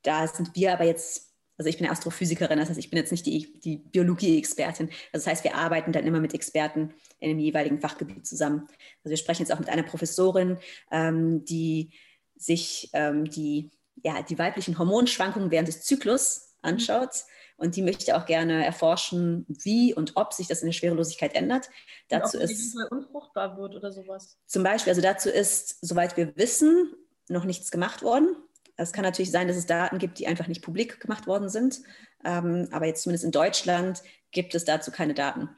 da 0.03 0.27
sind 0.27 0.55
wir 0.55 0.73
aber 0.73 0.85
jetzt 0.85 1.28
also 1.59 1.67
ich 1.67 1.77
bin 1.77 1.89
Astrophysikerin, 1.89 2.57
das 2.57 2.69
heißt, 2.69 2.79
ich 2.79 2.89
bin 2.89 2.97
jetzt 2.97 3.11
nicht 3.11 3.25
die, 3.25 3.59
die 3.59 3.77
Biologie-Expertin. 3.77 4.87
Also 5.11 5.25
das 5.25 5.27
heißt, 5.27 5.43
wir 5.43 5.55
arbeiten 5.55 5.91
dann 5.91 6.05
immer 6.05 6.21
mit 6.21 6.33
Experten 6.33 6.93
in 7.19 7.29
dem 7.29 7.39
jeweiligen 7.39 7.81
Fachgebiet 7.81 8.25
zusammen. 8.25 8.61
Also 9.03 9.09
wir 9.09 9.17
sprechen 9.17 9.41
jetzt 9.41 9.51
auch 9.51 9.59
mit 9.59 9.67
einer 9.67 9.83
Professorin, 9.83 10.57
ähm, 10.89 11.43
die 11.43 11.91
sich 12.37 12.89
ähm, 12.93 13.29
die, 13.29 13.71
ja, 14.01 14.21
die 14.21 14.39
weiblichen 14.39 14.79
Hormonschwankungen 14.79 15.51
während 15.51 15.67
des 15.67 15.81
Zyklus 15.83 16.53
anschaut. 16.61 17.25
Und 17.57 17.75
die 17.75 17.81
möchte 17.81 18.15
auch 18.15 18.25
gerne 18.25 18.65
erforschen, 18.65 19.45
wie 19.49 19.93
und 19.93 20.15
ob 20.15 20.31
sich 20.31 20.47
das 20.47 20.61
in 20.61 20.67
der 20.67 20.73
Schwerelosigkeit 20.73 21.35
ändert. 21.35 21.69
Dazu 22.07 22.37
und 22.37 22.43
ob 22.45 22.49
ist 22.49 22.77
unfruchtbar 22.89 23.57
wird 23.57 23.75
oder 23.75 23.91
sowas. 23.91 24.37
Zum 24.45 24.63
Beispiel, 24.63 24.91
also 24.91 25.01
dazu 25.01 25.27
ist, 25.27 25.77
soweit 25.81 26.15
wir 26.15 26.37
wissen, 26.37 26.93
noch 27.27 27.43
nichts 27.43 27.69
gemacht 27.69 28.01
worden. 28.01 28.37
Es 28.81 28.93
kann 28.93 29.03
natürlich 29.03 29.31
sein, 29.31 29.47
dass 29.47 29.57
es 29.57 29.65
Daten 29.65 29.97
gibt, 29.97 30.19
die 30.19 30.27
einfach 30.27 30.47
nicht 30.47 30.61
publik 30.61 30.99
gemacht 31.01 31.27
worden 31.27 31.49
sind. 31.49 31.81
Ähm, 32.23 32.69
aber 32.71 32.85
jetzt 32.85 33.03
zumindest 33.03 33.25
in 33.25 33.31
Deutschland 33.31 34.01
gibt 34.31 34.55
es 34.55 34.63
dazu 34.65 34.91
keine 34.91 35.13
Daten. 35.13 35.49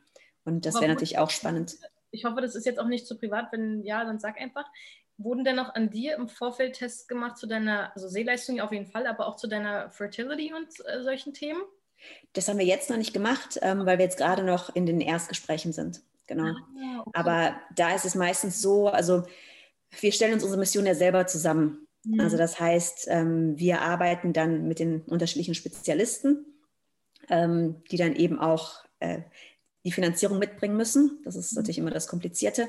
Und 0.43 0.65
das 0.65 0.75
wäre 0.75 0.87
natürlich 0.87 1.19
auch 1.19 1.29
spannend. 1.29 1.77
Ich 2.09 2.25
hoffe, 2.25 2.41
das 2.41 2.55
ist 2.55 2.65
jetzt 2.65 2.79
auch 2.79 2.87
nicht 2.87 3.05
zu 3.05 3.17
privat. 3.17 3.51
Wenn 3.51 3.83
ja, 3.83 4.03
dann 4.03 4.19
sag 4.19 4.39
einfach. 4.39 4.65
Wurden 5.17 5.43
denn 5.43 5.55
noch 5.55 5.75
an 5.75 5.91
dir 5.91 6.15
im 6.15 6.27
Vorfeld 6.27 6.73
Tests 6.73 7.07
gemacht 7.07 7.37
zu 7.37 7.45
deiner, 7.45 7.91
also 7.93 8.07
Sehleistung 8.07 8.59
auf 8.59 8.71
jeden 8.71 8.87
Fall, 8.87 9.05
aber 9.05 9.27
auch 9.27 9.35
zu 9.35 9.47
deiner 9.47 9.91
Fertility 9.91 10.51
und 10.53 10.67
äh, 10.87 11.03
solchen 11.03 11.33
Themen? 11.33 11.61
Das 12.33 12.47
haben 12.47 12.57
wir 12.57 12.65
jetzt 12.65 12.89
noch 12.89 12.97
nicht 12.97 13.13
gemacht, 13.13 13.59
ähm, 13.61 13.85
weil 13.85 13.99
wir 13.99 14.05
jetzt 14.05 14.17
gerade 14.17 14.43
noch 14.43 14.73
in 14.75 14.87
den 14.87 14.99
Erstgesprächen 14.99 15.73
sind. 15.73 16.01
Genau. 16.25 16.45
Ah, 16.45 17.01
okay. 17.01 17.11
Aber 17.13 17.55
da 17.75 17.93
ist 17.93 18.05
es 18.05 18.15
meistens 18.15 18.61
so, 18.61 18.87
also 18.87 19.23
wir 19.99 20.11
stellen 20.11 20.33
uns 20.33 20.43
unsere 20.43 20.59
Mission 20.59 20.87
ja 20.87 20.95
selber 20.95 21.27
zusammen. 21.27 21.87
Mhm. 22.03 22.19
Also 22.19 22.37
das 22.37 22.59
heißt, 22.59 23.07
ähm, 23.09 23.57
wir 23.57 23.81
arbeiten 23.81 24.33
dann 24.33 24.67
mit 24.67 24.79
den 24.79 25.01
unterschiedlichen 25.01 25.55
Spezialisten, 25.55 26.45
ähm, 27.29 27.83
die 27.91 27.97
dann 27.97 28.15
eben 28.15 28.39
auch 28.39 28.83
äh, 28.99 29.19
die 29.83 29.91
Finanzierung 29.91 30.39
mitbringen 30.39 30.77
müssen. 30.77 31.19
Das 31.23 31.35
ist 31.35 31.53
natürlich 31.53 31.77
immer 31.77 31.91
das 31.91 32.07
Komplizierte. 32.07 32.67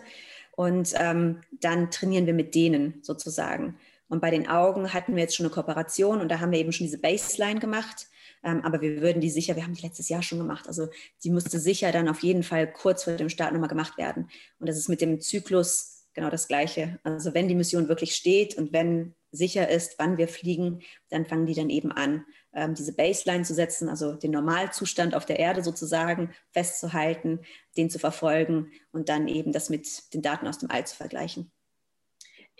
Und 0.55 0.93
ähm, 0.97 1.41
dann 1.51 1.91
trainieren 1.91 2.27
wir 2.27 2.35
mit 2.35 2.55
denen 2.55 3.01
sozusagen. 3.03 3.79
Und 4.09 4.21
bei 4.21 4.31
den 4.31 4.49
Augen 4.49 4.93
hatten 4.93 5.15
wir 5.15 5.23
jetzt 5.23 5.37
schon 5.37 5.47
eine 5.47 5.55
Kooperation 5.55 6.21
und 6.21 6.29
da 6.29 6.41
haben 6.41 6.53
wir 6.53 6.59
eben 6.59 6.73
schon 6.73 6.87
diese 6.87 6.99
Baseline 6.99 7.61
gemacht. 7.61 8.09
Aber 8.43 8.83
wir 8.83 9.01
würden 9.01 9.23
die 9.23 9.31
sicher, 9.31 9.57
wir 9.57 9.63
haben 9.63 9.73
die 9.73 9.81
letztes 9.81 10.09
Jahr 10.11 10.23
schon 10.23 10.37
gemacht. 10.39 10.67
Also 10.67 10.89
die 11.25 11.31
musste 11.31 11.59
sicher 11.59 11.93
dann 11.93 12.09
auf 12.09 12.23
jeden 12.23 12.43
Fall 12.43 12.71
kurz 12.71 13.05
vor 13.05 13.15
dem 13.15 13.31
Start 13.31 13.53
nochmal 13.53 13.71
gemacht 13.71 13.97
werden. 13.97 14.29
Und 14.59 14.69
das 14.69 14.77
ist 14.77 14.89
mit 14.89 15.01
dem 15.01 15.21
Zyklus 15.21 16.05
genau 16.13 16.29
das 16.29 16.49
Gleiche. 16.49 16.99
Also 17.05 17.33
wenn 17.33 17.49
die 17.49 17.55
Mission 17.55 17.89
wirklich 17.89 18.15
steht 18.15 18.59
und 18.59 18.73
wenn 18.73 19.15
sicher 19.33 19.69
ist, 19.69 19.99
wann 19.99 20.19
wir 20.19 20.29
fliegen, 20.29 20.83
dann 21.09 21.27
fangen 21.27 21.47
die 21.47 21.55
dann 21.55 21.71
eben 21.71 21.91
an, 21.91 22.25
ähm, 22.53 22.75
diese 22.75 22.95
Baseline 22.95 23.45
zu 23.45 23.55
setzen, 23.55 23.89
also 23.89 24.13
den 24.13 24.31
Normalzustand 24.31 25.15
auf 25.15 25.27
der 25.27 25.39
Erde 25.39 25.65
sozusagen 25.65 26.33
festzuhalten, 26.51 27.41
den 27.77 27.91
zu 27.91 27.99
verfolgen 27.99 28.71
und 28.93 29.09
dann 29.09 29.27
eben 29.27 29.53
das 29.53 29.71
mit 29.71 30.15
den 30.15 30.23
Daten 30.23 30.47
aus 30.47 30.59
dem 30.59 30.71
All 30.71 30.87
zu 30.87 30.95
vergleichen. 30.95 31.51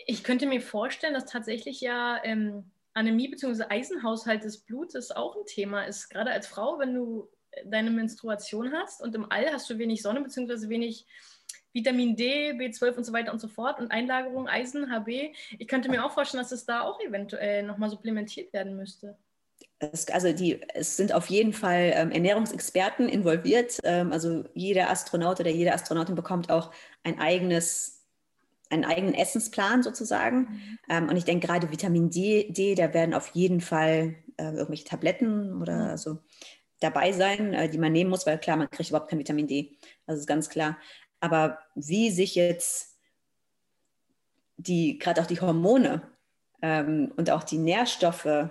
Ich 0.05 0.23
könnte 0.23 0.47
mir 0.47 0.61
vorstellen, 0.61 1.13
dass 1.13 1.25
tatsächlich 1.25 1.79
ja 1.79 2.19
ähm, 2.23 2.71
Anämie 2.93 3.29
bzw. 3.29 3.65
Eisenhaushalt 3.69 4.43
des 4.43 4.59
Blutes 4.59 5.11
auch 5.11 5.35
ein 5.35 5.45
Thema 5.45 5.83
ist. 5.83 6.09
Gerade 6.09 6.31
als 6.31 6.47
Frau, 6.47 6.79
wenn 6.79 6.93
du 6.93 7.29
deine 7.65 7.91
Menstruation 7.91 8.73
hast 8.73 9.01
und 9.01 9.13
im 9.15 9.31
All 9.31 9.51
hast 9.51 9.69
du 9.69 9.77
wenig 9.77 10.01
Sonne 10.01 10.21
bzw. 10.21 10.69
wenig 10.69 11.05
Vitamin 11.73 12.15
D, 12.15 12.51
B12 12.51 12.97
und 12.97 13.03
so 13.03 13.13
weiter 13.13 13.33
und 13.33 13.39
so 13.39 13.47
fort 13.47 13.79
und 13.79 13.91
Einlagerung 13.91 14.47
Eisen, 14.47 14.91
HB. 14.91 15.33
Ich 15.57 15.67
könnte 15.67 15.89
mir 15.89 16.05
auch 16.05 16.11
vorstellen, 16.11 16.43
dass 16.43 16.51
es 16.51 16.65
da 16.65 16.81
auch 16.81 16.99
eventuell 17.01 17.63
nochmal 17.63 17.89
supplementiert 17.89 18.53
werden 18.53 18.77
müsste. 18.77 19.17
Es, 19.79 20.07
also 20.09 20.31
die, 20.31 20.61
es 20.73 20.95
sind 20.97 21.13
auf 21.13 21.27
jeden 21.27 21.53
Fall 21.53 21.91
ähm, 21.95 22.11
Ernährungsexperten 22.11 23.09
involviert. 23.09 23.79
Ähm, 23.83 24.11
also 24.11 24.45
jeder 24.53 24.89
Astronaut 24.89 25.39
oder 25.39 25.49
jede 25.49 25.73
Astronautin 25.73 26.15
bekommt 26.15 26.49
auch 26.51 26.71
ein 27.03 27.19
eigenes, 27.19 28.05
einen 28.69 28.85
eigenen 28.85 29.13
Essensplan 29.13 29.83
sozusagen. 29.83 30.37
Mhm. 30.37 30.79
Ähm, 30.89 31.09
und 31.09 31.17
ich 31.17 31.25
denke 31.25 31.47
gerade 31.47 31.71
Vitamin 31.71 32.09
D, 32.09 32.51
D, 32.51 32.75
da 32.75 32.93
werden 32.93 33.13
auf 33.13 33.29
jeden 33.29 33.61
Fall 33.61 34.15
äh, 34.37 34.51
irgendwelche 34.51 34.85
Tabletten 34.85 35.61
oder 35.61 35.91
mhm. 35.91 35.97
so 35.97 36.19
dabei 36.79 37.11
sein, 37.13 37.53
äh, 37.53 37.69
die 37.69 37.77
man 37.77 37.91
nehmen 37.91 38.09
muss, 38.09 38.25
weil 38.25 38.37
klar, 38.37 38.57
man 38.57 38.69
kriegt 38.69 38.89
überhaupt 38.89 39.09
kein 39.09 39.19
Vitamin 39.19 39.47
D. 39.47 39.77
Das 40.05 40.19
ist 40.19 40.27
ganz 40.27 40.49
klar. 40.49 40.77
Aber 41.23 41.59
wie 41.73 42.11
sich 42.11 42.35
jetzt 42.35 42.97
die, 44.57 44.97
gerade 44.99 45.21
auch 45.21 45.25
die 45.25 45.39
Hormone 45.39 46.01
ähm, 46.61 47.13
und 47.15 47.29
auch 47.29 47.45
die 47.45 47.57
Nährstoffe 47.57 48.49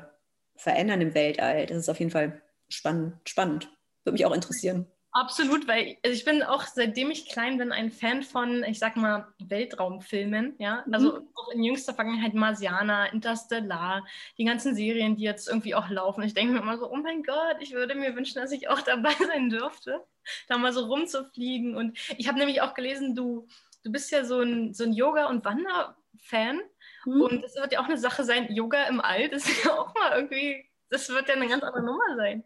verändern 0.56 1.02
im 1.02 1.12
Weltall, 1.12 1.66
das 1.66 1.76
ist 1.76 1.90
auf 1.90 1.98
jeden 1.98 2.10
Fall 2.10 2.40
spannend. 2.70 3.16
spannend. 3.28 3.70
Würde 4.04 4.14
mich 4.14 4.24
auch 4.24 4.32
interessieren. 4.32 4.86
Absolut, 5.14 5.68
weil 5.68 5.98
also 6.02 6.16
ich 6.16 6.24
bin 6.24 6.42
auch 6.42 6.62
seitdem 6.62 7.10
ich 7.10 7.28
klein 7.28 7.58
bin 7.58 7.70
ein 7.70 7.90
Fan 7.90 8.22
von, 8.22 8.64
ich 8.64 8.78
sag 8.78 8.96
mal, 8.96 9.28
Weltraumfilmen. 9.44 10.54
Ja, 10.58 10.84
also 10.90 11.20
mhm. 11.20 11.28
auch 11.34 11.48
in 11.50 11.62
jüngster 11.62 11.92
Vergangenheit 11.92 12.32
Marsianer, 12.32 13.12
Interstellar, 13.12 14.06
die 14.38 14.46
ganzen 14.46 14.74
Serien, 14.74 15.16
die 15.16 15.24
jetzt 15.24 15.48
irgendwie 15.48 15.74
auch 15.74 15.90
laufen. 15.90 16.22
Ich 16.22 16.32
denke 16.32 16.54
mir 16.54 16.60
immer 16.60 16.78
so, 16.78 16.90
oh 16.90 16.96
mein 16.96 17.22
Gott, 17.22 17.56
ich 17.60 17.72
würde 17.72 17.94
mir 17.94 18.16
wünschen, 18.16 18.40
dass 18.40 18.52
ich 18.52 18.70
auch 18.70 18.80
dabei 18.80 19.12
sein 19.26 19.50
dürfte, 19.50 20.02
da 20.48 20.56
mal 20.56 20.72
so 20.72 20.86
rumzufliegen. 20.86 21.76
Und 21.76 21.98
ich 22.16 22.26
habe 22.26 22.38
nämlich 22.38 22.62
auch 22.62 22.72
gelesen, 22.72 23.14
du, 23.14 23.46
du 23.84 23.92
bist 23.92 24.10
ja 24.12 24.24
so 24.24 24.40
ein, 24.40 24.72
so 24.72 24.84
ein 24.84 24.94
Yoga- 24.94 25.26
und 25.26 25.44
Wander-Fan. 25.44 26.62
Mhm. 27.04 27.20
Und 27.20 27.44
es 27.44 27.54
wird 27.56 27.72
ja 27.72 27.80
auch 27.80 27.86
eine 27.86 27.98
Sache 27.98 28.24
sein, 28.24 28.50
Yoga 28.50 28.84
im 28.84 28.98
All, 29.02 29.28
das 29.28 29.46
ist 29.46 29.62
ja 29.66 29.78
auch 29.78 29.94
mal 29.94 30.12
irgendwie, 30.16 30.64
das 30.88 31.10
wird 31.10 31.28
ja 31.28 31.34
eine 31.34 31.48
ganz 31.48 31.62
andere 31.62 31.84
Nummer 31.84 32.16
sein. 32.16 32.44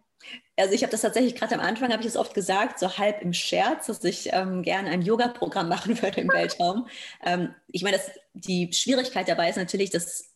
Also 0.59 0.73
ich 0.73 0.83
habe 0.83 0.90
das 0.90 1.03
tatsächlich 1.03 1.35
gerade 1.35 1.55
am 1.55 1.61
Anfang, 1.61 1.92
habe 1.92 2.03
ich 2.03 2.09
es 2.09 2.16
oft 2.16 2.33
gesagt, 2.33 2.79
so 2.79 2.97
halb 2.97 3.21
im 3.21 3.33
Scherz, 3.33 3.87
dass 3.87 4.03
ich 4.05 4.31
ähm, 4.33 4.62
gerne 4.62 4.90
ein 4.90 5.03
Yoga-Programm 5.03 5.69
machen 5.71 6.01
würde 6.01 6.21
im 6.21 6.29
Weltraum. 6.29 6.88
Ähm, 7.25 7.55
ich 7.69 7.83
meine, 7.83 8.01
die 8.33 8.73
Schwierigkeit 8.73 9.29
dabei 9.29 9.51
ist 9.51 9.57
natürlich, 9.57 9.90
dass 9.90 10.31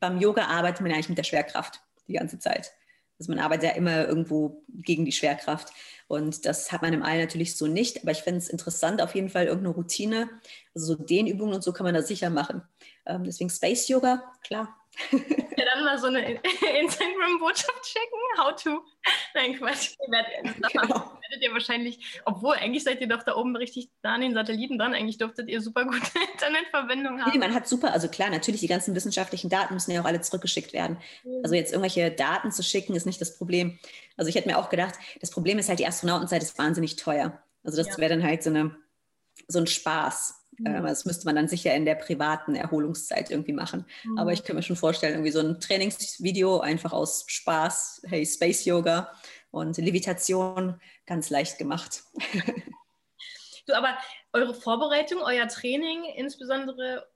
beim 0.00 0.18
Yoga 0.18 0.46
arbeitet 0.46 0.80
man 0.82 0.92
eigentlich 0.92 1.08
mit 1.08 1.18
der 1.18 1.24
Schwerkraft 1.24 1.80
die 2.06 2.12
ganze 2.12 2.38
Zeit. 2.38 2.72
Also 3.18 3.32
man 3.32 3.40
arbeitet 3.40 3.70
ja 3.70 3.76
immer 3.76 4.06
irgendwo 4.06 4.62
gegen 4.68 5.04
die 5.04 5.12
Schwerkraft. 5.12 5.72
Und 6.08 6.46
das 6.46 6.72
hat 6.72 6.82
man 6.82 6.92
im 6.94 7.02
All 7.02 7.18
natürlich 7.18 7.56
so 7.56 7.66
nicht. 7.66 8.02
Aber 8.02 8.10
ich 8.10 8.22
finde 8.22 8.38
es 8.38 8.48
interessant, 8.48 9.02
auf 9.02 9.14
jeden 9.14 9.28
Fall 9.28 9.46
irgendeine 9.46 9.74
Routine. 9.74 10.28
Also 10.74 10.94
so 10.94 11.02
Dehnübungen 11.02 11.54
und 11.54 11.62
so 11.62 11.72
kann 11.72 11.84
man 11.84 11.94
da 11.94 12.02
sicher 12.02 12.30
machen. 12.30 12.62
Ähm, 13.06 13.24
deswegen 13.24 13.50
Space 13.50 13.88
Yoga, 13.88 14.22
klar, 14.42 14.74
ja, 15.12 15.64
dann 15.64 15.84
mal 15.84 15.98
so 15.98 16.08
eine 16.08 16.20
Instagram-Botschaft 16.80 17.86
schicken. 17.86 18.18
How 18.36 18.54
to. 18.62 18.82
Nein, 19.34 19.56
Quatsch. 19.56 19.94
Ihr 20.00 20.12
werdet, 20.12 20.56
genau. 20.72 20.88
werdet 20.88 21.42
ihr 21.42 21.52
wahrscheinlich, 21.52 22.20
obwohl 22.24 22.56
eigentlich 22.56 22.84
seid 22.84 23.00
ihr 23.00 23.08
doch 23.08 23.22
da 23.22 23.36
oben 23.36 23.56
richtig 23.56 23.90
da 24.02 24.14
an 24.14 24.20
den 24.20 24.34
Satelliten 24.34 24.78
dran. 24.78 24.94
Eigentlich 24.94 25.18
dürftet 25.18 25.48
ihr 25.48 25.60
super 25.60 25.84
gute 25.84 26.00
Internetverbindung 26.32 27.22
haben. 27.22 27.30
Nee, 27.32 27.38
man 27.38 27.54
hat 27.54 27.68
super, 27.68 27.92
also 27.92 28.08
klar, 28.08 28.30
natürlich, 28.30 28.60
die 28.60 28.66
ganzen 28.66 28.94
wissenschaftlichen 28.94 29.50
Daten 29.50 29.74
müssen 29.74 29.92
ja 29.92 30.00
auch 30.00 30.06
alle 30.06 30.20
zurückgeschickt 30.20 30.72
werden. 30.72 30.98
Also 31.42 31.54
jetzt 31.54 31.72
irgendwelche 31.72 32.10
Daten 32.10 32.50
zu 32.50 32.62
schicken, 32.62 32.94
ist 32.94 33.06
nicht 33.06 33.20
das 33.20 33.38
Problem. 33.38 33.78
Also 34.18 34.28
ich 34.28 34.34
hätte 34.34 34.48
mir 34.48 34.58
auch 34.58 34.68
gedacht, 34.68 34.96
das 35.20 35.30
Problem 35.30 35.58
ist 35.58 35.68
halt, 35.68 35.78
die 35.78 35.86
Astronautenzeit 35.86 36.42
ist 36.42 36.58
wahnsinnig 36.58 36.96
teuer. 36.96 37.42
Also 37.64 37.78
das 37.78 37.86
ja. 37.86 37.98
wäre 37.98 38.10
dann 38.10 38.22
halt 38.22 38.42
so, 38.42 38.50
eine, 38.50 38.76
so 39.46 39.58
ein 39.60 39.66
Spaß. 39.66 40.34
Mhm. 40.58 40.82
Das 40.84 41.04
müsste 41.04 41.24
man 41.24 41.36
dann 41.36 41.48
sicher 41.48 41.74
in 41.74 41.84
der 41.84 41.94
privaten 41.94 42.54
Erholungszeit 42.54 43.30
irgendwie 43.30 43.52
machen. 43.52 43.86
Mhm. 44.04 44.18
Aber 44.18 44.32
ich 44.32 44.40
könnte 44.40 44.54
mir 44.54 44.62
schon 44.62 44.76
vorstellen, 44.76 45.14
irgendwie 45.14 45.30
so 45.30 45.40
ein 45.40 45.60
Trainingsvideo 45.60 46.60
einfach 46.60 46.92
aus 46.92 47.24
Spaß, 47.28 48.02
hey, 48.06 48.26
Space 48.26 48.64
Yoga, 48.64 49.12
und 49.50 49.78
Levitation 49.78 50.80
ganz 51.06 51.30
leicht 51.30 51.58
gemacht. 51.58 52.02
du, 53.66 53.74
aber 53.74 53.96
eure 54.32 54.54
Vorbereitung, 54.54 55.20
euer 55.22 55.48
Training, 55.48 56.04
insbesondere 56.16 57.06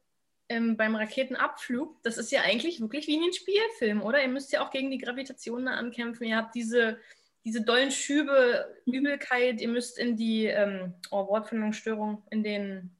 ähm, 0.52 0.76
beim 0.76 0.94
Raketenabflug, 0.94 2.02
das 2.02 2.18
ist 2.18 2.30
ja 2.30 2.42
eigentlich 2.42 2.80
wirklich 2.80 3.06
wie 3.06 3.16
in 3.16 3.22
den 3.22 3.32
Spielfilm, 3.32 4.02
oder? 4.02 4.22
Ihr 4.22 4.28
müsst 4.28 4.52
ja 4.52 4.64
auch 4.64 4.70
gegen 4.70 4.90
die 4.90 4.98
Gravitation 4.98 5.66
da 5.66 5.72
ankämpfen. 5.72 6.26
Ihr 6.26 6.36
habt 6.36 6.54
diese, 6.54 6.98
diese 7.44 7.62
dollen 7.62 7.90
Schübe, 7.90 8.74
Übelkeit, 8.84 9.60
ihr 9.60 9.68
müsst 9.68 9.98
in 9.98 10.16
die, 10.16 10.46
ähm, 10.46 10.94
oh, 11.10 11.26
Wortfindungsstörung, 11.28 12.22
in 12.30 12.42
den, 12.42 12.90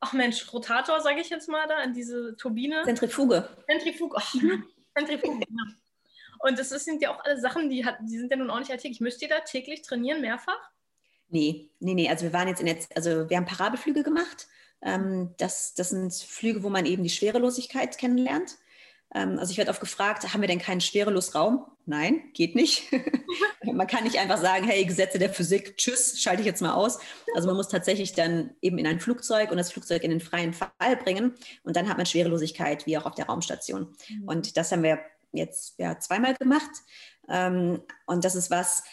ach 0.00 0.12
Mensch, 0.12 0.52
Rotator, 0.52 1.00
sage 1.00 1.20
ich 1.20 1.30
jetzt 1.30 1.48
mal 1.48 1.68
da, 1.68 1.82
in 1.82 1.94
diese 1.94 2.36
Turbine. 2.36 2.82
Zentrifuge. 2.84 3.48
Zentrifuge, 3.68 4.16
oh, 4.16 4.38
mhm. 4.38 4.66
Zentrifuge, 4.96 5.44
ja. 5.48 5.74
Und 6.40 6.58
das 6.58 6.70
sind 6.70 7.02
ja 7.02 7.14
auch 7.14 7.24
alle 7.24 7.38
Sachen, 7.38 7.68
die, 7.68 7.84
hat, 7.84 7.98
die 8.00 8.18
sind 8.18 8.30
ja 8.30 8.36
nun 8.36 8.50
auch 8.50 8.58
nicht 8.58 8.70
alltäglich. 8.70 9.00
Müsst 9.00 9.20
ihr 9.22 9.28
da 9.28 9.40
täglich 9.40 9.82
trainieren, 9.82 10.22
mehrfach? 10.22 10.70
Nee, 11.28 11.68
nee, 11.78 11.94
nee. 11.94 12.08
Also 12.08 12.24
wir 12.24 12.32
waren 12.32 12.48
jetzt 12.48 12.60
in 12.60 12.66
jetzt, 12.66 12.96
also 12.96 13.28
wir 13.28 13.36
haben 13.36 13.44
Parabelflüge 13.44 14.02
gemacht. 14.02 14.48
Ähm, 14.82 15.34
das, 15.38 15.74
das 15.74 15.90
sind 15.90 16.12
Flüge, 16.14 16.62
wo 16.62 16.70
man 16.70 16.86
eben 16.86 17.02
die 17.02 17.10
Schwerelosigkeit 17.10 17.98
kennenlernt. 17.98 18.56
Ähm, 19.14 19.38
also 19.38 19.50
ich 19.50 19.58
werde 19.58 19.70
oft 19.70 19.80
gefragt, 19.80 20.32
haben 20.32 20.40
wir 20.40 20.48
denn 20.48 20.58
keinen 20.58 20.80
Schwerelosraum? 20.80 21.66
Nein, 21.86 22.22
geht 22.34 22.54
nicht. 22.54 22.84
man 23.64 23.86
kann 23.86 24.04
nicht 24.04 24.18
einfach 24.18 24.40
sagen, 24.40 24.64
hey, 24.66 24.84
Gesetze 24.84 25.18
der 25.18 25.32
Physik, 25.32 25.76
tschüss, 25.76 26.20
schalte 26.20 26.42
ich 26.42 26.46
jetzt 26.46 26.62
mal 26.62 26.74
aus. 26.74 26.98
Also 27.34 27.48
man 27.48 27.56
muss 27.56 27.68
tatsächlich 27.68 28.12
dann 28.12 28.50
eben 28.62 28.78
in 28.78 28.86
ein 28.86 29.00
Flugzeug 29.00 29.50
und 29.50 29.56
das 29.56 29.72
Flugzeug 29.72 30.04
in 30.04 30.10
den 30.10 30.20
freien 30.20 30.52
Fall 30.52 30.96
bringen 31.02 31.34
und 31.64 31.76
dann 31.76 31.88
hat 31.88 31.96
man 31.96 32.06
Schwerelosigkeit, 32.06 32.86
wie 32.86 32.96
auch 32.96 33.06
auf 33.06 33.14
der 33.14 33.26
Raumstation. 33.26 33.94
Mhm. 34.08 34.28
Und 34.28 34.56
das 34.56 34.70
haben 34.70 34.82
wir 34.82 35.00
jetzt 35.32 35.74
ja 35.78 35.98
zweimal 35.98 36.34
gemacht. 36.34 36.70
Ähm, 37.28 37.82
und 38.06 38.24
das 38.24 38.34
ist 38.34 38.50
was, 38.50 38.84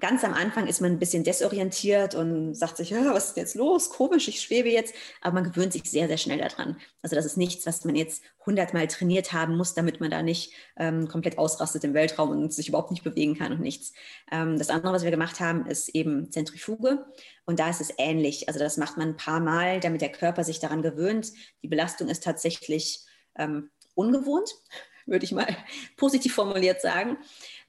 ganz 0.00 0.24
am 0.24 0.32
Anfang 0.32 0.66
ist 0.68 0.80
man 0.80 0.92
ein 0.92 0.98
bisschen 0.98 1.22
desorientiert 1.22 2.14
und 2.14 2.54
sagt 2.54 2.78
sich, 2.78 2.92
was 2.92 3.28
ist 3.28 3.36
jetzt 3.36 3.54
los? 3.56 3.90
Komisch, 3.90 4.26
ich 4.26 4.40
schwebe 4.40 4.70
jetzt. 4.70 4.94
Aber 5.20 5.34
man 5.34 5.44
gewöhnt 5.44 5.74
sich 5.74 5.82
sehr, 5.84 6.08
sehr 6.08 6.16
schnell 6.16 6.38
daran. 6.38 6.78
Also 7.02 7.14
das 7.14 7.26
ist 7.26 7.36
nichts, 7.36 7.66
was 7.66 7.84
man 7.84 7.94
jetzt 7.94 8.22
hundertmal 8.46 8.86
trainiert 8.86 9.34
haben 9.34 9.56
muss, 9.56 9.74
damit 9.74 10.00
man 10.00 10.10
da 10.10 10.22
nicht 10.22 10.52
ähm, 10.78 11.08
komplett 11.08 11.36
ausrastet 11.36 11.84
im 11.84 11.92
Weltraum 11.92 12.30
und 12.30 12.54
sich 12.54 12.68
überhaupt 12.68 12.90
nicht 12.90 13.04
bewegen 13.04 13.36
kann 13.36 13.52
und 13.52 13.60
nichts. 13.60 13.92
Ähm, 14.32 14.58
das 14.58 14.70
andere, 14.70 14.94
was 14.94 15.04
wir 15.04 15.10
gemacht 15.10 15.40
haben, 15.40 15.66
ist 15.66 15.90
eben 15.90 16.32
Zentrifuge. 16.32 17.04
Und 17.44 17.58
da 17.58 17.68
ist 17.68 17.82
es 17.82 17.92
ähnlich. 17.98 18.48
Also 18.48 18.58
das 18.58 18.78
macht 18.78 18.96
man 18.96 19.08
ein 19.08 19.16
paar 19.18 19.40
Mal, 19.40 19.80
damit 19.80 20.00
der 20.00 20.12
Körper 20.12 20.42
sich 20.42 20.58
daran 20.58 20.80
gewöhnt. 20.80 21.32
Die 21.62 21.68
Belastung 21.68 22.08
ist 22.08 22.24
tatsächlich 22.24 23.00
ähm, 23.36 23.70
ungewohnt, 23.94 24.50
würde 25.06 25.26
ich 25.26 25.32
mal 25.32 25.54
positiv 25.98 26.34
formuliert 26.34 26.80
sagen. 26.80 27.18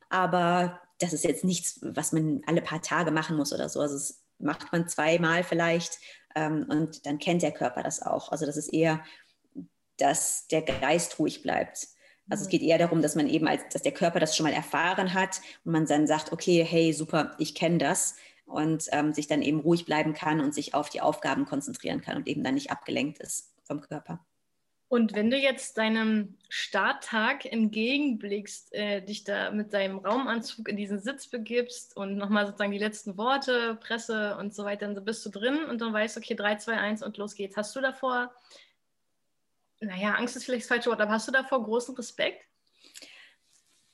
Aber 0.10 0.80
das 1.00 1.14
ist 1.14 1.24
jetzt 1.24 1.44
nichts, 1.44 1.80
was 1.82 2.12
man 2.12 2.42
alle 2.46 2.62
paar 2.62 2.82
Tage 2.82 3.12
machen 3.12 3.38
muss 3.38 3.54
oder 3.54 3.70
so. 3.70 3.80
Also 3.80 3.96
das 3.96 4.24
macht 4.40 4.72
man 4.72 4.88
zweimal 4.88 5.44
vielleicht 5.44 6.00
ähm, 6.36 6.66
und 6.70 7.06
dann 7.06 7.20
kennt 7.20 7.42
der 7.42 7.52
Körper 7.52 7.84
das 7.84 8.02
auch. 8.02 8.32
Also 8.32 8.46
das 8.46 8.58
ist 8.58 8.74
eher, 8.74 9.04
dass 9.98 10.48
der 10.48 10.62
Geist 10.62 11.20
ruhig 11.20 11.42
bleibt. 11.42 11.88
Also 12.30 12.44
es 12.44 12.48
mhm. 12.48 12.52
geht 12.52 12.62
eher 12.62 12.78
darum, 12.78 13.02
dass 13.02 13.16
man 13.16 13.28
eben 13.28 13.48
als, 13.48 13.64
dass 13.72 13.82
der 13.82 13.94
Körper 13.94 14.20
das 14.20 14.36
schon 14.36 14.46
mal 14.46 14.54
erfahren 14.54 15.14
hat 15.14 15.42
und 15.64 15.72
man 15.72 15.86
dann 15.86 16.08
sagt, 16.08 16.32
okay, 16.32 16.64
hey, 16.64 16.94
super, 16.94 17.36
ich 17.40 17.56
kenne 17.56 17.78
das 17.78 18.16
und 18.46 18.86
ähm, 18.92 19.14
sich 19.14 19.28
dann 19.28 19.42
eben 19.42 19.60
ruhig 19.60 19.86
bleiben 19.86 20.14
kann 20.14 20.40
und 20.40 20.54
sich 20.54 20.74
auf 20.74 20.90
die 20.90 21.02
Aufgaben 21.02 21.46
konzentrieren 21.46 22.02
kann 22.02 22.18
und 22.18 22.28
eben 22.28 22.44
dann 22.44 22.56
nicht 22.56 22.72
abgelenkt 22.72 23.20
ist 23.20 23.54
vom 23.64 23.82
Körper. 23.82 24.26
Und 24.89 25.13
wenn 25.15 25.30
du 25.30 25.38
jetzt 25.38 25.78
deinem 25.78 26.38
Starttag 26.47 27.45
entgegenblickst, 27.45 28.73
äh, 28.73 29.02
dich 29.02 29.26
da 29.26 29.52
mit 29.52 29.73
deinem 29.73 29.97
Raumanzug 29.97 30.69
in 30.69 30.78
diesen 30.78 31.00
Sitz 31.00 31.28
begibst 31.28 31.97
und 31.97 32.15
nochmal 32.15 32.45
sozusagen 32.45 32.71
die 32.71 32.78
letzten 32.78 33.17
Worte, 33.17 33.76
Presse 33.82 34.38
und 34.38 34.56
so 34.56 34.63
weiter, 34.63 34.88
dann 34.88 35.04
bist 35.04 35.26
du 35.26 35.30
drin 35.30 35.65
und 35.65 35.82
dann 35.82 35.91
weißt, 35.91 36.15
du, 36.15 36.21
okay, 36.21 36.36
3, 36.36 36.56
2, 36.56 36.78
1 36.78 37.04
und 37.04 37.17
los 37.17 37.36
geht's. 37.36 37.58
Hast 37.58 37.76
du 37.76 37.82
davor, 37.82 38.34
naja, 39.82 40.13
Angst 40.13 40.38
ist 40.38 40.45
vielleicht 40.45 40.63
das 40.63 40.69
falsche 40.69 40.89
Wort, 40.89 41.02
aber 41.02 41.12
hast 41.12 41.28
du 41.28 41.34
davor 41.34 41.63
großen 41.63 41.93
Respekt? 41.95 42.45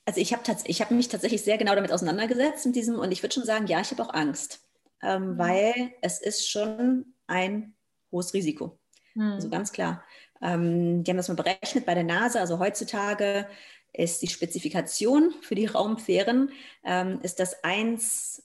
Also 0.05 0.19
ich 0.19 0.31
habe 0.33 0.43
hab 0.43 0.91
mich 0.91 1.07
tatsächlich 1.07 1.41
sehr 1.41 1.57
genau 1.57 1.73
damit 1.73 1.91
auseinandergesetzt 1.91 2.67
mit 2.67 2.75
diesem 2.75 2.99
und 2.99 3.11
ich 3.11 3.23
würde 3.23 3.33
schon 3.33 3.45
sagen, 3.45 3.65
ja, 3.65 3.79
ich 3.79 3.89
habe 3.89 4.03
auch 4.03 4.13
Angst, 4.13 4.61
ähm, 5.01 5.31
mhm. 5.31 5.37
weil 5.39 5.93
es 6.01 6.21
ist 6.21 6.47
schon 6.47 7.15
ein 7.25 7.73
hohes 8.11 8.33
Risiko. 8.35 8.77
Mhm. 9.15 9.31
Also 9.33 9.49
ganz 9.49 9.71
klar. 9.71 10.03
Ähm, 10.43 11.03
die 11.03 11.11
haben 11.11 11.17
das 11.17 11.29
mal 11.29 11.35
berechnet 11.35 11.85
bei 11.85 11.93
der 11.95 12.03
NASA. 12.03 12.39
Also 12.39 12.59
heutzutage 12.59 13.47
ist 13.93 14.21
die 14.21 14.27
Spezifikation 14.27 15.33
für 15.41 15.55
die 15.55 15.67
Raumfähren, 15.67 16.51
ähm, 16.83 17.19
ist 17.23 17.39
das 17.39 17.63
eins 17.63 18.43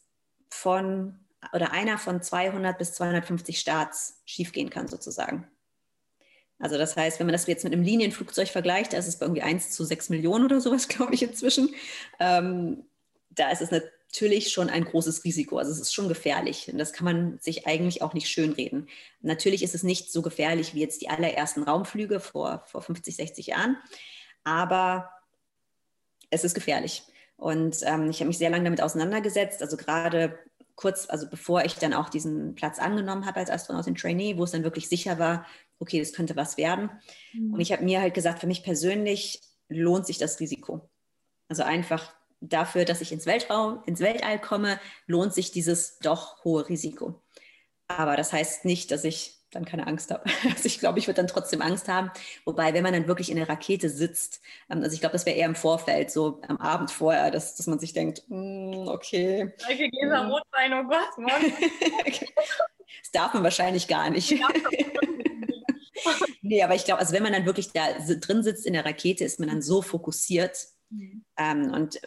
von 0.49 1.19
oder 1.53 1.73
einer 1.73 1.99
von 1.99 2.21
200 2.23 2.79
bis 2.79 2.95
250 2.95 3.59
Starts 3.61 4.21
schiefgehen 4.25 4.71
kann 4.71 4.89
sozusagen. 4.89 5.47
Also 6.59 6.77
das 6.77 6.97
heißt, 6.97 7.21
wenn 7.21 7.27
man 7.27 7.33
das 7.33 7.47
jetzt 7.47 7.65
mit 7.65 7.73
einem 7.73 7.83
Linienflugzeug 7.83 8.49
vergleicht, 8.49 8.93
da 8.93 8.99
ist 8.99 9.07
es 9.07 9.19
bei 9.19 9.27
irgendwie 9.27 9.43
1 9.43 9.71
zu 9.71 9.85
6 9.85 10.09
Millionen 10.09 10.45
oder 10.45 10.61
sowas, 10.61 10.89
glaube 10.89 11.15
ich, 11.15 11.23
inzwischen. 11.23 11.71
Ähm, 12.19 12.85
da 13.31 13.51
ist 13.51 13.63
es 13.63 13.71
eine 13.71 13.85
natürlich 14.09 14.51
schon 14.51 14.71
ein 14.71 14.85
großes 14.85 15.23
Risiko. 15.25 15.59
Also 15.59 15.71
es 15.71 15.81
ist 15.81 15.95
schon 15.95 16.09
gefährlich. 16.09 16.71
Und 16.73 16.79
das 16.79 16.93
kann 16.93 17.05
man 17.05 17.39
sich 17.41 17.67
eigentlich 17.67 18.03
auch 18.03 18.15
nicht 18.15 18.29
schönreden. 18.29 18.89
Natürlich 19.21 19.63
ist 19.63 19.75
es 19.75 19.83
nicht 19.83 20.11
so 20.11 20.23
gefährlich 20.23 20.75
wie 20.75 20.81
jetzt 20.81 21.03
die 21.03 21.11
allerersten 21.11 21.63
Raumflüge 21.63 22.19
vor, 22.19 22.65
vor 22.67 22.83
50, 22.83 23.15
60 23.15 23.49
Jahren. 23.49 23.77
Aber 24.45 25.11
es 26.31 26.43
ist 26.43 26.55
gefährlich. 26.55 27.03
Und 27.37 27.79
ähm, 27.83 28.11
ich 28.11 28.21
habe 28.21 28.29
mich 28.29 28.39
sehr 28.39 28.51
lange 28.51 28.65
damit 28.65 28.81
auseinandergesetzt. 28.81 29.63
Also 29.63 29.77
gerade 29.77 30.39
kurz, 30.75 31.09
also 31.09 31.29
bevor 31.29 31.65
ich 31.65 31.75
dann 31.75 31.93
auch 31.93 32.09
diesen 32.09 32.55
Platz 32.55 32.79
angenommen 32.79 33.27
habe 33.27 33.41
als 33.41 33.51
Astronautin 33.51 33.95
Trainee, 33.95 34.39
wo 34.39 34.45
es 34.45 34.53
dann 34.53 34.65
wirklich 34.65 34.89
sicher 34.89 35.19
war, 35.19 35.47
okay, 35.79 35.99
das 35.99 36.13
könnte 36.13 36.35
was 36.35 36.57
werden. 36.57 36.91
Mhm. 37.35 37.55
Und 37.55 37.61
ich 37.61 37.73
habe 37.73 37.85
mir 37.85 38.01
halt 38.01 38.15
gesagt, 38.15 38.41
für 38.41 38.47
mich 38.47 38.63
persönlich 38.63 39.43
lohnt 39.69 40.07
sich 40.07 40.19
das 40.19 40.41
Risiko. 40.41 40.89
Also 41.49 41.63
einfach 41.63 42.15
dafür, 42.41 42.85
dass 42.85 43.01
ich 43.01 43.13
ins 43.13 43.27
Weltraum, 43.27 43.83
ins 43.87 44.01
Weltall 44.01 44.41
komme, 44.41 44.79
lohnt 45.07 45.35
sich 45.35 45.51
dieses 45.51 45.99
doch 45.99 46.45
hohe 46.45 46.69
Risiko. 46.69 47.21
Aber 47.89 48.17
das 48.17 48.33
heißt 48.33 48.65
nicht, 48.65 48.91
dass 48.91 49.05
ich 49.05 49.39
dann 49.51 49.65
keine 49.65 49.87
Angst 49.87 50.11
habe. 50.11 50.25
Also 50.45 50.67
ich 50.67 50.79
glaube, 50.79 50.99
ich 50.99 51.07
würde 51.07 51.17
dann 51.17 51.27
trotzdem 51.27 51.63
Angst 51.63 51.89
haben. 51.89 52.11
Wobei, 52.45 52.75
wenn 52.75 52.83
man 52.83 52.93
dann 52.93 53.09
wirklich 53.09 53.31
in 53.31 53.37
der 53.37 53.49
Rakete 53.49 53.89
sitzt, 53.89 54.41
ähm, 54.71 54.83
also 54.83 54.95
ich 54.95 55.01
glaube, 55.01 55.15
das 55.15 55.27
wäre 55.27 55.37
eher 55.37 55.47
im 55.47 55.55
Vorfeld, 55.55 56.11
so 56.11 56.41
am 56.47 56.59
Abend 56.59 56.91
vorher, 56.91 57.31
dass, 57.31 57.57
dass 57.57 57.67
man 57.67 57.79
sich 57.79 57.93
denkt, 57.93 58.25
mm, 58.29 58.89
okay. 58.89 59.53
Danke, 59.67 59.89
Gläser 59.89 60.25
mm. 60.25 60.31
Rotwein, 60.31 60.73
oh 60.75 60.85
Gott, 60.89 61.19
Mann. 61.19 61.53
das 63.03 63.11
darf 63.13 63.35
man 63.35 63.43
wahrscheinlich 63.43 63.89
gar 63.89 64.11
nicht. 64.11 64.35
nee, 66.43 66.63
aber 66.63 66.75
ich 66.75 66.85
glaube, 66.85 67.01
also 67.01 67.13
wenn 67.15 67.23
man 67.23 67.33
dann 67.33 67.47
wirklich 67.47 67.73
da 67.73 67.87
drin 67.99 68.43
sitzt 68.43 68.67
in 68.67 68.75
der 68.75 68.85
Rakete, 68.85 69.25
ist 69.25 69.41
man 69.41 69.49
dann 69.49 69.63
so 69.63 69.81
fokussiert. 69.83 70.59
Mhm. 70.91 71.25
Ähm, 71.37 71.73
und 71.73 72.01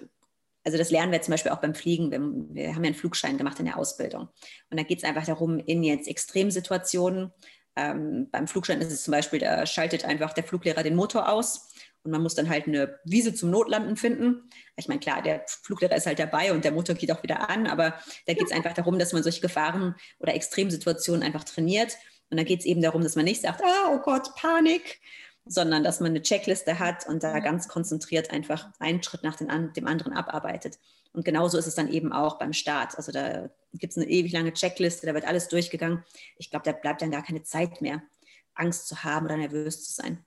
also 0.63 0.77
das 0.77 0.91
lernen 0.91 1.11
wir 1.11 1.21
zum 1.21 1.31
Beispiel 1.31 1.51
auch 1.51 1.61
beim 1.61 1.75
Fliegen. 1.75 2.11
Wir, 2.11 2.19
wir 2.19 2.75
haben 2.75 2.83
ja 2.83 2.89
einen 2.89 2.95
Flugschein 2.95 3.37
gemacht 3.37 3.59
in 3.59 3.65
der 3.65 3.77
Ausbildung. 3.77 4.29
Und 4.69 4.79
da 4.79 4.83
geht 4.83 4.99
es 4.99 5.03
einfach 5.03 5.25
darum, 5.25 5.59
in 5.59 5.83
jetzt 5.83 6.07
Extremsituationen, 6.07 7.31
ähm, 7.75 8.27
beim 8.31 8.47
Flugschein 8.47 8.81
ist 8.81 8.91
es 8.91 9.03
zum 9.03 9.13
Beispiel, 9.13 9.39
da 9.39 9.65
schaltet 9.65 10.05
einfach 10.05 10.33
der 10.33 10.43
Fluglehrer 10.43 10.83
den 10.83 10.95
Motor 10.95 11.29
aus 11.29 11.69
und 12.03 12.11
man 12.11 12.21
muss 12.21 12.35
dann 12.35 12.49
halt 12.49 12.67
eine 12.67 12.99
Wiese 13.05 13.33
zum 13.33 13.49
Notlanden 13.49 13.95
finden. 13.95 14.49
Ich 14.75 14.87
meine, 14.87 14.99
klar, 14.99 15.21
der 15.21 15.45
Fluglehrer 15.47 15.95
ist 15.95 16.07
halt 16.07 16.19
dabei 16.19 16.51
und 16.51 16.65
der 16.65 16.71
Motor 16.71 16.95
geht 16.95 17.11
auch 17.11 17.23
wieder 17.23 17.49
an, 17.49 17.67
aber 17.67 17.99
da 18.25 18.33
geht 18.33 18.45
es 18.45 18.51
einfach 18.51 18.73
darum, 18.73 18.97
dass 18.97 19.13
man 19.13 19.23
solche 19.23 19.41
Gefahren 19.41 19.95
oder 20.19 20.33
Extremsituationen 20.33 21.23
einfach 21.23 21.43
trainiert. 21.43 21.97
Und 22.29 22.37
da 22.37 22.43
geht 22.43 22.61
es 22.61 22.65
eben 22.65 22.81
darum, 22.81 23.03
dass 23.03 23.15
man 23.15 23.25
nicht 23.25 23.41
sagt, 23.41 23.61
ah, 23.63 23.91
oh 23.93 23.99
Gott, 23.99 24.35
Panik, 24.35 24.99
sondern 25.45 25.83
dass 25.83 25.99
man 25.99 26.11
eine 26.11 26.21
Checkliste 26.21 26.79
hat 26.79 27.07
und 27.07 27.23
da 27.23 27.39
ganz 27.39 27.67
konzentriert 27.67 28.31
einfach 28.31 28.69
einen 28.79 29.01
Schritt 29.01 29.23
nach 29.23 29.35
dem 29.35 29.87
anderen 29.87 30.13
abarbeitet. 30.13 30.79
Und 31.13 31.25
genauso 31.25 31.57
ist 31.57 31.67
es 31.67 31.75
dann 31.75 31.89
eben 31.89 32.13
auch 32.13 32.37
beim 32.37 32.53
Start. 32.53 32.97
Also 32.97 33.11
da 33.11 33.49
gibt 33.73 33.91
es 33.91 33.97
eine 33.97 34.09
ewig 34.09 34.31
lange 34.31 34.53
Checkliste, 34.53 35.07
da 35.07 35.13
wird 35.13 35.25
alles 35.25 35.49
durchgegangen. 35.49 36.03
Ich 36.37 36.49
glaube, 36.49 36.63
da 36.63 36.71
bleibt 36.71 37.01
dann 37.01 37.11
gar 37.11 37.23
keine 37.23 37.43
Zeit 37.43 37.81
mehr, 37.81 38.01
Angst 38.53 38.87
zu 38.87 39.03
haben 39.03 39.25
oder 39.25 39.37
nervös 39.37 39.83
zu 39.83 39.93
sein. 39.93 40.23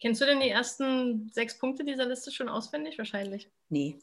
Kennst 0.00 0.20
du 0.20 0.24
denn 0.24 0.40
die 0.40 0.48
ersten 0.48 1.30
sechs 1.32 1.58
Punkte 1.58 1.84
dieser 1.84 2.06
Liste 2.06 2.30
schon 2.30 2.48
auswendig? 2.48 2.96
Wahrscheinlich. 2.96 3.50
Nee, 3.68 3.98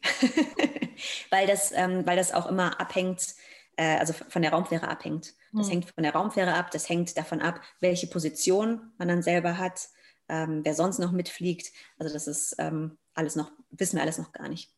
weil, 1.32 1.48
das, 1.48 1.72
ähm, 1.72 2.06
weil 2.06 2.18
das 2.18 2.34
auch 2.34 2.46
immer 2.46 2.80
abhängt, 2.80 3.34
äh, 3.78 3.98
also 3.98 4.14
von 4.14 4.44
der 4.44 4.52
Raumfähre 4.52 4.88
abhängt. 4.88 5.34
Das 5.54 5.68
hm. 5.68 5.72
hängt 5.72 5.92
von 5.92 6.04
der 6.04 6.14
Raumfähre 6.14 6.54
ab, 6.54 6.70
das 6.72 6.88
hängt 6.88 7.18
davon 7.18 7.42
ab, 7.42 7.62
welche 7.80 8.08
Position 8.08 8.92
man 9.00 9.08
dann 9.08 9.24
selber 9.24 9.58
hat 9.58 9.88
ähm, 10.30 10.62
wer 10.64 10.74
sonst 10.74 11.00
noch 11.00 11.12
mitfliegt. 11.12 11.72
Also 11.98 12.14
das 12.14 12.28
ist 12.28 12.56
ähm, 12.60 12.98
alles 13.14 13.36
noch, 13.36 13.52
wissen 13.72 13.96
wir 13.96 14.04
alles 14.04 14.18
noch 14.18 14.32
gar 14.32 14.50
nicht. 14.50 14.72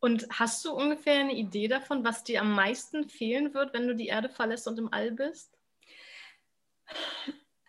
Und 0.00 0.26
hast 0.30 0.64
du 0.64 0.72
ungefähr 0.72 1.20
eine 1.20 1.34
Idee 1.34 1.68
davon, 1.68 2.04
was 2.04 2.24
dir 2.24 2.40
am 2.40 2.54
meisten 2.54 3.08
fehlen 3.08 3.52
wird, 3.52 3.74
wenn 3.74 3.86
du 3.86 3.94
die 3.94 4.06
Erde 4.06 4.30
verlässt 4.30 4.66
und 4.66 4.78
im 4.78 4.92
All 4.92 5.12
bist? 5.12 5.58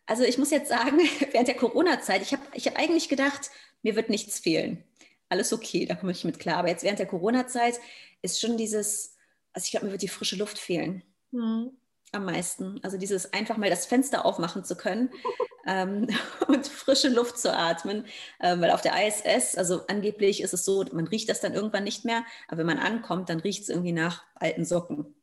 Also 0.06 0.24
ich 0.24 0.38
muss 0.38 0.50
jetzt 0.50 0.70
sagen, 0.70 0.98
während 1.32 1.48
der 1.48 1.56
Corona-Zeit, 1.56 2.22
ich 2.22 2.34
habe 2.34 2.44
ich 2.54 2.68
hab 2.68 2.78
eigentlich 2.78 3.10
gedacht, 3.10 3.52
mir 3.82 3.96
wird 3.96 4.10
nichts 4.10 4.40
fehlen. 4.40 4.84
alles 5.30 5.52
okay, 5.54 5.86
da 5.86 5.96
komme 5.96 6.12
ich 6.14 6.24
mit 6.24 6.40
klar. 6.40 6.58
Aber 6.58 6.70
jetzt 6.70 6.84
während 6.84 7.00
der 7.00 7.08
Corona-Zeit 7.08 7.80
ist 8.22 8.40
schon 8.40 8.58
dieses, 8.58 9.16
also 9.54 9.66
ich 9.66 9.72
glaube, 9.72 9.88
mir 9.88 9.92
wird 9.92 10.02
die 10.02 10.08
frische 10.08 10.38
Luft 10.38 10.58
fehlen. 10.58 11.04
Mhm. 11.32 11.72
Am 12.14 12.26
meisten. 12.26 12.80
Also 12.84 12.98
dieses 12.98 13.32
einfach 13.32 13.58
mal 13.58 13.70
das 13.70 13.86
Fenster 13.86 14.26
aufmachen 14.26 14.64
zu 14.64 14.76
können 14.76 15.10
ähm, 15.66 16.08
und 16.48 16.68
frische 16.68 17.10
Luft 17.10 17.38
zu 17.40 17.54
atmen. 17.56 18.06
Ähm, 18.40 18.62
weil 18.62 18.72
auf 18.72 18.82
der 18.82 18.94
ISS, 19.08 19.58
also 19.58 19.86
angeblich 19.88 20.42
ist 20.42 20.54
es 20.54 20.66
so, 20.66 20.86
man 20.92 21.08
riecht 21.08 21.30
das 21.30 21.42
dann 21.42 21.54
irgendwann 21.54 21.84
nicht 21.84 22.06
mehr, 22.06 22.24
aber 22.48 22.60
wenn 22.60 22.68
man 22.68 22.80
ankommt, 22.80 23.30
dann 23.30 23.40
riecht 23.40 23.64
es 23.64 23.70
irgendwie 23.70 23.92
nach 23.94 24.24
alten 24.36 24.66
Socken. 24.66 25.14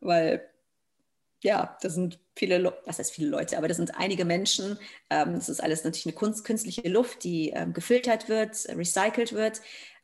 Weil 0.00 0.48
ja, 1.42 1.76
das 1.82 1.94
sind 1.94 2.18
viele, 2.34 2.58
Le 2.58 2.76
was 2.84 2.98
heißt 2.98 3.12
viele 3.12 3.28
Leute, 3.28 3.58
aber 3.58 3.68
das 3.68 3.76
sind 3.76 3.96
einige 3.96 4.24
Menschen. 4.24 4.78
Ähm, 5.10 5.34
das 5.34 5.48
ist 5.48 5.62
alles 5.62 5.84
natürlich 5.84 6.06
eine 6.06 6.14
Kunst, 6.14 6.44
künstliche 6.44 6.88
Luft, 6.88 7.24
die 7.24 7.50
ähm, 7.50 7.72
gefiltert 7.72 8.28
wird, 8.28 8.68
recycelt 8.68 9.32
wird. 9.32 9.60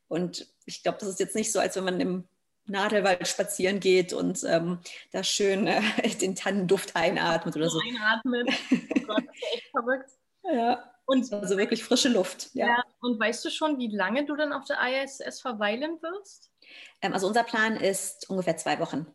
Und 0.08 0.46
ich 0.64 0.82
glaube, 0.82 0.98
das 1.00 1.08
ist 1.08 1.20
jetzt 1.20 1.34
nicht 1.34 1.50
so, 1.50 1.58
als 1.58 1.76
wenn 1.76 1.84
man 1.84 2.00
im 2.00 2.24
Nadelwald 2.66 3.26
spazieren 3.28 3.78
geht 3.80 4.12
und 4.12 4.42
ähm, 4.44 4.78
da 5.12 5.22
schön 5.22 5.66
äh, 5.66 5.82
den 6.20 6.34
Tannenduft 6.34 6.96
einatmet 6.96 7.56
oder 7.56 7.68
so. 7.68 7.80
Einatmet. 7.80 8.48
Oh 8.70 9.06
Gott, 9.06 9.23
echt 9.52 9.68
verrückt. 9.70 10.10
Ja. 10.42 10.90
Und, 11.06 11.32
also 11.32 11.58
wirklich 11.58 11.84
frische 11.84 12.08
Luft. 12.08 12.50
Ja. 12.54 12.66
ja. 12.66 12.84
Und 13.00 13.20
weißt 13.20 13.44
du 13.44 13.50
schon, 13.50 13.78
wie 13.78 13.94
lange 13.94 14.24
du 14.24 14.36
dann 14.36 14.52
auf 14.52 14.64
der 14.64 14.78
ISS 14.80 15.40
verweilen 15.40 16.00
wirst? 16.00 16.50
Ähm, 17.02 17.12
also 17.12 17.26
unser 17.26 17.44
Plan 17.44 17.76
ist 17.76 18.30
ungefähr 18.30 18.56
zwei 18.56 18.78
Wochen. 18.78 19.06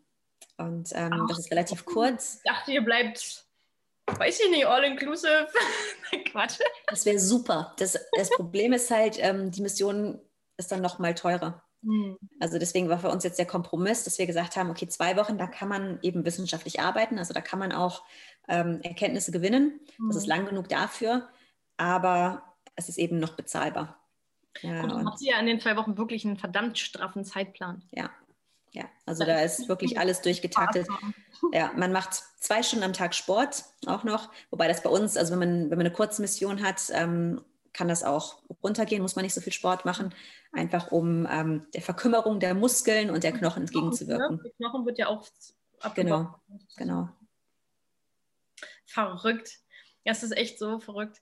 Und 0.58 0.92
ähm, 0.94 1.12
Ach, 1.14 1.28
das 1.30 1.40
ist 1.40 1.52
relativ 1.52 1.86
kurz. 1.86 2.36
Ich 2.44 2.52
dachte, 2.52 2.72
ihr 2.72 2.84
bleibt, 2.84 3.46
weiß 4.06 4.40
ich 4.42 4.52
nicht, 4.52 4.66
all 4.66 4.84
inclusive. 4.84 5.48
Quatsch. 6.26 6.60
Das 6.88 7.06
wäre 7.06 7.18
super. 7.18 7.74
Das, 7.80 7.98
das 8.16 8.30
Problem 8.30 8.74
ist 8.74 8.92
halt, 8.92 9.18
ähm, 9.20 9.50
die 9.52 9.62
Mission 9.62 10.22
ist 10.58 10.72
dann 10.72 10.82
noch 10.82 11.00
mal 11.00 11.16
teurer. 11.16 11.64
Mhm. 11.82 12.18
Also 12.40 12.60
deswegen 12.60 12.90
war 12.90 13.00
für 13.00 13.10
uns 13.10 13.24
jetzt 13.24 13.40
der 13.40 13.46
Kompromiss, 13.46 14.04
dass 14.04 14.20
wir 14.20 14.28
gesagt 14.28 14.56
haben, 14.56 14.70
okay, 14.70 14.88
zwei 14.88 15.16
Wochen, 15.18 15.38
da 15.38 15.48
kann 15.48 15.70
man 15.70 16.00
eben 16.02 16.26
wissenschaftlich 16.26 16.80
arbeiten, 16.80 17.18
also 17.18 17.34
da 17.34 17.42
kann 17.42 17.60
man 17.60 17.72
auch 17.72 18.04
ähm, 18.48 18.82
Erkenntnisse 18.82 19.32
gewinnen. 19.32 19.80
Mhm. 19.98 20.08
Das 20.10 20.18
ist 20.18 20.24
hm. 20.24 20.30
lang 20.30 20.46
genug 20.46 20.70
dafür, 20.70 21.30
aber 21.78 22.44
es 22.76 22.90
ist 22.90 22.98
eben 22.98 23.20
noch 23.20 23.36
bezahlbar. 23.36 23.98
Ja, 24.62 24.84
und 24.84 24.90
du 24.90 25.06
habt 25.06 25.22
ja 25.22 25.40
in 25.40 25.46
den 25.46 25.60
zwei 25.60 25.78
Wochen 25.78 25.98
wirklich 25.98 26.26
einen 26.26 26.38
verdammt 26.38 26.78
straffen 26.78 27.24
Zeitplan. 27.24 27.84
Ja, 27.92 28.10
ja, 28.72 28.86
also 29.06 29.26
da 29.26 29.42
ist 29.42 29.68
wirklich 29.68 29.98
alles 30.00 30.22
durchgetaktet. 30.22 30.88
Ja, 31.54 31.72
man 31.76 31.92
macht 31.92 32.14
zwei 32.40 32.62
Stunden 32.64 32.86
am 32.86 32.94
Tag 32.94 33.16
Sport 33.16 33.64
auch 33.86 34.04
noch, 34.04 34.30
wobei 34.50 34.68
das 34.68 34.84
bei 34.84 34.90
uns, 34.90 35.18
also 35.18 35.32
wenn 35.32 35.40
man, 35.40 35.62
wenn 35.70 35.78
man 35.78 35.86
eine 35.86 35.92
kurze 35.92 36.22
Mission 36.22 36.64
hat, 36.64 36.82
ähm, 36.92 37.42
kann 37.74 37.88
das 37.88 38.04
auch 38.04 38.42
runtergehen, 38.64 39.02
muss 39.02 39.16
man 39.16 39.24
nicht 39.24 39.34
so 39.34 39.42
viel 39.42 39.54
Sport 39.54 39.86
machen, 39.86 40.14
einfach 40.52 40.92
um 40.92 41.28
ähm, 41.30 41.68
der 41.74 41.82
Verkümmerung 41.82 42.40
der 42.40 42.54
Muskeln 42.54 43.10
und 43.10 43.24
der 43.24 43.32
Knochen 43.32 43.64
entgegenzuwirken. 43.64 44.42
Der 44.44 44.52
Knochen 44.54 44.86
wird 44.86 44.98
ja 44.98 45.08
auch 45.08 45.28
abgebaut. 45.80 46.28
Genau, 46.48 46.70
genau. 46.78 47.10
Verrückt. 48.86 49.60
Ja, 50.04 50.12
es 50.14 50.24
ist 50.24 50.36
echt 50.36 50.58
so 50.60 50.80
verrückt. 50.80 51.22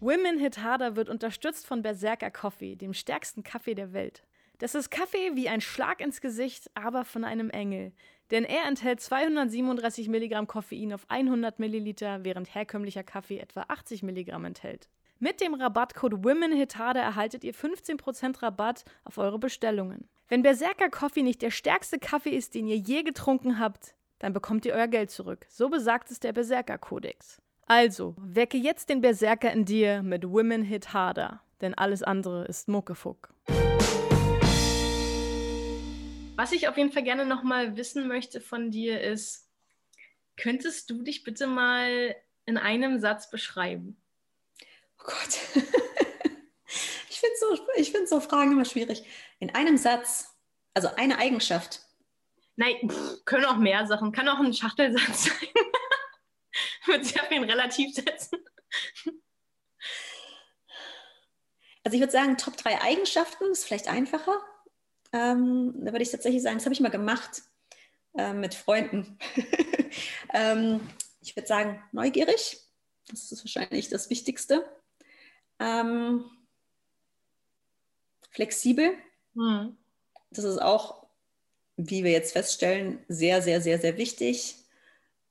Women 0.00 0.38
Hit 0.38 0.58
Harder 0.58 0.96
wird 0.96 1.08
unterstützt 1.08 1.66
von 1.66 1.80
Berserker 1.80 2.30
Coffee, 2.30 2.76
dem 2.76 2.92
stärksten 2.92 3.42
Kaffee 3.42 3.74
der 3.74 3.92
Welt. 3.94 4.22
Das 4.58 4.74
ist 4.74 4.90
Kaffee 4.90 5.34
wie 5.34 5.48
ein 5.48 5.60
Schlag 5.60 6.00
ins 6.00 6.20
Gesicht, 6.20 6.70
aber 6.74 7.04
von 7.04 7.24
einem 7.24 7.50
Engel. 7.50 7.92
Denn 8.30 8.44
er 8.44 8.66
enthält 8.66 9.00
237 9.00 10.08
Milligramm 10.08 10.46
Koffein 10.46 10.92
auf 10.92 11.04
100 11.08 11.58
Milliliter, 11.58 12.24
während 12.24 12.54
herkömmlicher 12.54 13.02
Kaffee 13.02 13.38
etwa 13.38 13.64
80 13.68 14.02
Milligramm 14.02 14.44
enthält. 14.44 14.88
Mit 15.18 15.40
dem 15.40 15.54
Rabattcode 15.54 16.24
WomenHitade 16.24 16.98
erhaltet 16.98 17.44
ihr 17.44 17.54
15% 17.54 18.42
Rabatt 18.42 18.84
auf 19.04 19.18
eure 19.18 19.38
Bestellungen. 19.38 20.08
Wenn 20.28 20.42
Berserker 20.42 20.90
Coffee 20.90 21.22
nicht 21.22 21.42
der 21.42 21.50
stärkste 21.50 21.98
Kaffee 21.98 22.36
ist, 22.36 22.54
den 22.54 22.66
ihr 22.66 22.76
je 22.76 23.02
getrunken 23.02 23.58
habt, 23.58 23.94
dann 24.18 24.32
bekommt 24.32 24.66
ihr 24.66 24.74
euer 24.74 24.88
Geld 24.88 25.10
zurück. 25.10 25.46
So 25.48 25.68
besagt 25.68 26.10
es 26.10 26.20
der 26.20 26.32
Berserker 26.32 26.78
Kodex. 26.78 27.40
Also, 27.66 28.14
wecke 28.18 28.58
jetzt 28.58 28.88
den 28.88 29.00
Berserker 29.00 29.52
in 29.52 29.64
dir 29.64 30.02
mit 30.02 30.28
Women 30.28 30.62
Hit 30.62 30.92
Harder, 30.92 31.40
denn 31.60 31.74
alles 31.74 32.02
andere 32.02 32.44
ist 32.44 32.68
Muckefuck. 32.68 33.30
Was 36.36 36.50
ich 36.50 36.66
auf 36.66 36.76
jeden 36.76 36.90
Fall 36.90 37.04
gerne 37.04 37.24
nochmal 37.24 37.76
wissen 37.76 38.08
möchte 38.08 38.40
von 38.40 38.70
dir 38.70 39.00
ist, 39.00 39.48
könntest 40.36 40.90
du 40.90 41.02
dich 41.02 41.22
bitte 41.22 41.46
mal 41.46 42.16
in 42.44 42.58
einem 42.58 42.98
Satz 42.98 43.30
beschreiben? 43.30 43.96
Oh 44.98 45.04
Gott. 45.04 45.38
ich 47.08 47.20
finde 47.20 47.36
so, 47.38 47.84
find 47.84 48.08
so 48.08 48.20
Fragen 48.20 48.52
immer 48.52 48.64
schwierig. 48.64 49.04
In 49.38 49.54
einem 49.54 49.76
Satz, 49.76 50.36
also 50.74 50.88
eine 50.96 51.18
Eigenschaft. 51.18 51.82
Nein, 52.56 52.74
pff, 52.88 53.24
können 53.24 53.44
auch 53.44 53.56
mehr 53.56 53.86
Sachen. 53.86 54.10
Kann 54.10 54.28
auch 54.28 54.40
ein 54.40 54.54
Schachtelsatz 54.54 55.24
sein. 55.24 55.48
würde 56.86 57.04
sie 57.04 57.20
auf 57.20 57.30
ihn 57.30 57.44
relativ 57.44 57.94
setzen. 57.94 58.44
Also 61.84 61.96
ich 61.96 62.00
würde 62.00 62.12
sagen, 62.12 62.38
Top 62.38 62.56
3 62.56 62.80
Eigenschaften 62.80 63.44
ist 63.52 63.64
vielleicht 63.66 63.88
einfacher. 63.88 64.42
Ähm, 65.14 65.72
da 65.78 65.92
würde 65.92 66.02
ich 66.02 66.10
tatsächlich 66.10 66.42
sagen, 66.42 66.56
das 66.56 66.64
habe 66.64 66.74
ich 66.74 66.80
mal 66.80 66.90
gemacht 66.90 67.42
äh, 68.18 68.32
mit 68.32 68.54
Freunden. 68.54 69.16
ähm, 70.34 70.80
ich 71.20 71.36
würde 71.36 71.46
sagen, 71.46 71.80
neugierig. 71.92 72.58
Das 73.08 73.30
ist 73.30 73.44
wahrscheinlich 73.44 73.88
das 73.88 74.10
Wichtigste. 74.10 74.68
Ähm, 75.60 76.24
flexibel. 78.30 78.94
Mhm. 79.34 79.76
Das 80.30 80.44
ist 80.44 80.60
auch, 80.60 81.06
wie 81.76 82.02
wir 82.02 82.10
jetzt 82.10 82.32
feststellen, 82.32 83.04
sehr, 83.06 83.40
sehr, 83.40 83.60
sehr, 83.60 83.78
sehr 83.78 83.96
wichtig. 83.96 84.56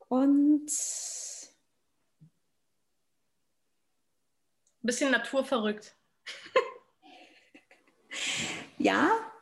Und 0.07 0.71
Ein 4.81 4.87
bisschen 4.87 5.11
naturverrückt. 5.11 5.93
ja, 8.77 9.32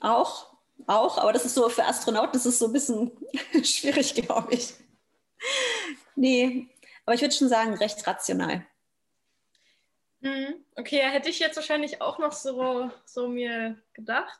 auch, 0.00 0.56
auch, 0.86 1.18
aber 1.18 1.32
das 1.32 1.44
ist 1.44 1.54
so 1.54 1.68
für 1.68 1.84
Astronauten, 1.84 2.32
das 2.32 2.46
ist 2.46 2.58
so 2.58 2.66
ein 2.66 2.72
bisschen 2.72 3.10
schwierig, 3.64 4.14
glaube 4.14 4.54
ich. 4.54 4.74
Nee, 6.14 6.68
aber 7.04 7.14
ich 7.14 7.20
würde 7.20 7.34
schon 7.34 7.48
sagen, 7.48 7.74
recht 7.74 8.06
rational. 8.06 8.64
Mhm. 10.20 10.64
Okay, 10.74 10.98
ja, 10.98 11.08
hätte 11.08 11.28
ich 11.28 11.38
jetzt 11.38 11.56
wahrscheinlich 11.56 12.00
auch 12.00 12.18
noch 12.18 12.32
so, 12.32 12.90
so 13.04 13.28
mir 13.28 13.76
gedacht. 13.92 14.38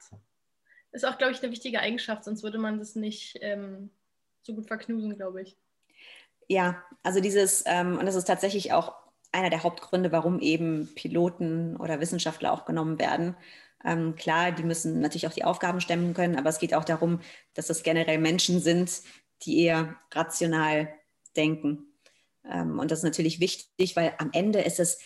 Ist 0.93 1.05
auch, 1.05 1.19
glaube 1.19 1.33
ich, 1.33 1.43
eine 1.43 1.53
wichtige 1.53 1.81
Eigenschaft, 1.81 2.25
sonst 2.25 2.43
würde 2.43 2.59
man 2.59 2.79
das 2.79 2.95
nicht 2.95 3.39
ähm, 3.43 3.91
so 4.43 4.55
gut 4.55 4.67
verknusen, 4.67 5.17
glaube 5.17 5.43
ich. 5.43 5.57
Ja, 6.49 6.83
also 7.03 7.21
dieses, 7.21 7.63
ähm, 7.67 7.99
und 7.99 8.07
das 8.07 8.15
ist 8.15 8.25
tatsächlich 8.25 8.73
auch 8.73 8.95
einer 9.33 9.51
der 9.51 9.63
Hauptgründe, 9.63 10.13
warum 10.13 10.41
eben 10.41 10.89
Piloten 10.95 11.77
oder 11.77 12.01
Wissenschaftler 12.01 12.53
auch 12.53 12.65
genommen 12.65 12.99
werden. 12.99 13.37
Ähm, 13.85 14.17
klar, 14.17 14.53
die 14.53 14.63
müssen 14.63 15.01
natürlich 15.01 15.27
auch 15.27 15.33
die 15.33 15.45
Aufgaben 15.45 15.81
stemmen 15.81 16.15
können, 16.15 16.37
aber 16.37 16.51
es 16.51 16.59
geht 16.59 16.75
auch 16.75 16.85
darum, 16.85 17.21
dass 17.55 17.71
es 17.71 17.83
generell 17.83 18.19
Menschen 18.19 18.61
sind, 18.61 19.03
die 19.43 19.63
eher 19.63 19.97
rational 20.13 20.89
denken. 21.37 21.93
Ähm, 22.45 22.79
und 22.79 22.91
das 22.91 23.01
ist 23.01 23.05
natürlich 23.05 23.41
wichtig, 23.41 23.97
weil 23.97 24.15
am 24.19 24.31
Ende 24.33 24.61
ist 24.61 24.81
es, 24.81 24.99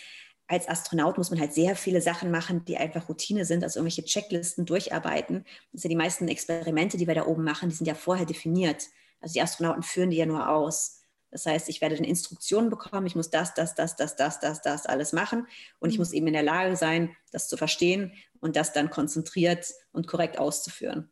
als 0.47 0.69
Astronaut 0.69 1.17
muss 1.17 1.31
man 1.31 1.39
halt 1.39 1.55
sehr 1.55 1.77
viele 1.77 2.01
Sachen 2.01 2.31
machen, 2.31 2.65
die 2.65 2.77
einfach 2.77 3.09
Routine 3.09 3.45
sind, 3.45 3.63
also 3.63 3.79
irgendwelche 3.79 4.05
Checklisten 4.05 4.67
durcharbeiten. 4.67 5.45
Das 5.73 5.83
sind 5.83 5.91
ja 5.91 5.95
die 5.95 6.03
meisten 6.03 6.27
Experimente, 6.27 6.97
die 6.97 7.07
wir 7.07 7.15
da 7.15 7.27
oben 7.27 7.45
machen, 7.45 7.69
die 7.69 7.77
sind 7.77 7.87
ja 7.87 7.95
vorher 7.95 8.27
definiert. 8.27 8.87
Also 9.21 9.35
die 9.35 9.43
Astronauten 9.43 9.83
führen 9.83 10.11
die 10.11 10.17
ja 10.17 10.27
nur 10.27 10.49
aus. 10.49 11.03
Das 11.31 11.47
heißt, 11.47 11.69
ich 11.69 11.81
werde 11.81 11.95
dann 11.95 12.05
Instruktionen 12.05 12.71
bekommen, 12.71 13.07
ich 13.07 13.15
muss 13.15 13.31
das, 13.31 13.55
das, 13.55 13.77
das, 13.77 13.95
das, 13.95 14.17
das, 14.17 14.41
das, 14.41 14.63
das 14.63 14.87
alles 14.87 15.13
machen 15.13 15.47
und 15.79 15.91
ich 15.91 15.97
mhm. 15.97 16.01
muss 16.01 16.13
eben 16.13 16.27
in 16.27 16.33
der 16.33 16.43
Lage 16.43 16.75
sein, 16.75 17.15
das 17.31 17.49
zu 17.49 17.57
verstehen 17.57 18.13
und 18.41 18.57
das 18.57 18.73
dann 18.73 18.91
konzentriert 18.91 19.67
und 19.93 20.07
korrekt 20.07 20.39
auszuführen. 20.39 21.11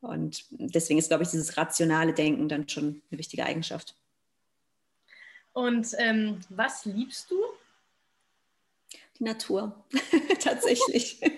Und 0.00 0.44
deswegen 0.50 0.98
ist, 0.98 1.08
glaube 1.08 1.24
ich, 1.24 1.30
dieses 1.30 1.56
rationale 1.56 2.12
Denken 2.12 2.48
dann 2.48 2.68
schon 2.68 3.02
eine 3.10 3.18
wichtige 3.18 3.44
Eigenschaft. 3.44 3.94
Und 5.52 5.88
ähm, 5.98 6.40
was 6.50 6.84
liebst 6.84 7.30
du? 7.30 7.36
Die 9.18 9.24
Natur, 9.24 9.84
tatsächlich. 10.40 11.20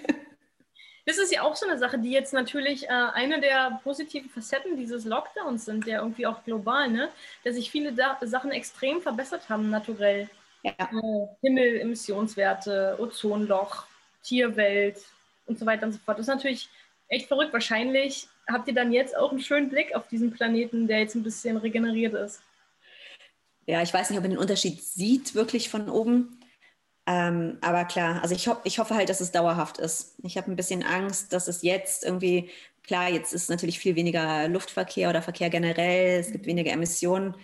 Das 1.06 1.18
ist 1.18 1.32
ja 1.32 1.42
auch 1.42 1.56
so 1.56 1.66
eine 1.66 1.76
Sache, 1.76 1.98
die 1.98 2.12
jetzt 2.12 2.32
natürlich 2.32 2.84
äh, 2.84 2.88
eine 2.88 3.40
der 3.40 3.80
positiven 3.82 4.30
Facetten 4.30 4.76
dieses 4.76 5.04
Lockdowns 5.04 5.64
sind, 5.64 5.84
der 5.86 6.02
irgendwie 6.02 6.24
auch 6.24 6.44
global, 6.44 6.88
ne? 6.88 7.08
dass 7.42 7.56
sich 7.56 7.68
viele 7.68 7.92
da 7.92 8.16
Sachen 8.22 8.52
extrem 8.52 9.00
verbessert 9.00 9.48
haben, 9.48 9.70
naturell. 9.70 10.28
Ja. 10.62 10.72
Äh, 10.78 11.26
Himmel, 11.40 11.80
Emissionswerte, 11.80 12.96
Ozonloch, 13.00 13.86
Tierwelt 14.22 14.98
und 15.51 15.59
so 15.59 15.66
weiter 15.66 15.86
und 15.86 15.92
so 15.92 15.98
fort. 15.98 16.18
Das 16.18 16.26
ist 16.26 16.34
natürlich 16.34 16.68
echt 17.09 17.28
verrückt. 17.28 17.53
Wahrscheinlich 17.53 18.28
habt 18.48 18.68
ihr 18.68 18.74
dann 18.74 18.92
jetzt 18.92 19.16
auch 19.16 19.30
einen 19.30 19.40
schönen 19.40 19.68
Blick 19.68 19.94
auf 19.94 20.09
diesen 20.09 20.32
Planeten, 20.32 20.86
der 20.86 21.01
jetzt 21.01 21.14
ein 21.14 21.22
bisschen 21.22 21.57
regeneriert 21.57 22.14
ist. 22.14 22.40
Ja, 23.66 23.82
ich 23.82 23.92
weiß 23.92 24.11
nicht, 24.11 24.18
ob 24.18 24.24
man 24.24 24.30
den 24.30 24.40
Unterschied 24.40 24.82
sieht 24.82 25.34
wirklich 25.34 25.68
von 25.68 25.90
oben. 25.90 26.40
Ähm, 27.07 27.59
aber 27.61 27.84
klar, 27.84 28.22
also 28.22 28.34
ich, 28.34 28.46
ho 28.48 28.57
ich 28.64 28.78
hoffe 28.78 28.94
halt, 28.94 29.09
dass 29.09 29.20
es 29.20 29.32
dauerhaft 29.32 29.78
ist. 29.78 30.14
Ich 30.22 30.36
habe 30.36 30.51
ein 30.51 30.57
bisschen 30.57 30.82
Angst, 30.84 31.32
dass 31.32 31.48
es 31.48 31.62
jetzt 31.62 32.05
irgendwie, 32.05 32.51
klar, 32.84 33.09
jetzt 33.11 33.32
ist 33.32 33.51
natürlich 33.51 33.78
viel 33.78 33.96
weniger 33.96 34.48
Luftverkehr 34.48 35.09
oder 35.11 35.22
Verkehr 35.22 35.51
generell, 35.51 36.20
es 36.20 36.30
gibt 36.32 36.46
weniger 36.46 36.72
Emissionen. 36.72 37.34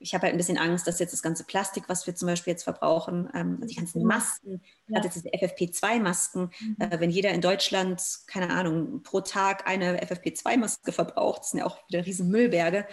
Ich 0.00 0.14
habe 0.14 0.22
halt 0.22 0.34
ein 0.34 0.38
bisschen 0.38 0.58
Angst, 0.58 0.86
dass 0.86 0.98
jetzt 0.98 1.12
das 1.12 1.22
ganze 1.22 1.44
Plastik, 1.44 1.84
was 1.88 2.06
wir 2.06 2.14
zum 2.14 2.26
Beispiel 2.26 2.52
jetzt 2.52 2.64
verbrauchen, 2.64 3.28
ähm, 3.34 3.60
die 3.66 3.74
ganzen 3.74 4.02
Masken, 4.02 4.62
gerade 4.88 5.08
diese 5.08 5.28
FFP2-Masken, 5.28 6.50
mhm. 6.58 6.76
äh, 6.78 6.98
wenn 7.00 7.10
jeder 7.10 7.30
in 7.30 7.40
Deutschland, 7.40 8.02
keine 8.26 8.50
Ahnung, 8.50 9.02
pro 9.02 9.20
Tag 9.20 9.68
eine 9.68 10.02
FFP2-Maske 10.02 10.92
verbraucht, 10.92 11.42
das 11.42 11.50
sind 11.50 11.60
ja 11.60 11.66
auch 11.66 11.78
wieder 11.88 12.04
riesen 12.04 12.28
Müllberge. 12.28 12.86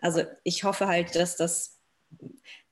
Also 0.00 0.22
ich 0.42 0.64
hoffe 0.64 0.88
halt, 0.88 1.14
dass 1.14 1.36
das 1.36 1.78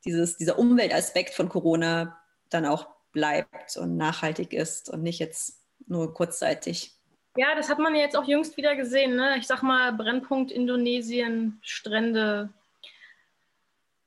dieses, 0.04 0.36
dieser 0.36 0.58
Umweltaspekt 0.58 1.34
von 1.34 1.48
Corona 1.48 2.18
dann 2.48 2.66
auch 2.66 2.88
bleibt 3.12 3.76
und 3.76 3.96
nachhaltig 3.96 4.52
ist 4.52 4.88
und 4.88 5.02
nicht 5.02 5.18
jetzt 5.18 5.60
nur 5.86 6.14
kurzzeitig. 6.14 6.96
Ja, 7.36 7.54
das 7.54 7.68
hat 7.68 7.78
man 7.78 7.94
ja 7.94 8.02
jetzt 8.02 8.16
auch 8.16 8.24
jüngst 8.24 8.56
wieder 8.56 8.76
gesehen. 8.76 9.16
Ne? 9.16 9.36
Ich 9.38 9.46
sag 9.46 9.62
mal, 9.62 9.92
Brennpunkt 9.92 10.50
Indonesien, 10.50 11.58
Strände. 11.62 12.50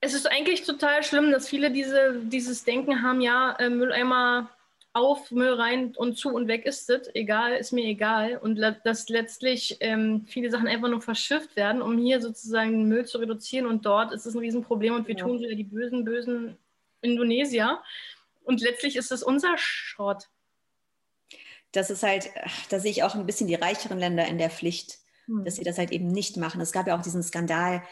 Es 0.03 0.13
ist 0.13 0.29
eigentlich 0.29 0.63
total 0.63 1.01
schlimm, 1.01 1.31
dass 1.31 1.47
viele 1.47 1.71
diese, 1.71 2.19
dieses 2.25 2.65
Denken 2.65 3.03
haben, 3.03 3.21
ja, 3.21 3.53
äh, 3.53 3.69
Mülleimer 3.69 4.49
auf, 4.91 5.31
Müll 5.31 5.53
rein 5.53 5.93
und 5.95 6.17
zu 6.17 6.29
und 6.29 6.49
weg 6.49 6.65
ist 6.65 6.89
es, 6.89 7.09
egal, 7.15 7.53
ist 7.53 7.71
mir 7.71 7.85
egal. 7.85 8.37
Und 8.37 8.59
dass 8.59 9.07
letztlich 9.07 9.77
ähm, 9.79 10.25
viele 10.27 10.51
Sachen 10.51 10.67
einfach 10.67 10.89
nur 10.89 11.01
verschifft 11.01 11.55
werden, 11.55 11.81
um 11.81 11.97
hier 11.97 12.21
sozusagen 12.21 12.71
den 12.71 12.89
Müll 12.89 13.05
zu 13.05 13.17
reduzieren. 13.17 13.65
Und 13.65 13.85
dort 13.85 14.11
ist 14.11 14.25
es 14.25 14.35
ein 14.35 14.39
Riesenproblem 14.39 14.93
und 14.93 15.07
wir 15.07 15.15
ja. 15.15 15.23
tun 15.23 15.39
wieder 15.39 15.55
die 15.55 15.63
bösen, 15.63 16.03
bösen 16.03 16.57
Indonesier. 17.01 17.79
Und 18.43 18.59
letztlich 18.59 18.97
ist 18.97 19.11
es 19.13 19.23
unser 19.23 19.57
Schrott. 19.57 20.27
Das 21.71 21.89
ist 21.89 22.03
halt, 22.03 22.29
da 22.69 22.81
sehe 22.81 22.91
ich 22.91 23.03
auch 23.03 23.15
ein 23.15 23.25
bisschen 23.25 23.47
die 23.47 23.55
reicheren 23.55 23.99
Länder 23.99 24.27
in 24.27 24.37
der 24.37 24.49
Pflicht, 24.49 24.99
hm. 25.27 25.45
dass 25.45 25.55
sie 25.55 25.63
das 25.63 25.77
halt 25.77 25.93
eben 25.93 26.07
nicht 26.07 26.35
machen. 26.35 26.59
Es 26.59 26.73
gab 26.73 26.87
ja 26.87 26.97
auch 26.97 27.01
diesen 27.01 27.23
Skandal, 27.23 27.83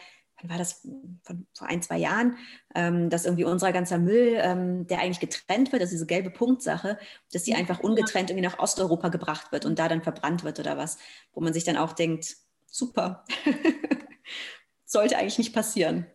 wann 0.42 0.50
war 0.50 0.58
das, 0.58 0.86
von 1.22 1.46
vor 1.54 1.68
ein, 1.68 1.82
zwei 1.82 1.98
Jahren, 1.98 2.36
ähm, 2.74 3.10
dass 3.10 3.24
irgendwie 3.24 3.44
unser 3.44 3.72
ganzer 3.72 3.98
Müll, 3.98 4.34
ähm, 4.36 4.86
der 4.86 5.00
eigentlich 5.00 5.20
getrennt 5.20 5.72
wird, 5.72 5.82
also 5.82 5.92
diese 5.92 6.06
gelbe 6.06 6.30
Punktsache, 6.30 6.98
dass 7.32 7.44
die 7.44 7.54
einfach 7.54 7.80
ungetrennt 7.80 8.30
irgendwie 8.30 8.46
nach 8.46 8.58
Osteuropa 8.58 9.08
gebracht 9.08 9.52
wird 9.52 9.64
und 9.64 9.78
da 9.78 9.88
dann 9.88 10.02
verbrannt 10.02 10.44
wird 10.44 10.58
oder 10.58 10.76
was, 10.76 10.98
wo 11.32 11.40
man 11.40 11.52
sich 11.52 11.64
dann 11.64 11.76
auch 11.76 11.92
denkt, 11.92 12.36
super, 12.66 13.24
sollte 14.84 15.16
eigentlich 15.16 15.38
nicht 15.38 15.54
passieren. 15.54 16.06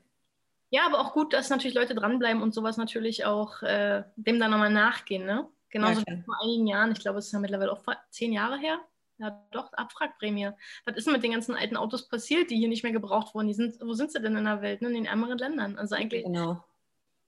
Ja, 0.69 0.85
aber 0.85 0.99
auch 0.99 1.13
gut, 1.13 1.33
dass 1.33 1.49
natürlich 1.49 1.75
Leute 1.75 1.95
dranbleiben 1.95 2.41
und 2.41 2.53
sowas 2.53 2.75
natürlich 2.77 3.25
auch 3.25 3.61
äh, 3.63 4.03
dem 4.17 4.39
dann 4.39 4.51
nochmal 4.51 4.71
nachgehen, 4.71 5.25
ne? 5.25 5.47
Genauso 5.69 6.01
ja, 6.07 6.17
wie 6.17 6.23
vor 6.23 6.35
einigen 6.41 6.67
Jahren, 6.67 6.91
ich 6.91 6.99
glaube, 6.99 7.19
es 7.19 7.27
ist 7.27 7.33
ja 7.33 7.39
mittlerweile 7.39 7.71
auch 7.71 7.83
zehn 8.09 8.31
Jahre 8.31 8.57
her. 8.57 8.79
Ja, 9.19 9.47
doch, 9.51 9.73
Abfragprämie. 9.73 10.51
Was 10.85 10.95
ist 10.95 11.07
denn 11.07 11.13
mit 11.13 11.23
den 11.23 11.31
ganzen 11.31 11.55
alten 11.55 11.75
Autos 11.75 12.07
passiert, 12.07 12.51
die 12.51 12.57
hier 12.57 12.67
nicht 12.67 12.83
mehr 12.83 12.91
gebraucht 12.91 13.33
wurden? 13.33 13.47
Die 13.47 13.53
sind, 13.53 13.75
wo 13.81 13.93
sind 13.93 14.11
sie 14.11 14.21
denn 14.21 14.35
in 14.35 14.45
der 14.45 14.61
Welt? 14.61 14.81
Ne? 14.81 14.89
In 14.89 14.93
den 14.93 15.05
ärmeren 15.05 15.37
Ländern. 15.37 15.77
Also 15.77 15.95
eigentlich. 15.95 16.23
Genau. 16.23 16.63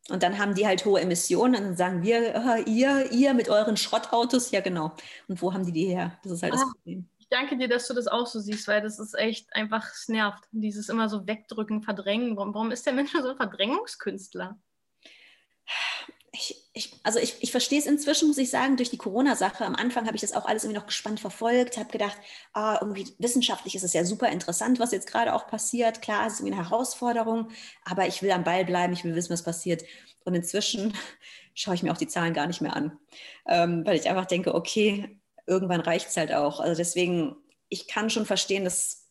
Und 0.09 0.23
dann 0.23 0.37
haben 0.37 0.55
die 0.55 0.65
halt 0.65 0.85
hohe 0.85 1.01
Emissionen 1.01 1.55
und 1.55 1.63
dann 1.63 1.75
sagen 1.75 2.03
wir, 2.03 2.35
äh, 2.35 2.63
ihr, 2.63 3.11
ihr 3.11 3.33
mit 3.33 3.49
euren 3.49 3.77
Schrottautos, 3.77 4.51
ja 4.51 4.61
genau. 4.61 4.91
Und 5.27 5.41
wo 5.41 5.53
haben 5.53 5.65
die 5.65 5.71
die 5.71 5.85
her? 5.85 6.17
Das 6.23 6.33
ist 6.33 6.43
halt 6.43 6.53
ah, 6.53 6.57
das 6.57 6.73
Problem 6.73 7.09
danke 7.29 7.57
dir, 7.57 7.67
dass 7.67 7.87
du 7.87 7.93
das 7.93 8.07
auch 8.07 8.27
so 8.27 8.39
siehst, 8.39 8.67
weil 8.67 8.81
das 8.81 8.99
ist 8.99 9.13
echt 9.13 9.53
einfach, 9.55 9.91
es 9.91 10.09
nervt. 10.09 10.43
Dieses 10.51 10.89
immer 10.89 11.09
so 11.09 11.27
wegdrücken, 11.27 11.81
verdrängen. 11.81 12.35
Warum, 12.35 12.53
warum 12.53 12.71
ist 12.71 12.85
der 12.85 12.93
Mensch 12.93 13.11
so 13.11 13.29
ein 13.29 13.37
Verdrängungskünstler? 13.37 14.59
Ich, 16.31 16.69
ich, 16.73 16.93
also 17.03 17.17
ich, 17.17 17.41
ich 17.41 17.51
verstehe 17.51 17.79
es 17.79 17.87
inzwischen, 17.87 18.27
muss 18.27 18.37
ich 18.37 18.51
sagen, 18.51 18.77
durch 18.77 18.91
die 18.91 18.97
Corona-Sache. 18.97 19.65
Am 19.65 19.75
Anfang 19.75 20.05
habe 20.05 20.15
ich 20.15 20.21
das 20.21 20.33
auch 20.33 20.45
alles 20.45 20.63
irgendwie 20.63 20.79
noch 20.79 20.85
gespannt 20.85 21.19
verfolgt, 21.19 21.77
habe 21.77 21.91
gedacht, 21.91 22.17
ah, 22.53 22.77
irgendwie 22.81 23.13
wissenschaftlich 23.17 23.75
ist 23.75 23.83
es 23.83 23.93
ja 23.93 24.05
super 24.05 24.29
interessant, 24.29 24.79
was 24.79 24.91
jetzt 24.91 25.07
gerade 25.07 25.33
auch 25.33 25.47
passiert. 25.47 26.01
Klar, 26.01 26.27
es 26.27 26.33
ist 26.33 26.39
irgendwie 26.41 26.53
eine 26.53 26.69
Herausforderung, 26.69 27.49
aber 27.83 28.07
ich 28.07 28.21
will 28.21 28.31
am 28.31 28.43
Ball 28.43 28.63
bleiben, 28.63 28.93
ich 28.93 29.03
will 29.03 29.15
wissen, 29.15 29.31
was 29.31 29.43
passiert. 29.43 29.83
Und 30.23 30.35
inzwischen 30.35 30.93
schaue 31.55 31.73
ich 31.73 31.83
mir 31.83 31.91
auch 31.91 31.97
die 31.97 32.07
Zahlen 32.07 32.33
gar 32.33 32.47
nicht 32.47 32.61
mehr 32.61 32.75
an, 32.75 32.97
ähm, 33.47 33.85
weil 33.85 33.97
ich 33.97 34.07
einfach 34.07 34.25
denke, 34.25 34.53
okay, 34.53 35.19
irgendwann 35.47 35.81
reicht 35.81 36.09
es 36.09 36.17
halt 36.17 36.31
auch. 36.31 36.59
Also 36.59 36.77
deswegen, 36.77 37.35
ich 37.69 37.87
kann 37.87 38.09
schon 38.09 38.25
verstehen, 38.25 38.63
dass 38.63 39.07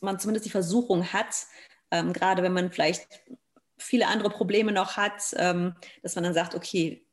man 0.00 0.18
zumindest 0.18 0.44
die 0.44 0.50
Versuchung 0.50 1.12
hat, 1.12 1.46
ähm, 1.90 2.12
gerade 2.12 2.42
wenn 2.42 2.52
man 2.52 2.70
vielleicht 2.70 3.08
viele 3.80 4.06
andere 4.06 4.30
Probleme 4.30 4.72
noch 4.72 4.96
hat, 4.96 5.34
ähm, 5.36 5.74
dass 6.02 6.14
man 6.14 6.24
dann 6.24 6.34
sagt, 6.34 6.54
okay, 6.54 7.04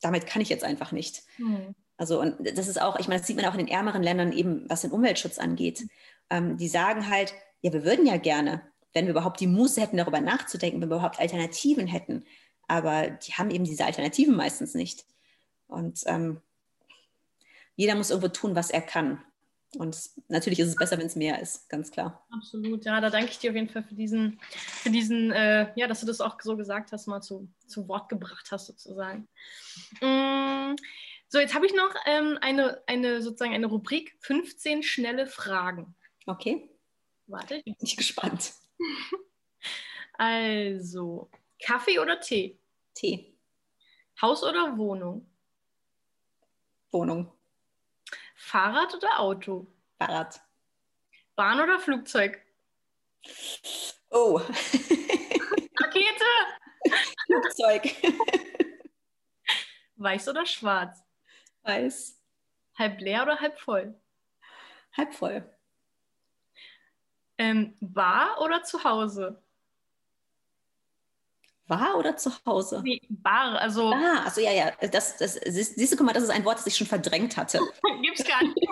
damit 0.00 0.26
kann 0.26 0.42
ich 0.42 0.48
jetzt 0.48 0.64
einfach 0.64 0.92
nicht. 0.92 1.22
Mhm. 1.38 1.74
Also 1.96 2.20
und 2.20 2.36
das 2.56 2.68
ist 2.68 2.80
auch, 2.80 2.98
ich 2.98 3.08
meine, 3.08 3.20
das 3.20 3.26
sieht 3.26 3.36
man 3.36 3.44
auch 3.46 3.54
in 3.54 3.64
den 3.64 3.68
ärmeren 3.68 4.02
Ländern 4.02 4.32
eben, 4.32 4.68
was 4.68 4.80
den 4.80 4.90
Umweltschutz 4.90 5.38
angeht. 5.38 5.86
Ähm, 6.30 6.56
die 6.56 6.68
sagen 6.68 7.08
halt, 7.08 7.34
ja, 7.60 7.72
wir 7.72 7.84
würden 7.84 8.06
ja 8.06 8.16
gerne, 8.16 8.62
wenn 8.92 9.06
wir 9.06 9.12
überhaupt 9.12 9.40
die 9.40 9.46
Muße 9.46 9.80
hätten, 9.80 9.96
darüber 9.96 10.20
nachzudenken, 10.20 10.80
wenn 10.80 10.90
wir 10.90 10.96
überhaupt 10.96 11.20
Alternativen 11.20 11.86
hätten. 11.86 12.24
Aber 12.66 13.08
die 13.08 13.32
haben 13.34 13.50
eben 13.50 13.64
diese 13.64 13.84
Alternativen 13.84 14.34
meistens 14.34 14.74
nicht. 14.74 15.04
Und 15.68 16.02
ähm, 16.06 16.40
jeder 17.76 17.94
muss 17.94 18.10
irgendwo 18.10 18.28
tun, 18.28 18.54
was 18.54 18.70
er 18.70 18.82
kann. 18.82 19.22
Und 19.78 20.10
natürlich 20.28 20.58
ist 20.58 20.68
es 20.68 20.76
besser, 20.76 20.98
wenn 20.98 21.06
es 21.06 21.16
mehr 21.16 21.40
ist, 21.40 21.68
ganz 21.70 21.90
klar. 21.90 22.26
Absolut, 22.30 22.84
ja, 22.84 23.00
da 23.00 23.08
danke 23.08 23.30
ich 23.30 23.38
dir 23.38 23.50
auf 23.50 23.56
jeden 23.56 23.70
Fall 23.70 23.82
für 23.82 23.94
diesen, 23.94 24.38
für 24.50 24.90
diesen, 24.90 25.30
äh, 25.32 25.72
ja, 25.76 25.86
dass 25.86 26.00
du 26.00 26.06
das 26.06 26.20
auch 26.20 26.38
so 26.40 26.56
gesagt 26.56 26.92
hast, 26.92 27.06
mal 27.06 27.22
zu, 27.22 27.48
zu 27.66 27.88
Wort 27.88 28.08
gebracht 28.10 28.48
hast, 28.50 28.66
sozusagen. 28.66 29.28
Mm, 30.00 30.76
so, 31.28 31.38
jetzt 31.38 31.54
habe 31.54 31.64
ich 31.64 31.74
noch 31.74 31.94
ähm, 32.04 32.38
eine, 32.42 32.82
eine, 32.86 33.22
sozusagen 33.22 33.54
eine 33.54 33.66
Rubrik 33.66 34.14
15 34.20 34.82
schnelle 34.82 35.26
Fragen. 35.26 35.94
Okay. 36.26 36.68
Warte. 37.26 37.56
Ich 37.56 37.64
bin 37.64 37.76
nicht 37.80 37.96
gespannt. 37.96 38.52
Also, 40.18 41.30
Kaffee 41.60 41.98
oder 41.98 42.20
Tee? 42.20 42.56
Tee. 42.94 43.34
Haus 44.20 44.44
oder 44.44 44.76
Wohnung? 44.76 45.26
Wohnung. 46.92 47.32
Fahrrad 48.52 48.94
oder 48.94 49.18
Auto? 49.18 49.66
Fahrrad. 49.98 50.38
Bahn 51.36 51.58
oder 51.58 51.78
Flugzeug? 51.78 52.38
Oh. 54.10 54.38
Rakete! 55.80 56.24
Flugzeug. 57.24 57.96
Weiß 59.96 60.28
oder 60.28 60.44
schwarz? 60.44 61.02
Weiß. 61.62 62.20
Halb 62.78 63.00
leer 63.00 63.22
oder 63.22 63.40
halb 63.40 63.58
voll? 63.58 63.98
Halb 64.98 65.14
voll. 65.14 65.50
Ähm, 67.38 67.74
Bar 67.80 68.38
oder 68.42 68.62
zu 68.64 68.84
Hause? 68.84 69.41
Bar 71.76 71.96
oder 71.96 72.16
zu 72.18 72.30
Hause? 72.44 72.82
Nee, 72.84 73.00
Bar, 73.08 73.58
also. 73.58 73.92
Ah, 73.92 74.24
also 74.24 74.42
ja, 74.42 74.52
ja. 74.52 74.72
Das, 74.88 75.16
das, 75.16 75.34
siehst 75.34 75.92
du, 75.92 75.96
guck 75.96 76.04
mal, 76.04 76.12
das 76.12 76.24
ist 76.24 76.28
ein 76.28 76.44
Wort, 76.44 76.58
das 76.58 76.66
ich 76.66 76.76
schon 76.76 76.86
verdrängt 76.86 77.38
hatte. 77.38 77.60
Gibt's 78.02 78.24
gar 78.24 78.42
nicht. 78.42 78.58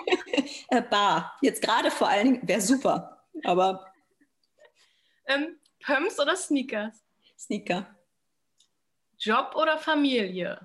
Äh, 0.72 0.82
Bar. 0.82 1.36
Jetzt 1.40 1.62
gerade 1.62 1.90
vor 1.90 2.08
allen 2.08 2.34
Dingen 2.34 2.48
wäre 2.48 2.60
super. 2.60 3.26
Aber. 3.42 3.92
Ähm, 5.26 5.58
Pumps 5.84 6.20
oder 6.20 6.36
Sneakers? 6.36 7.02
Sneaker. 7.36 7.92
Job 9.18 9.56
oder 9.56 9.78
Familie? 9.78 10.60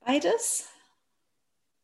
Beides. 0.00 0.68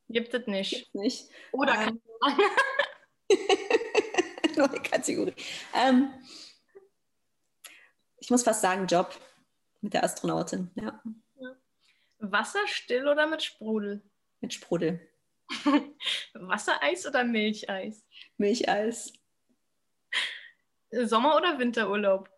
Gibt 0.09 0.35
es 0.35 0.49
nicht. 0.49 0.71
Gibt's 0.71 0.95
nicht. 0.95 1.29
Oder 1.53 1.75
ähm, 1.75 2.01
Neue 4.57 4.83
Kategorie. 4.83 5.35
Ähm, 5.75 6.13
ich 8.31 8.33
muss 8.33 8.45
fast 8.45 8.61
sagen, 8.61 8.87
Job 8.87 9.13
mit 9.81 9.93
der 9.93 10.05
Astronautin. 10.05 10.71
Ja. 10.77 11.03
Wasser 12.21 12.61
still 12.67 13.09
oder 13.09 13.27
mit 13.27 13.43
Sprudel? 13.43 14.09
Mit 14.41 14.55
Sprudel. 14.55 15.01
Wassereis 16.35 17.05
oder 17.07 17.25
Milcheis? 17.25 18.07
Milcheis. 18.37 19.13
Sommer- 20.93 21.35
oder 21.35 21.59
Winterurlaub? 21.59 22.31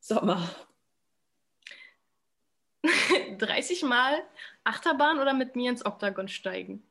Sommer. 0.00 0.54
30 3.38 3.84
Mal 3.84 4.22
Achterbahn 4.64 5.18
oder 5.18 5.32
mit 5.32 5.56
mir 5.56 5.70
ins 5.70 5.86
Oktagon 5.86 6.28
steigen? 6.28 6.86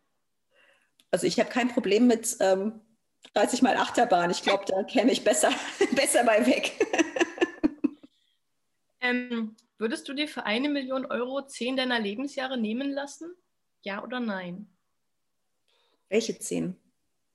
Also 1.11 1.27
ich 1.27 1.39
habe 1.39 1.51
kein 1.51 1.67
Problem 1.67 2.07
mit 2.07 2.37
ähm, 2.39 2.81
30 3.35 3.61
Mal 3.61 3.77
Achterbahn. 3.77 4.31
Ich 4.31 4.41
glaube, 4.41 4.65
da 4.65 4.81
käme 4.81 5.11
ich 5.11 5.23
besser, 5.23 5.51
besser 5.91 6.23
bei 6.23 6.43
weg. 6.47 6.73
Ähm, 9.07 9.55
würdest 9.77 10.07
du 10.09 10.13
dir 10.13 10.27
für 10.27 10.45
eine 10.45 10.69
Million 10.69 11.05
Euro 11.05 11.45
zehn 11.45 11.77
deiner 11.77 11.99
Lebensjahre 11.99 12.57
nehmen 12.57 12.91
lassen? 12.91 13.33
Ja 13.83 14.03
oder 14.03 14.19
nein? 14.19 14.67
Welche 16.09 16.37
zehn? 16.37 16.75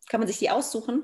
Kann 0.08 0.20
man 0.20 0.28
sich 0.28 0.38
die 0.38 0.50
aussuchen? 0.50 1.02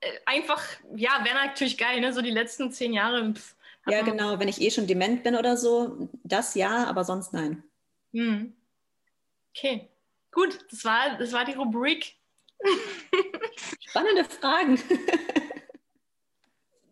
Äh, 0.00 0.10
einfach, 0.26 0.62
ja, 0.96 1.24
wäre 1.24 1.46
natürlich 1.46 1.78
geil, 1.78 2.00
ne? 2.00 2.12
So 2.12 2.22
die 2.22 2.30
letzten 2.30 2.72
zehn 2.72 2.92
Jahre, 2.92 3.34
pff, 3.34 3.54
Ja, 3.86 4.02
genau, 4.02 4.38
wenn 4.38 4.48
ich 4.48 4.60
eh 4.60 4.70
schon 4.70 4.86
dement 4.86 5.22
bin 5.22 5.36
oder 5.36 5.56
so, 5.56 6.08
das 6.24 6.54
ja, 6.54 6.84
aber 6.84 7.04
sonst 7.04 7.32
nein. 7.32 7.62
Hm. 8.12 8.56
Okay, 9.56 9.88
gut, 10.32 10.58
das 10.70 10.84
war, 10.84 11.18
das 11.18 11.32
war 11.32 11.44
die 11.44 11.52
Rubrik. 11.52 12.16
Spannende 13.80 14.24
Fragen. 14.24 14.80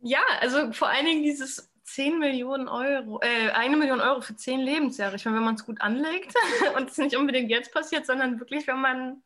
ja, 0.02 0.20
also 0.40 0.72
vor 0.72 0.88
allen 0.88 1.06
Dingen 1.06 1.22
dieses 1.22 1.72
10 1.84 2.18
Millionen 2.18 2.68
Euro, 2.68 3.20
äh, 3.22 3.50
eine 3.50 3.76
Million 3.76 4.00
Euro 4.00 4.20
für 4.20 4.34
10 4.34 4.60
Lebensjahre. 4.60 5.16
Ich 5.16 5.24
meine, 5.24 5.38
wenn 5.38 5.44
man 5.44 5.54
es 5.54 5.64
gut 5.64 5.80
anlegt 5.80 6.34
und 6.76 6.90
es 6.90 6.98
nicht 6.98 7.16
unbedingt 7.16 7.50
jetzt 7.50 7.72
passiert, 7.72 8.06
sondern 8.06 8.40
wirklich, 8.40 8.66
wenn 8.66 8.80
man, 8.80 9.22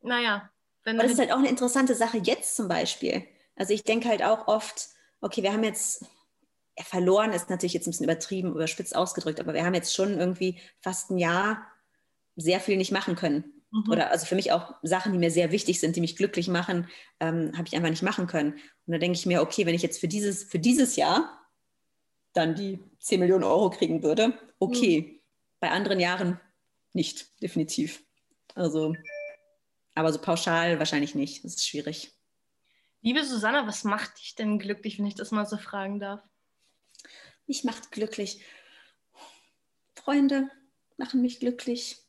naja. 0.00 0.50
Wenn 0.84 0.96
Aber 0.96 1.04
das 1.04 1.12
ist 1.12 1.18
halt 1.18 1.32
auch 1.32 1.38
eine 1.38 1.48
interessante 1.48 1.94
Sache 1.94 2.18
jetzt 2.18 2.56
zum 2.56 2.68
Beispiel. 2.68 3.24
Also 3.56 3.72
ich 3.72 3.84
denke 3.84 4.08
halt 4.08 4.22
auch 4.22 4.48
oft, 4.48 4.88
okay, 5.20 5.42
wir 5.42 5.52
haben 5.52 5.64
jetzt, 5.64 6.04
ja, 6.78 6.84
verloren 6.84 7.32
ist 7.32 7.50
natürlich 7.50 7.74
jetzt 7.74 7.86
ein 7.86 7.90
bisschen 7.90 8.04
übertrieben, 8.04 8.54
überspitzt 8.54 8.96
ausgedrückt, 8.96 9.40
aber 9.40 9.54
wir 9.54 9.64
haben 9.64 9.74
jetzt 9.74 9.94
schon 9.94 10.18
irgendwie 10.18 10.60
fast 10.80 11.10
ein 11.10 11.18
Jahr 11.18 11.66
sehr 12.36 12.60
viel 12.60 12.76
nicht 12.76 12.92
machen 12.92 13.16
können. 13.16 13.63
Mhm. 13.74 13.90
Oder 13.90 14.10
also 14.12 14.24
für 14.24 14.36
mich 14.36 14.52
auch 14.52 14.74
Sachen, 14.82 15.12
die 15.12 15.18
mir 15.18 15.30
sehr 15.30 15.50
wichtig 15.50 15.80
sind, 15.80 15.96
die 15.96 16.00
mich 16.00 16.16
glücklich 16.16 16.48
machen, 16.48 16.88
ähm, 17.18 17.52
habe 17.56 17.66
ich 17.66 17.74
einfach 17.74 17.90
nicht 17.90 18.02
machen 18.02 18.26
können. 18.28 18.52
Und 18.86 18.92
da 18.92 18.98
denke 18.98 19.18
ich 19.18 19.26
mir, 19.26 19.42
okay, 19.42 19.66
wenn 19.66 19.74
ich 19.74 19.82
jetzt 19.82 19.98
für 19.98 20.08
dieses, 20.08 20.44
für 20.44 20.60
dieses 20.60 20.96
Jahr 20.96 21.40
dann 22.32 22.54
die 22.54 22.78
10 23.00 23.20
Millionen 23.20 23.44
Euro 23.44 23.70
kriegen 23.70 24.02
würde, 24.02 24.38
okay. 24.58 25.00
Mhm. 25.00 25.20
Bei 25.60 25.70
anderen 25.70 25.98
Jahren 25.98 26.38
nicht, 26.92 27.40
definitiv. 27.42 28.04
Also, 28.54 28.94
aber 29.94 30.12
so 30.12 30.20
pauschal 30.20 30.78
wahrscheinlich 30.78 31.14
nicht. 31.14 31.42
Das 31.42 31.54
ist 31.54 31.66
schwierig. 31.66 32.12
Liebe 33.00 33.24
Susanna, 33.24 33.66
was 33.66 33.82
macht 33.82 34.18
dich 34.18 34.34
denn 34.34 34.58
glücklich, 34.58 34.98
wenn 34.98 35.06
ich 35.06 35.14
das 35.14 35.30
mal 35.30 35.46
so 35.46 35.56
fragen 35.56 36.00
darf? 36.00 36.20
Mich 37.46 37.64
macht 37.64 37.92
glücklich. 37.92 38.44
Freunde 39.94 40.50
machen 40.98 41.22
mich 41.22 41.40
glücklich. 41.40 42.03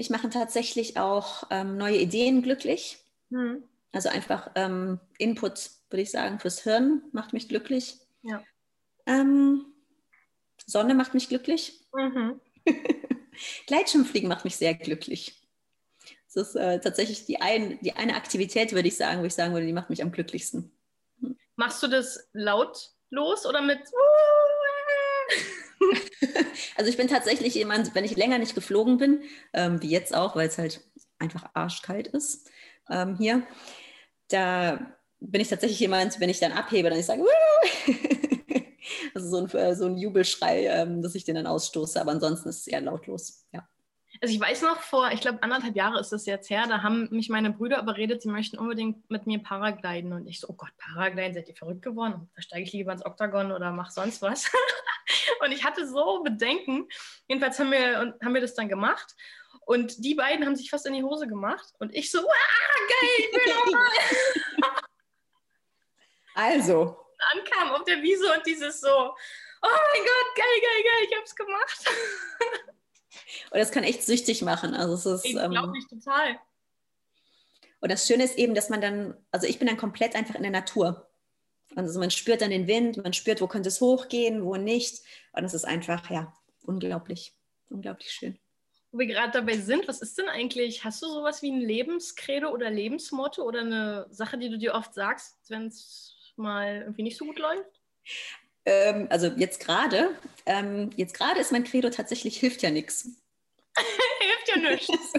Mich 0.00 0.08
machen 0.08 0.30
tatsächlich 0.30 0.96
auch 0.96 1.42
ähm, 1.50 1.76
neue 1.76 1.98
Ideen 1.98 2.40
glücklich. 2.40 3.04
Mhm. 3.28 3.64
Also 3.92 4.08
einfach 4.08 4.50
ähm, 4.54 4.98
Input, 5.18 5.72
würde 5.90 6.00
ich 6.00 6.10
sagen, 6.10 6.40
fürs 6.40 6.62
Hirn 6.62 7.02
macht 7.12 7.34
mich 7.34 7.50
glücklich. 7.50 7.98
Ja. 8.22 8.42
Ähm, 9.04 9.66
Sonne 10.64 10.94
macht 10.94 11.12
mich 11.12 11.28
glücklich. 11.28 11.86
Mhm. 11.92 12.40
Gleitschirmfliegen 13.66 14.26
macht 14.26 14.46
mich 14.46 14.56
sehr 14.56 14.72
glücklich. 14.72 15.38
Das 16.32 16.48
ist 16.48 16.54
äh, 16.54 16.80
tatsächlich 16.80 17.26
die, 17.26 17.42
ein, 17.42 17.78
die 17.82 17.92
eine 17.92 18.14
Aktivität, 18.14 18.72
würde 18.72 18.88
ich 18.88 18.96
sagen, 18.96 19.20
wo 19.20 19.26
ich 19.26 19.34
sagen 19.34 19.52
würde, 19.52 19.66
die 19.66 19.74
macht 19.74 19.90
mich 19.90 20.02
am 20.02 20.12
glücklichsten. 20.12 20.72
Machst 21.56 21.82
du 21.82 21.88
das 21.88 22.26
lautlos 22.32 23.44
oder 23.44 23.60
mit 23.60 23.80
also 26.76 26.90
ich 26.90 26.96
bin 26.96 27.08
tatsächlich 27.08 27.54
jemand, 27.54 27.94
wenn 27.94 28.04
ich 28.04 28.16
länger 28.16 28.38
nicht 28.38 28.54
geflogen 28.54 28.98
bin, 28.98 29.22
ähm, 29.52 29.82
wie 29.82 29.90
jetzt 29.90 30.14
auch, 30.14 30.36
weil 30.36 30.48
es 30.48 30.58
halt 30.58 30.80
einfach 31.18 31.50
arschkalt 31.54 32.08
ist 32.08 32.50
ähm, 32.90 33.16
hier, 33.16 33.46
da 34.28 34.94
bin 35.20 35.40
ich 35.40 35.48
tatsächlich 35.48 35.80
jemand, 35.80 36.20
wenn 36.20 36.30
ich 36.30 36.40
dann 36.40 36.52
abhebe, 36.52 36.90
dann 36.90 36.98
ich 36.98 37.06
sage, 37.06 37.22
also 39.14 39.28
so 39.28 39.36
ein, 39.38 39.50
äh, 39.58 39.74
so 39.74 39.86
ein 39.86 39.96
Jubelschrei, 39.96 40.66
ähm, 40.66 41.02
dass 41.02 41.14
ich 41.14 41.24
den 41.24 41.36
dann 41.36 41.46
ausstoße, 41.46 42.00
aber 42.00 42.12
ansonsten 42.12 42.48
ist 42.48 42.60
es 42.60 42.66
eher 42.66 42.80
lautlos, 42.80 43.46
ja. 43.52 43.69
Also 44.22 44.34
ich 44.34 44.40
weiß 44.40 44.62
noch, 44.62 44.78
vor, 44.82 45.10
ich 45.12 45.22
glaube, 45.22 45.42
anderthalb 45.42 45.74
Jahre 45.74 45.98
ist 45.98 46.12
das 46.12 46.26
jetzt 46.26 46.50
her, 46.50 46.66
da 46.68 46.82
haben 46.82 47.08
mich 47.10 47.30
meine 47.30 47.50
Brüder 47.50 47.80
überredet, 47.80 48.20
sie 48.20 48.28
möchten 48.28 48.58
unbedingt 48.58 49.10
mit 49.10 49.26
mir 49.26 49.42
Paragliden. 49.42 50.12
Und 50.12 50.26
ich 50.26 50.40
so, 50.40 50.48
oh 50.50 50.52
Gott, 50.52 50.76
Paragliden, 50.76 51.32
seid 51.32 51.48
ihr 51.48 51.56
verrückt 51.56 51.80
geworden? 51.80 52.28
Da 52.36 52.42
steige 52.42 52.64
ich 52.64 52.72
lieber 52.74 52.92
ins 52.92 53.04
Oktagon 53.04 53.50
oder 53.50 53.72
mach 53.72 53.90
sonst 53.90 54.20
was. 54.20 54.44
und 55.44 55.52
ich 55.52 55.64
hatte 55.64 55.88
so 55.88 56.22
Bedenken. 56.22 56.86
Jedenfalls 57.28 57.58
haben 57.58 57.70
wir, 57.70 58.14
haben 58.22 58.34
wir 58.34 58.42
das 58.42 58.54
dann 58.54 58.68
gemacht. 58.68 59.16
Und 59.64 60.04
die 60.04 60.14
beiden 60.14 60.44
haben 60.44 60.56
sich 60.56 60.68
fast 60.68 60.84
in 60.84 60.92
die 60.92 61.02
Hose 61.02 61.26
gemacht. 61.26 61.72
Und 61.78 61.94
ich 61.94 62.10
so, 62.10 62.18
ah, 62.18 62.22
geil, 62.22 63.10
ich 63.18 63.32
will 63.32 63.54
nochmal. 63.64 64.82
also. 66.34 67.06
Ankam 67.32 67.70
auf 67.70 67.84
der 67.84 68.02
Wiese 68.02 68.30
und 68.34 68.44
dieses 68.46 68.82
so, 68.82 68.88
oh 68.90 69.14
mein 69.62 70.02
Gott, 70.02 70.36
geil, 70.36 70.60
geil, 70.60 70.84
geil, 70.84 71.08
ich 71.08 71.16
hab's 71.16 71.34
gemacht. 71.34 71.90
Und 73.50 73.58
das 73.58 73.72
kann 73.72 73.84
echt 73.84 74.04
süchtig 74.04 74.42
machen. 74.42 74.74
Also 74.74 74.94
es 74.94 75.06
ist, 75.06 75.24
ich 75.24 75.32
glaube 75.32 75.54
ähm, 75.54 75.86
total. 75.88 76.38
Und 77.80 77.90
das 77.90 78.06
Schöne 78.06 78.24
ist 78.24 78.38
eben, 78.38 78.54
dass 78.54 78.68
man 78.68 78.80
dann, 78.80 79.16
also 79.30 79.46
ich 79.46 79.58
bin 79.58 79.66
dann 79.66 79.76
komplett 79.76 80.14
einfach 80.14 80.34
in 80.34 80.42
der 80.42 80.52
Natur. 80.52 81.08
Also 81.76 81.98
man 81.98 82.10
spürt 82.10 82.42
dann 82.42 82.50
den 82.50 82.66
Wind, 82.66 82.98
man 82.98 83.12
spürt, 83.12 83.40
wo 83.40 83.46
könnte 83.46 83.68
es 83.68 83.80
hochgehen, 83.80 84.44
wo 84.44 84.56
nicht. 84.56 85.02
Und 85.32 85.44
es 85.44 85.54
ist 85.54 85.64
einfach, 85.64 86.10
ja, 86.10 86.32
unglaublich, 86.64 87.34
unglaublich 87.68 88.10
schön. 88.10 88.38
Wo 88.92 88.98
wir 88.98 89.06
gerade 89.06 89.32
dabei 89.32 89.56
sind, 89.56 89.86
was 89.86 90.02
ist 90.02 90.18
denn 90.18 90.28
eigentlich, 90.28 90.84
hast 90.84 91.00
du 91.00 91.06
sowas 91.06 91.42
wie 91.42 91.52
ein 91.52 91.60
Lebenskredo 91.60 92.50
oder 92.50 92.70
Lebensmotto 92.70 93.42
oder 93.42 93.60
eine 93.60 94.06
Sache, 94.10 94.36
die 94.36 94.50
du 94.50 94.58
dir 94.58 94.74
oft 94.74 94.94
sagst, 94.94 95.38
wenn 95.48 95.68
es 95.68 96.16
mal 96.36 96.80
irgendwie 96.82 97.04
nicht 97.04 97.16
so 97.16 97.24
gut 97.24 97.38
läuft? 97.38 97.80
Ähm, 98.64 99.06
also 99.10 99.28
jetzt 99.36 99.60
gerade, 99.60 100.10
ähm, 100.46 100.90
jetzt 100.96 101.14
gerade 101.14 101.40
ist 101.40 101.52
mein 101.52 101.64
Credo 101.64 101.90
tatsächlich, 101.90 102.38
hilft 102.38 102.62
ja 102.62 102.70
nichts. 102.70 103.08
hilft 103.76 104.48
ja 104.48 104.70
nichts. 104.70 105.12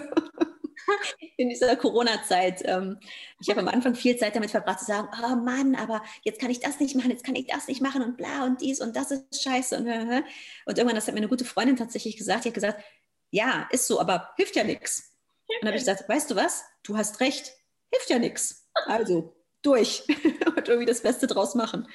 in 1.37 1.49
dieser 1.49 1.75
Corona-Zeit. 1.75 2.61
Ähm, 2.65 2.97
ich 3.39 3.49
habe 3.49 3.61
am 3.61 3.67
Anfang 3.67 3.95
viel 3.95 4.17
Zeit 4.17 4.35
damit 4.35 4.51
verbracht 4.51 4.79
zu 4.79 4.85
sagen, 4.85 5.07
oh 5.23 5.35
Mann, 5.35 5.75
aber 5.75 6.03
jetzt 6.23 6.39
kann 6.39 6.51
ich 6.51 6.59
das 6.59 6.79
nicht 6.79 6.95
machen, 6.95 7.11
jetzt 7.11 7.23
kann 7.23 7.35
ich 7.35 7.47
das 7.47 7.67
nicht 7.67 7.81
machen 7.81 8.01
und 8.01 8.17
bla 8.17 8.45
und 8.45 8.61
dies 8.61 8.81
und 8.81 8.95
das 8.95 9.11
ist 9.11 9.43
scheiße. 9.43 9.77
Und, 9.77 9.87
und 9.87 10.77
irgendwann, 10.77 10.95
das 10.95 11.07
hat 11.07 11.13
mir 11.13 11.19
eine 11.19 11.29
gute 11.29 11.45
Freundin 11.45 11.75
tatsächlich 11.75 12.17
gesagt, 12.17 12.45
die 12.45 12.49
hat 12.49 12.55
gesagt, 12.55 12.83
ja, 13.31 13.67
ist 13.71 13.87
so, 13.87 13.99
aber 13.99 14.29
hilft 14.35 14.55
ja 14.55 14.63
nichts. 14.63 15.13
Und 15.47 15.57
dann 15.61 15.69
habe 15.69 15.77
ich 15.77 15.85
gesagt, 15.85 16.07
weißt 16.07 16.31
du 16.31 16.35
was, 16.35 16.63
du 16.83 16.97
hast 16.97 17.19
recht, 17.19 17.53
hilft 17.91 18.09
ja 18.09 18.19
nichts. 18.19 18.69
Also 18.85 19.35
durch 19.61 20.03
und 20.55 20.67
irgendwie 20.67 20.85
das 20.85 21.01
Beste 21.01 21.27
draus 21.27 21.55
machen. 21.55 21.87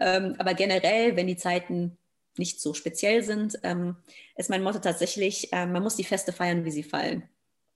Ähm, 0.00 0.34
aber 0.38 0.54
generell, 0.54 1.16
wenn 1.16 1.26
die 1.26 1.36
Zeiten 1.36 1.96
nicht 2.36 2.60
so 2.60 2.74
speziell 2.74 3.22
sind, 3.22 3.58
ähm, 3.62 3.96
ist 4.36 4.50
mein 4.50 4.62
Motto 4.62 4.78
tatsächlich, 4.78 5.52
äh, 5.52 5.66
man 5.66 5.82
muss 5.82 5.96
die 5.96 6.04
Feste 6.04 6.32
feiern, 6.32 6.64
wie 6.64 6.70
sie 6.70 6.82
fallen. 6.82 7.28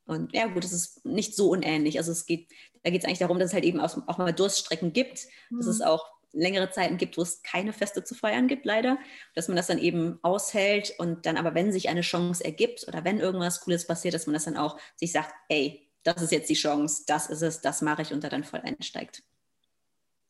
Und 0.07 0.35
ja, 0.35 0.47
gut, 0.47 0.65
es 0.65 0.73
ist 0.73 1.05
nicht 1.05 1.37
so 1.37 1.51
unähnlich. 1.51 1.99
Also 1.99 2.13
es 2.13 2.27
geht, 2.27 2.49
da 2.83 2.91
geht 2.91 3.03
es 3.03 3.07
eigentlich 3.07 3.19
darum, 3.19 3.39
dass 3.39 3.49
es 3.49 3.55
halt 3.55 3.65
eben 3.65 3.79
auch, 3.79 3.97
auch 4.09 4.19
mal 4.19 4.33
Durststrecken 4.33 4.93
gibt, 4.93 5.27
mhm. 5.51 5.59
dass 5.59 5.67
es 5.67 5.79
mhm. 5.81 5.85
auch 5.85 6.07
längere 6.33 6.71
Zeiten 6.71 6.97
gibt, 6.97 7.17
wo 7.17 7.23
es 7.23 7.43
keine 7.43 7.73
Feste 7.73 8.05
zu 8.05 8.15
feiern 8.15 8.49
gibt, 8.49 8.65
leider. 8.65 8.99
Dass 9.35 9.49
man 9.49 9.57
das 9.57 9.67
dann 9.67 9.79
eben 9.79 10.19
aushält 10.23 10.95
und 10.99 11.27
dann 11.27 11.37
aber, 11.37 11.55
wenn 11.55 11.73
sich 11.73 11.89
eine 11.89 12.01
Chance 12.01 12.45
ergibt 12.45 12.87
oder 12.89 13.05
wenn 13.05 13.21
irgendwas 13.21 13.61
Cooles 13.61 13.87
passiert, 13.87 14.15
dass 14.15 14.27
man 14.27 14.35
das 14.35 14.45
dann 14.45 14.57
auch 14.57 14.79
sich 14.97 15.13
sagt, 15.13 15.33
ey, 15.49 15.89
das 16.03 16.23
ist 16.23 16.33
jetzt 16.33 16.49
die 16.49 16.55
Chance, 16.55 17.05
das 17.07 17.29
ist 17.29 17.43
es, 17.43 17.61
das 17.61 17.83
mache 17.83 18.03
ich 18.03 18.13
und 18.13 18.25
da 18.25 18.29
dann 18.29 18.45
voll 18.45 18.61
einsteigt. 18.61 19.23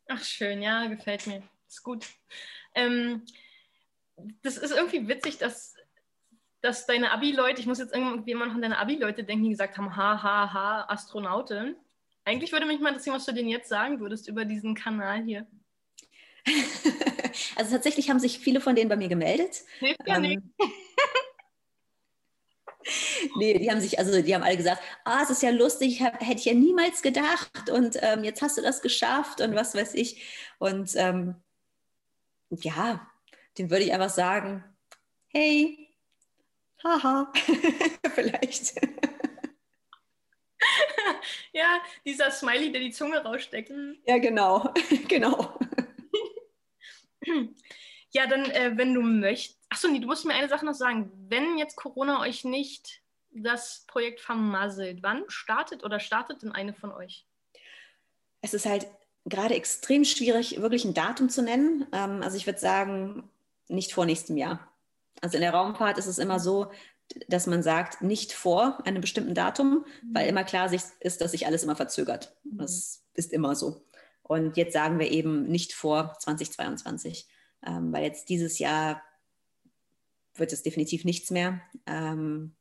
Ach, 0.09 0.23
schön, 0.23 0.63
ja, 0.63 0.87
gefällt 0.87 1.27
mir. 1.27 1.43
Ist 1.69 1.83
gut. 1.83 2.07
Ähm, 2.75 3.25
das 4.43 4.57
ist 4.57 4.73
irgendwie 4.73 5.07
witzig, 5.07 5.39
dass 5.39 5.79
dass 6.61 6.87
deine 6.87 7.13
Abi-Leute, 7.13 7.61
ich 7.61 7.67
muss 7.67 7.79
jetzt 7.79 7.95
irgendwie 7.95 8.33
immer 8.33 8.47
noch 8.47 8.55
an 8.55 8.63
deine 8.63 8.79
Abi-Leute 8.79 9.23
denken, 9.25 9.45
die 9.45 9.51
gesagt 9.51 9.79
haben, 9.79 9.95
ha, 9.95 10.23
ha, 10.23 10.53
ha, 10.53 10.87
Astronautin. 10.89 11.77
Eigentlich 12.25 12.53
würde 12.53 12.67
mich 12.67 12.81
mal 12.81 12.89
interessieren, 12.89 13.17
was 13.17 13.27
du 13.27 13.33
denen 13.33 13.49
jetzt 13.49 13.69
sagen 13.69 14.01
würdest 14.01 14.29
über 14.29 14.45
diesen 14.45 14.75
Kanal 14.75 15.23
hier. 15.23 15.47
also 17.57 17.73
tatsächlich 17.73 18.11
haben 18.11 18.19
sich 18.19 18.39
viele 18.39 18.61
von 18.61 18.75
denen 18.75 18.89
bei 18.89 18.97
mir 18.97 19.09
gemeldet. 19.09 19.63
Hilft 19.79 20.01
ja 20.07 20.17
ähm, 20.17 20.23
nicht. 20.23 20.43
nee, 23.37 23.59
die 23.59 23.71
haben 23.71 23.81
sich, 23.81 23.99
also 23.99 24.21
die 24.23 24.35
haben 24.35 24.43
alle 24.43 24.57
gesagt, 24.57 24.83
ah, 25.05 25.21
es 25.23 25.31
ist 25.31 25.43
ja 25.43 25.51
lustig, 25.51 26.03
hab, 26.03 26.21
hätte 26.21 26.39
ich 26.41 26.45
ja 26.47 26.55
niemals 26.55 27.03
gedacht 27.03 27.71
und 27.71 27.99
ähm, 28.03 28.25
jetzt 28.25 28.43
hast 28.43 28.59
du 28.59 28.63
das 28.63 28.83
geschafft 28.83 29.41
und 29.41 29.55
was 29.55 29.75
weiß 29.75 29.95
ich. 29.95 30.23
Und 30.59 30.95
ähm, 30.97 31.37
ja, 32.51 33.09
dem 33.59 33.71
würde 33.71 33.85
ich 33.85 33.93
einfach 33.93 34.11
sagen, 34.11 34.65
hey, 35.29 35.89
haha, 36.83 37.33
vielleicht. 38.15 38.75
ja, 41.53 41.81
dieser 42.05 42.31
Smiley, 42.31 42.73
der 42.73 42.81
die 42.81 42.91
Zunge 42.91 43.19
raussteckt. 43.19 43.73
Ja, 44.07 44.19
genau, 44.19 44.73
genau. 45.09 45.59
ja, 48.11 48.27
dann, 48.27 48.51
äh, 48.51 48.73
wenn 48.77 48.95
du 48.95 49.03
möchtest, 49.03 49.58
achso, 49.69 49.89
nee, 49.89 50.01
du 50.01 50.07
musst 50.07 50.25
mir 50.25 50.35
eine 50.35 50.49
Sache 50.49 50.65
noch 50.65 50.75
sagen. 50.75 51.11
Wenn 51.29 51.59
jetzt 51.59 51.77
Corona 51.77 52.21
euch 52.21 52.45
nicht 52.45 53.03
das 53.31 53.85
Projekt 53.87 54.21
vermasselt, 54.21 55.03
wann 55.03 55.25
startet 55.29 55.85
oder 55.85 56.01
startet 56.01 56.43
denn 56.43 56.53
eine 56.53 56.75
von 56.75 56.93
euch? 56.93 57.27
Es 58.41 58.55
ist 58.55 58.67
halt 58.67 58.87
gerade 59.25 59.55
extrem 59.55 60.05
schwierig, 60.05 60.61
wirklich 60.61 60.85
ein 60.85 60.95
Datum 60.95 61.29
zu 61.29 61.43
nennen. 61.43 61.87
Ähm, 61.93 62.23
also 62.23 62.37
ich 62.37 62.47
würde 62.47 62.59
sagen, 62.59 63.29
nicht 63.69 63.93
vor 63.93 64.07
nächstem 64.07 64.37
Jahr. 64.37 64.73
Also 65.21 65.37
in 65.37 65.43
der 65.43 65.53
Raumfahrt 65.53 65.99
ist 65.99 66.07
es 66.07 66.19
immer 66.19 66.41
so, 66.41 66.71
dass 67.27 67.47
man 67.47 67.63
sagt, 67.63 68.03
nicht 68.03 68.33
vor 68.33 68.87
einem 68.87 69.01
bestimmten 69.01 69.35
Datum, 69.35 69.85
weil 70.13 70.25
mhm. 70.25 70.31
immer 70.31 70.45
klar 70.45 70.73
ist, 70.73 71.21
dass 71.21 71.31
sich 71.31 71.47
alles 71.47 71.63
immer 71.63 71.77
verzögert. 71.77 72.37
Das 72.45 73.05
ist 73.15 73.33
immer 73.33 73.55
so. 73.55 73.83
Und 74.23 74.57
jetzt 74.57 74.75
sagen 74.75 74.99
wir 74.99 75.11
eben 75.11 75.45
nicht 75.49 75.73
vor 75.73 76.15
2022. 76.21 77.27
ähm, 77.67 77.93
weil 77.93 78.05
jetzt 78.05 78.29
dieses 78.29 78.59
Jahr 78.59 79.03
wird 80.39 80.53
es 80.53 80.63
definitiv 80.63 81.05
nichts 81.05 81.31
mehr. 81.31 81.61
Ähm, 81.87 82.55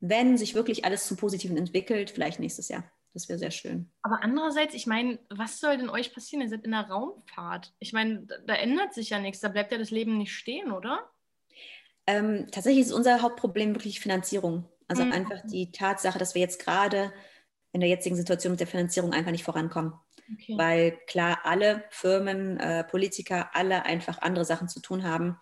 wenn 0.00 0.38
sich 0.38 0.54
wirklich 0.54 0.84
alles 0.84 1.06
zum 1.06 1.16
Positiven 1.16 1.56
entwickelt, 1.56 2.10
vielleicht 2.10 2.40
nächstes 2.40 2.68
Jahr. 2.68 2.84
Das 3.14 3.28
wäre 3.28 3.38
sehr 3.38 3.50
schön. 3.50 3.90
Aber 4.02 4.22
andererseits, 4.22 4.74
ich 4.74 4.86
meine, 4.86 5.18
was 5.28 5.58
soll 5.58 5.76
denn 5.76 5.88
euch 5.88 6.12
passieren? 6.12 6.42
Ihr 6.42 6.50
seid 6.50 6.64
in 6.64 6.70
der 6.70 6.88
Raumfahrt. 6.88 7.74
Ich 7.78 7.92
meine, 7.92 8.26
da, 8.26 8.36
da 8.46 8.54
ändert 8.54 8.94
sich 8.94 9.10
ja 9.10 9.18
nichts. 9.18 9.40
Da 9.40 9.48
bleibt 9.48 9.72
ja 9.72 9.78
das 9.78 9.90
Leben 9.90 10.18
nicht 10.18 10.32
stehen, 10.32 10.70
oder? 10.70 11.10
Ähm, 12.06 12.46
tatsächlich 12.50 12.86
ist 12.86 12.92
unser 12.92 13.22
Hauptproblem 13.22 13.74
wirklich 13.74 14.00
Finanzierung. 14.00 14.68
Also 14.86 15.04
mhm. 15.04 15.12
einfach 15.12 15.40
die 15.50 15.72
Tatsache, 15.72 16.18
dass 16.18 16.34
wir 16.34 16.42
jetzt 16.42 16.62
gerade 16.62 17.12
in 17.72 17.80
der 17.80 17.88
jetzigen 17.88 18.16
Situation 18.16 18.52
mit 18.52 18.60
der 18.60 18.66
Finanzierung 18.66 19.12
einfach 19.12 19.32
nicht 19.32 19.44
vorankommen. 19.44 19.94
Okay. 20.34 20.54
Weil 20.56 20.98
klar, 21.06 21.40
alle 21.44 21.84
Firmen, 21.90 22.58
äh, 22.58 22.84
Politiker, 22.84 23.50
alle 23.54 23.84
einfach 23.84 24.20
andere 24.20 24.44
Sachen 24.44 24.68
zu 24.68 24.80
tun 24.80 25.04
haben, 25.04 25.38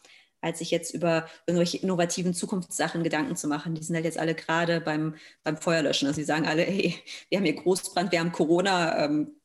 als 0.47 0.61
sich 0.61 0.71
jetzt 0.71 0.95
über 0.95 1.29
irgendwelche 1.47 1.79
innovativen 1.79 2.33
Zukunftssachen 2.33 3.03
Gedanken 3.03 3.35
zu 3.35 3.49
machen. 3.49 3.75
Die 3.75 3.83
sind 3.83 3.97
halt 3.97 4.05
jetzt 4.05 4.19
alle 4.19 4.35
gerade 4.35 4.81
beim, 4.81 5.17
beim 5.43 5.57
Feuerlöschen. 5.57 6.07
Also 6.07 6.21
die 6.21 6.25
sagen 6.25 6.47
alle, 6.47 6.63
hey, 6.63 6.95
wir 7.29 7.39
haben 7.39 7.45
hier 7.45 7.57
Großbrand, 7.57 8.13
wir 8.13 8.21
haben 8.21 8.33
Corona, 8.33 9.05
ähm, 9.05 9.41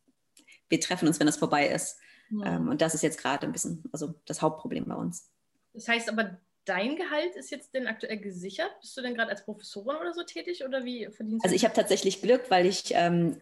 wir 0.69 0.79
treffen 0.79 1.07
uns, 1.07 1.19
wenn 1.19 1.25
das 1.25 1.37
vorbei 1.37 1.67
ist. 1.67 1.97
Ja. 2.29 2.55
Ähm, 2.55 2.69
und 2.69 2.81
das 2.81 2.93
ist 2.93 3.01
jetzt 3.01 3.19
gerade 3.19 3.47
ein 3.47 3.51
bisschen, 3.51 3.83
also 3.91 4.13
das 4.25 4.41
Hauptproblem 4.41 4.85
bei 4.85 4.95
uns. 4.95 5.31
Das 5.73 5.87
heißt 5.87 6.07
aber, 6.07 6.37
dein 6.65 6.95
Gehalt 6.95 7.35
ist 7.35 7.49
jetzt 7.49 7.73
denn 7.73 7.87
aktuell 7.87 8.19
gesichert? 8.19 8.71
Bist 8.79 8.95
du 8.95 9.01
denn 9.01 9.15
gerade 9.15 9.31
als 9.31 9.43
Professorin 9.43 9.97
oder 9.97 10.13
so 10.13 10.23
tätig 10.23 10.63
oder 10.63 10.85
wie 10.85 11.09
verdienst 11.11 11.43
du? 11.43 11.47
Also 11.47 11.55
ich 11.55 11.65
habe 11.65 11.73
tatsächlich 11.73 12.21
Glück, 12.21 12.49
weil 12.49 12.67
ich 12.67 12.93
ähm, 12.93 13.41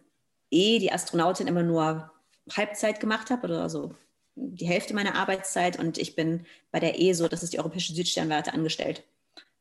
eh 0.50 0.78
die 0.78 0.92
Astronautin 0.92 1.46
immer 1.46 1.62
nur 1.62 2.10
Halbzeit 2.56 3.00
gemacht 3.00 3.28
habe 3.28 3.46
oder 3.46 3.68
so 3.68 3.94
die 4.36 4.66
Hälfte 4.66 4.94
meiner 4.94 5.16
Arbeitszeit 5.16 5.78
und 5.78 5.98
ich 5.98 6.16
bin 6.16 6.46
bei 6.70 6.80
der 6.80 7.00
ESO, 7.00 7.28
das 7.28 7.42
ist 7.42 7.52
die 7.52 7.58
Europäische 7.58 7.94
Südsternwarte, 7.94 8.52
angestellt. 8.52 9.04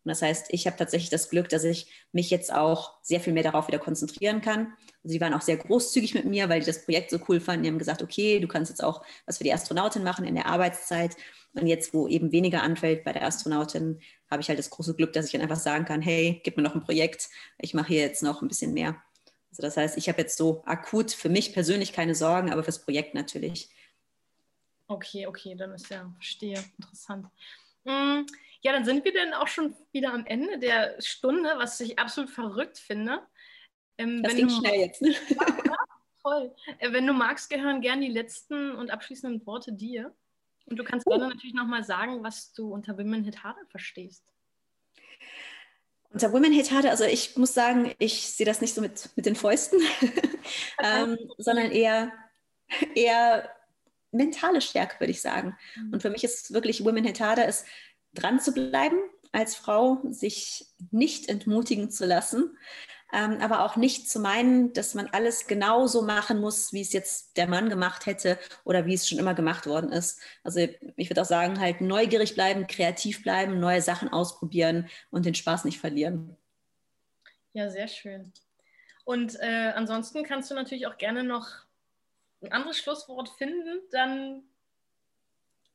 Und 0.06 0.10
das 0.10 0.22
heißt, 0.22 0.48
ich 0.50 0.66
habe 0.66 0.78
tatsächlich 0.78 1.10
das 1.10 1.30
Glück, 1.30 1.50
dass 1.50 1.64
ich 1.64 1.88
mich 2.14 2.30
jetzt 2.30 2.54
auch 2.54 2.94
sehr 3.02 3.20
viel 3.20 3.34
mehr 3.34 3.44
darauf 3.44 3.68
wieder 3.68 3.80
konzentrieren 3.80 4.42
kann. 4.42 4.74
Also 5.04 5.14
die 5.14 5.22
waren 5.22 5.34
auch 5.34 5.42
sehr 5.42 5.58
großzügig 5.58 6.14
mit 6.14 6.26
mir, 6.26 6.48
weil 6.48 6.62
die 6.62 6.66
das 6.66 6.86
Projekt 6.86 7.10
so 7.10 7.20
cool 7.28 7.40
fanden. 7.40 7.64
Die 7.64 7.70
haben 7.70 7.80
gesagt, 7.80 8.02
okay, 8.02 8.40
du 8.40 8.48
kannst 8.48 8.70
jetzt 8.70 8.84
auch 8.84 9.04
was 9.26 9.38
für 9.38 9.44
die 9.44 9.54
Astronautin 9.54 10.04
machen 10.04 10.26
in 10.26 10.36
der 10.36 10.46
Arbeitszeit. 10.46 11.16
Und 11.54 11.68
jetzt, 11.68 11.94
wo 11.94 12.08
eben 12.08 12.32
weniger 12.32 12.64
anfällt 12.64 13.04
bei 13.04 13.12
der 13.12 13.26
Astronautin, 13.26 14.00
habe 14.30 14.42
ich 14.42 14.48
halt 14.48 14.60
das 14.60 14.70
große 14.70 14.96
Glück, 14.96 15.14
dass 15.14 15.26
ich 15.26 15.32
dann 15.32 15.42
einfach 15.42 15.60
sagen 15.60 15.86
kann, 15.86 16.02
hey, 16.02 16.40
gib 16.44 16.56
mir 16.58 16.64
noch 16.64 16.76
ein 16.76 16.84
Projekt, 16.84 17.30
ich 17.58 17.74
mache 17.74 17.90
hier 17.90 18.02
jetzt 18.02 18.24
noch 18.24 18.42
ein 18.42 18.48
bisschen 18.48 18.74
mehr. 18.74 19.02
Also 19.52 19.64
das 19.64 19.78
heißt, 19.78 19.98
ich 19.98 20.08
habe 20.08 20.22
jetzt 20.22 20.38
so 20.38 20.64
akut 20.66 21.12
für 21.12 21.30
mich 21.30 21.54
persönlich 21.54 21.92
keine 21.92 22.16
Sorgen, 22.16 22.52
aber 22.52 22.64
fürs 22.64 22.84
Projekt 22.84 23.16
natürlich. 23.16 23.70
Okay, 24.90 25.28
okay, 25.28 25.56
dann 25.56 25.72
ist 25.72 25.90
ja, 25.90 26.12
verstehe, 26.16 26.64
interessant. 26.80 27.28
Mm, 27.84 28.26
ja, 28.62 28.74
dann 28.74 28.84
sind 28.84 29.06
wir 29.06 29.14
dann 29.14 29.34
auch 29.34 29.48
schon 29.48 29.76
wieder 29.92 30.12
am 30.12 30.26
Ende 30.26 30.58
der 30.58 31.00
Stunde, 31.00 31.54
was 31.58 31.80
ich 31.80 32.00
absolut 32.00 32.32
verrückt 32.32 32.80
finde. 32.80 33.22
Ähm, 34.00 34.24
das 34.24 34.36
ging 34.36 34.48
du, 34.48 34.56
schnell 34.56 34.80
jetzt. 34.80 35.02
Ne? 35.02 35.14
Ja, 35.30 35.76
toll. 36.24 36.56
Äh, 36.80 36.92
wenn 36.92 37.06
du 37.06 37.14
magst, 37.14 37.52
gehören 37.52 37.82
gern 37.82 38.02
die 38.02 38.10
letzten 38.10 38.72
und 38.72 38.90
abschließenden 38.90 39.46
Worte 39.46 39.74
dir. 39.74 40.12
Und 40.66 40.78
du 40.78 40.84
kannst 40.84 41.06
uh. 41.06 41.12
gerne 41.12 41.28
natürlich 41.28 41.54
nochmal 41.54 41.84
sagen, 41.84 42.24
was 42.24 42.52
du 42.54 42.74
unter 42.74 42.98
Women 42.98 43.24
Hit 43.24 43.44
Harder 43.44 43.66
verstehst. 43.70 44.26
Unter 46.12 46.34
Women 46.34 46.58
Hate 46.58 46.72
Harder, 46.72 46.90
also 46.90 47.04
ich 47.04 47.38
muss 47.38 47.54
sagen, 47.54 47.94
ich 48.00 48.32
sehe 48.32 48.46
das 48.48 48.62
nicht 48.62 48.74
so 48.74 48.82
mit, 48.82 49.12
mit 49.16 49.28
den 49.28 49.36
Fäusten, 49.36 49.80
ähm, 50.84 51.20
sondern 51.38 51.70
eher, 51.70 52.12
eher 52.96 53.48
mentale 54.12 54.62
Stärke, 54.62 55.00
würde 55.00 55.12
ich 55.12 55.22
sagen. 55.22 55.58
Mhm. 55.76 55.94
Und 55.94 56.02
für 56.02 56.10
mich 56.10 56.24
ist 56.24 56.54
wirklich 56.54 56.84
Women 56.84 57.06
Harder, 57.06 57.48
ist 57.48 57.66
dran 58.14 58.40
zu 58.40 58.54
bleiben 58.54 58.98
als 59.32 59.56
Frau, 59.56 60.02
sich 60.10 60.66
nicht 60.92 61.30
entmutigen 61.30 61.92
zu 61.92 62.06
lassen, 62.06 62.58
ähm, 63.12 63.38
aber 63.42 63.64
auch 63.64 63.76
nicht 63.76 64.10
zu 64.10 64.20
meinen, 64.20 64.74
dass 64.74 64.94
man 64.94 65.08
alles 65.08 65.48
genauso 65.48 66.04
machen 66.04 66.40
muss, 66.40 66.74
wie 66.74 66.82
es 66.82 66.94
jetzt 66.94 67.38
der 67.38 67.48
Mann 67.48 67.70
gemacht 67.70 68.06
hätte 68.06 68.38
oder 68.64 68.86
wie 68.86 68.94
es 68.94 69.08
schon 69.08 69.18
immer 69.18 69.34
gemacht 69.34 69.66
worden 69.66 69.92
ist. 69.92 70.20
Also 70.44 70.60
ich 70.96 71.10
würde 71.10 71.22
auch 71.22 71.26
sagen, 71.26 71.60
halt 71.60 71.82
neugierig 71.82 72.36
bleiben, 72.36 72.68
kreativ 72.68 73.24
bleiben, 73.24 73.60
neue 73.60 73.82
Sachen 73.82 74.10
ausprobieren 74.10 74.88
und 75.10 75.26
den 75.26 75.36
Spaß 75.36 75.66
nicht 75.66 75.80
verlieren. 75.80 76.38
Ja, 77.54 77.70
sehr 77.70 77.88
schön. 77.88 78.32
Und 79.06 79.40
äh, 79.40 79.74
ansonsten 79.76 80.24
kannst 80.24 80.52
du 80.52 80.56
natürlich 80.56 80.86
auch 80.86 80.98
gerne 80.98 81.24
noch 81.24 81.48
ein 82.42 82.52
anderes 82.52 82.78
Schlusswort 82.78 83.30
finden, 83.30 83.82
dann, 83.92 84.44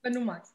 wenn 0.02 0.14
du 0.14 0.20
magst. 0.20 0.54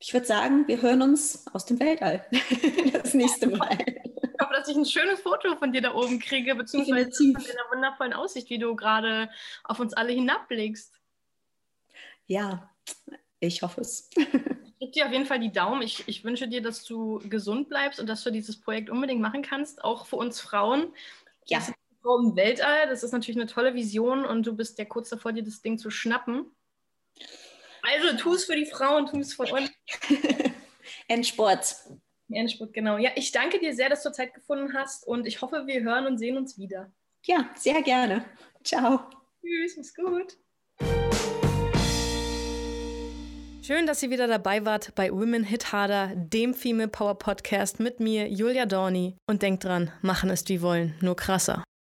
Ich 0.00 0.12
würde 0.12 0.26
sagen, 0.26 0.68
wir 0.68 0.80
hören 0.80 1.02
uns 1.02 1.46
aus 1.52 1.66
dem 1.66 1.80
Weltall 1.80 2.24
das 2.92 3.14
nächste 3.14 3.48
Mal. 3.48 3.78
Ich 3.80 4.40
hoffe, 4.40 4.54
dass 4.54 4.68
ich 4.68 4.76
ein 4.76 4.86
schönes 4.86 5.20
Foto 5.20 5.56
von 5.56 5.72
dir 5.72 5.82
da 5.82 5.94
oben 5.94 6.20
kriege, 6.20 6.54
beziehungsweise 6.54 7.10
von 7.10 7.34
deiner 7.34 7.70
wundervollen 7.72 8.12
Aussicht, 8.12 8.48
wie 8.50 8.58
du 8.58 8.76
gerade 8.76 9.28
auf 9.64 9.80
uns 9.80 9.94
alle 9.94 10.12
hinabblickst. 10.12 10.94
Ja, 12.26 12.70
ich 13.40 13.62
hoffe 13.62 13.80
es. 13.80 14.10
Ich 14.14 14.24
drücke 14.78 14.92
dir 14.92 15.06
auf 15.06 15.12
jeden 15.12 15.26
Fall 15.26 15.40
die 15.40 15.50
Daumen. 15.50 15.82
Ich, 15.82 16.06
ich 16.06 16.22
wünsche 16.22 16.46
dir, 16.46 16.62
dass 16.62 16.84
du 16.84 17.20
gesund 17.28 17.68
bleibst 17.68 17.98
und 17.98 18.06
dass 18.06 18.22
du 18.22 18.30
dieses 18.30 18.60
Projekt 18.60 18.90
unbedingt 18.90 19.20
machen 19.20 19.42
kannst, 19.42 19.82
auch 19.82 20.06
für 20.06 20.16
uns 20.16 20.40
Frauen. 20.40 20.92
Ja. 21.46 21.60
Im 22.16 22.36
Weltall, 22.36 22.88
das 22.88 23.02
ist 23.02 23.12
natürlich 23.12 23.38
eine 23.38 23.50
tolle 23.50 23.74
Vision 23.74 24.24
und 24.24 24.46
du 24.46 24.56
bist 24.56 24.78
ja 24.78 24.84
kurz 24.84 25.10
davor, 25.10 25.32
dir 25.32 25.42
das 25.42 25.60
Ding 25.60 25.78
zu 25.78 25.90
schnappen. 25.90 26.46
Also 27.82 28.16
tu 28.16 28.34
es 28.34 28.44
für 28.44 28.56
die 28.56 28.66
Frauen, 28.66 29.06
tu 29.06 29.18
es 29.18 29.34
für 29.34 29.42
uns. 29.42 29.70
Endsport. 31.08 31.76
Endspurt, 32.30 32.72
genau. 32.72 32.96
Ja, 32.96 33.10
ich 33.14 33.30
danke 33.32 33.58
dir 33.58 33.74
sehr, 33.74 33.90
dass 33.90 34.02
du 34.02 34.10
Zeit 34.10 34.34
gefunden 34.34 34.74
hast 34.74 35.06
und 35.06 35.26
ich 35.26 35.42
hoffe, 35.42 35.66
wir 35.66 35.82
hören 35.82 36.06
und 36.06 36.18
sehen 36.18 36.36
uns 36.36 36.58
wieder. 36.58 36.90
Ja, 37.24 37.50
sehr 37.56 37.82
gerne. 37.82 38.24
Ciao. 38.64 39.00
Tschüss, 39.42 39.76
mach's 39.76 39.94
gut. 39.94 40.38
Schön, 43.62 43.86
dass 43.86 44.02
ihr 44.02 44.08
wieder 44.08 44.26
dabei 44.26 44.64
wart 44.64 44.94
bei 44.94 45.12
Women 45.12 45.44
Hit 45.44 45.72
Harder, 45.72 46.12
dem 46.16 46.54
Female 46.54 46.88
Power 46.88 47.18
Podcast 47.18 47.80
mit 47.80 48.00
mir, 48.00 48.26
Julia 48.28 48.64
Dorni. 48.64 49.18
Und 49.26 49.42
denkt 49.42 49.64
dran, 49.64 49.92
machen 50.00 50.30
ist 50.30 50.48
wie 50.48 50.62
wollen, 50.62 50.94
nur 51.02 51.16
krasser. 51.16 51.64